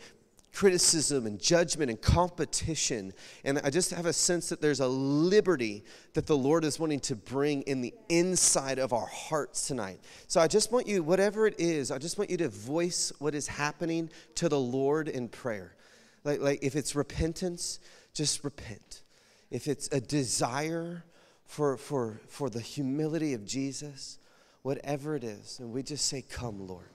criticism 0.52 1.28
and 1.28 1.40
judgment 1.40 1.92
and 1.92 2.02
competition. 2.02 3.14
And 3.44 3.60
I 3.64 3.70
just 3.70 3.92
have 3.92 4.06
a 4.06 4.14
sense 4.14 4.50
that 4.50 4.62
there's 4.62 4.80
a 4.80 4.88
liberty 4.88 5.84
that 6.14 6.26
the 6.26 6.38
Lord 6.38 6.66
is 6.66 6.80
wanting 6.80 7.02
to 7.02 7.16
bring 7.16 7.62
in 7.64 7.82
the 7.82 7.94
inside 8.10 8.80
of 8.80 8.92
our 8.92 9.06
hearts 9.06 9.68
tonight. 9.68 10.00
So 10.28 10.42
I 10.42 10.48
just 10.48 10.72
want 10.72 10.88
you, 10.88 11.04
whatever 11.04 11.46
it 11.46 11.60
is, 11.60 11.92
I 11.92 11.98
just 11.98 12.18
want 12.18 12.30
you 12.30 12.38
to 12.38 12.50
voice 12.50 13.12
what 13.20 13.36
is 13.36 13.48
happening 13.48 14.10
to 14.36 14.50
the 14.50 14.60
Lord 14.60 15.08
in 15.08 15.28
prayer. 15.28 15.76
Like, 16.24 16.42
like 16.42 16.60
if 16.64 16.76
it's 16.76 16.96
repentance, 16.96 17.80
just 18.14 18.44
repent. 18.44 19.04
If 19.52 19.68
it's 19.68 19.88
a 19.92 20.02
desire 20.02 21.04
for, 21.50 21.78
for, 21.78 22.22
for 22.28 22.48
the 22.48 22.62
humility 22.62 23.34
of 23.34 23.44
Jesus, 23.44 24.20
whatever 24.62 25.16
it 25.16 25.24
is. 25.24 25.58
And 25.60 25.72
we 25.72 25.82
just 25.82 26.06
say, 26.06 26.22
Come, 26.22 26.68
Lord. 26.68 26.92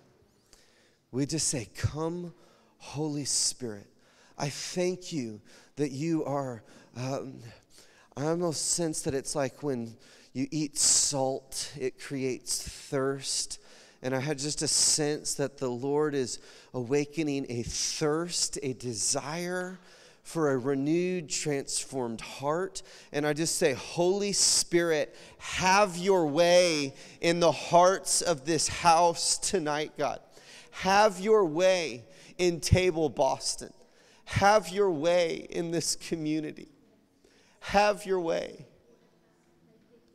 We 1.11 1.26
just 1.26 1.48
say, 1.48 1.66
Come, 1.76 2.32
Holy 2.78 3.24
Spirit. 3.24 3.88
I 4.38 4.48
thank 4.48 5.12
you 5.12 5.40
that 5.74 5.90
you 5.90 6.24
are. 6.24 6.62
Um, 6.96 7.40
I 8.16 8.26
almost 8.26 8.70
sense 8.70 9.02
that 9.02 9.12
it's 9.12 9.34
like 9.34 9.64
when 9.64 9.96
you 10.32 10.46
eat 10.52 10.78
salt, 10.78 11.72
it 11.76 12.00
creates 12.00 12.62
thirst. 12.62 13.59
And 14.02 14.14
I 14.14 14.20
had 14.20 14.38
just 14.38 14.62
a 14.62 14.68
sense 14.68 15.34
that 15.34 15.59
the 15.59 15.68
Lord 15.68 16.14
is 16.14 16.38
awakening 16.72 17.46
a 17.48 17.64
thirst, 17.64 18.61
a 18.62 18.72
desire 18.74 19.80
for 20.25 20.51
a 20.51 20.59
renewed, 20.59 21.29
transformed 21.29 22.22
heart. 22.22 22.83
And 23.12 23.27
I 23.27 23.35
just 23.35 23.57
say, 23.57 23.75
Holy 23.75 24.33
Spirit, 24.33 25.14
have 25.39 25.97
your 25.99 26.27
way 26.27 26.95
in 27.20 27.41
the 27.41 27.53
hearts 27.53 28.22
of 28.22 28.47
this 28.47 28.66
house 28.66 29.39
tonight, 29.39 29.93
God. 29.99 30.20
Have 30.70 31.20
your 31.20 31.45
way 31.45 32.05
in 32.39 32.61
Table 32.61 33.11
Boston. 33.11 33.72
Have 34.25 34.70
your 34.70 34.91
way 34.91 35.47
in 35.51 35.70
this 35.70 35.95
community. 35.95 36.68
Have 37.61 38.07
your 38.07 38.20
way. 38.20 38.66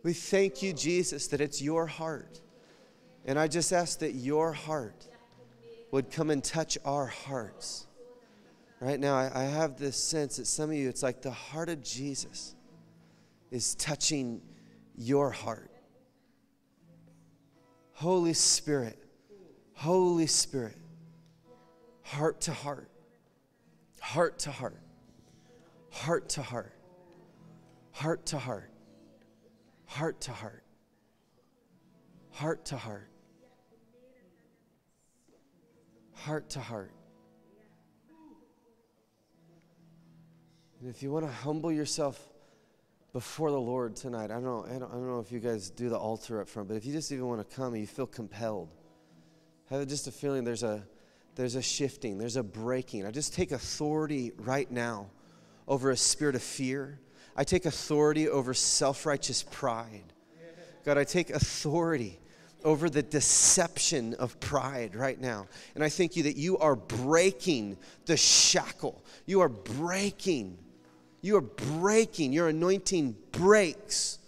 We 0.01 0.14
thank 0.14 0.64
you, 0.64 0.74
Jesus, 0.74 1.28
that 1.28 1.39
it's 1.39 1.62
your 1.62 1.86
heart. 1.86 2.41
And 3.26 3.38
I 3.38 3.47
just 3.47 3.72
ask 3.72 3.99
that 3.99 4.14
your 4.14 4.53
heart 4.53 5.07
would 5.91 6.10
come 6.10 6.32
and 6.32 6.43
touch 6.43 6.80
our 6.84 7.05
hearts 7.05 7.86
right 8.80 8.99
now, 8.99 9.15
I, 9.15 9.32
I 9.34 9.43
have 9.43 9.77
this 9.77 9.97
sense 9.97 10.38
that 10.38 10.47
some 10.47 10.69
of 10.69 10.75
you, 10.75 10.89
it's 10.89 11.03
like 11.03 11.21
the 11.21 11.32
heart 11.32 11.69
of 11.69 11.84
Jesus 11.84 12.55
is 13.51 13.75
touching 13.75 14.41
your 14.95 15.32
heart. 15.32 15.71
Holy 17.93 18.34
Spirit, 18.34 18.97
Holy 19.73 20.27
Spirit, 20.27 20.77
heart 22.03 22.39
to 22.41 22.53
heart, 22.53 22.89
heart 23.99 24.39
to 24.39 24.51
heart, 24.51 24.80
heart 25.91 26.30
to 26.30 26.41
heart, 26.41 26.73
heart 27.91 28.25
to 28.27 28.38
heart, 28.38 28.71
heart 29.86 30.21
to 30.21 30.32
heart, 30.32 30.63
heart 32.32 32.65
to 32.65 32.77
heart, 32.77 33.09
heart 36.13 36.49
to 36.51 36.59
heart. 36.59 36.93
And 40.80 40.89
if 40.89 41.03
you 41.03 41.11
want 41.11 41.25
to 41.25 41.32
humble 41.32 41.71
yourself 41.71 42.17
before 43.11 43.51
the 43.51 43.59
Lord 43.59 43.97
tonight, 43.97 44.32
I 44.32 44.36
don't, 44.36 44.43
know, 44.43 44.65
I, 44.65 44.80
don't, 44.80 44.89
I 44.89 44.93
don't 44.93 45.07
know 45.07 45.19
if 45.19 45.30
you 45.30 45.39
guys 45.39 45.69
do 45.69 45.89
the 45.89 45.97
altar 45.97 46.39
up 46.39 46.47
front, 46.47 46.69
but 46.69 46.77
if 46.77 46.86
you 46.86 46.93
just 46.93 47.11
even 47.11 47.27
want 47.27 47.47
to 47.47 47.55
come 47.55 47.73
and 47.73 47.82
you 47.82 47.88
feel 47.88 48.07
compelled, 48.07 48.69
have 49.69 49.86
just 49.88 50.07
a 50.07 50.11
feeling 50.11 50.45
there's 50.45 50.63
a, 50.63 50.82
there's 51.36 51.55
a 51.55 51.61
shifting, 51.61 52.17
there's 52.17 52.38
a 52.38 52.43
breaking. 52.43 53.05
I 53.05 53.11
just 53.11 53.34
take 53.34 53.51
authority 53.51 54.32
right 54.38 54.71
now 54.71 55.07
over 55.67 55.91
a 55.91 55.97
spirit 55.97 56.36
of 56.36 56.41
fear. 56.41 56.99
I 57.36 57.43
take 57.43 57.65
authority 57.65 58.30
over 58.30 58.53
self 58.53 59.05
righteous 59.05 59.43
pride. 59.43 60.13
God, 60.86 60.97
I 60.97 61.03
take 61.03 61.30
authority 61.30 62.19
over 62.63 62.89
the 62.89 63.03
deception 63.03 64.13
of 64.15 64.39
pride 64.39 64.95
right 64.95 65.19
now. 65.19 65.47
And 65.75 65.84
I 65.84 65.89
thank 65.89 66.15
you 66.15 66.23
that 66.23 66.38
you 66.38 66.57
are 66.57 66.75
breaking 66.75 67.77
the 68.05 68.17
shackle. 68.17 69.03
You 69.25 69.41
are 69.41 69.49
breaking 69.49 70.57
you 71.22 71.38
are 71.38 71.41
breaking, 71.41 72.34
your 72.34 72.47
anointing 72.47 73.15
breaks 73.32 74.20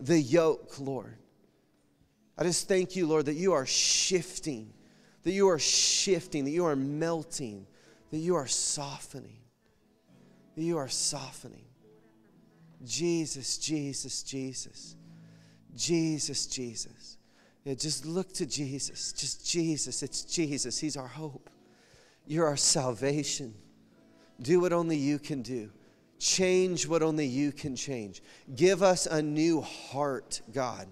the 0.00 0.18
yoke, 0.18 0.78
Lord. 0.78 1.16
I 2.38 2.44
just 2.44 2.68
thank 2.68 2.96
you, 2.96 3.06
Lord, 3.06 3.26
that 3.26 3.34
you 3.34 3.52
are 3.52 3.66
shifting, 3.66 4.72
that 5.24 5.32
you 5.32 5.48
are 5.48 5.58
shifting, 5.58 6.44
that 6.44 6.50
you 6.50 6.64
are 6.64 6.76
melting, 6.76 7.66
that 8.10 8.18
you 8.18 8.34
are 8.36 8.46
softening, 8.46 9.38
that 10.56 10.62
you 10.62 10.78
are 10.78 10.88
softening. 10.88 11.64
Jesus, 12.84 13.58
Jesus, 13.58 14.22
Jesus, 14.22 14.96
Jesus, 15.76 16.46
Jesus. 16.46 17.18
Yeah, 17.64 17.74
just 17.74 18.06
look 18.06 18.32
to 18.34 18.46
Jesus. 18.46 19.12
Just 19.12 19.46
Jesus. 19.46 20.02
It's 20.02 20.22
Jesus. 20.22 20.78
He's 20.78 20.96
our 20.96 21.06
hope. 21.06 21.50
You're 22.26 22.46
our 22.46 22.56
salvation. 22.56 23.54
Do 24.40 24.60
what 24.60 24.72
only 24.72 24.96
you 24.96 25.18
can 25.18 25.42
do. 25.42 25.70
Change 26.20 26.86
what 26.86 27.02
only 27.02 27.24
you 27.24 27.50
can 27.50 27.74
change. 27.74 28.22
Give 28.54 28.82
us 28.82 29.06
a 29.06 29.22
new 29.22 29.62
heart, 29.62 30.42
God. 30.52 30.86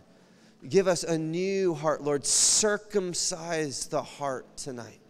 Give 0.66 0.88
us 0.88 1.04
a 1.04 1.18
new 1.18 1.74
heart, 1.74 2.02
Lord. 2.02 2.24
Circumcise 2.24 3.86
the 3.88 4.02
heart 4.02 4.56
tonight. 4.56 5.00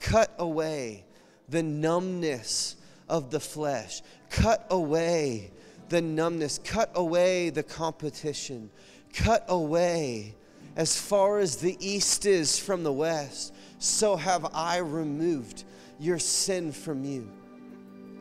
Cut 0.00 0.34
away 0.40 1.04
the 1.48 1.62
numbness 1.62 2.74
of 3.08 3.30
the 3.30 3.38
flesh. 3.38 4.02
Cut 4.28 4.66
away 4.70 5.52
the 5.88 6.02
numbness. 6.02 6.58
Cut 6.64 6.90
away 6.96 7.50
the 7.50 7.62
competition. 7.62 8.70
Cut 9.14 9.44
away 9.48 10.34
as 10.74 11.00
far 11.00 11.38
as 11.38 11.56
the 11.56 11.76
east 11.78 12.26
is 12.26 12.58
from 12.58 12.82
the 12.82 12.92
west. 12.92 13.54
So 13.78 14.16
have 14.16 14.50
I 14.52 14.78
removed 14.78 15.62
your 16.00 16.18
sin 16.18 16.72
from 16.72 17.04
you. 17.04 17.30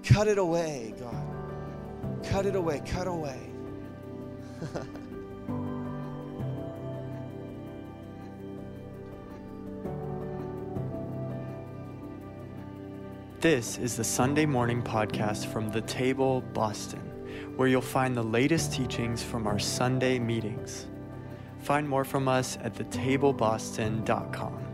Cut 0.04 0.28
it 0.28 0.38
away, 0.38 0.93
God. 1.00 1.38
Cut 2.24 2.45
it 2.45 2.55
away, 2.55 2.82
cut 2.86 3.07
away. 3.07 3.49
This 13.41 13.78
is 13.78 13.95
the 13.95 14.03
Sunday 14.03 14.45
morning 14.45 14.84
podcast 14.84 15.45
from 15.45 15.70
The 15.70 15.80
Table 15.80 16.41
Boston, 16.53 16.99
where 17.55 17.70
you'll 17.70 17.80
find 17.80 18.13
the 18.13 18.22
latest 18.22 18.74
teachings 18.74 19.24
from 19.24 19.47
our 19.47 19.57
Sunday 19.57 20.20
meetings. 20.20 20.88
Find 21.59 21.88
more 21.88 22.03
from 22.03 22.28
us 22.28 22.57
at 22.61 22.76
thetableboston.com. 22.76 24.68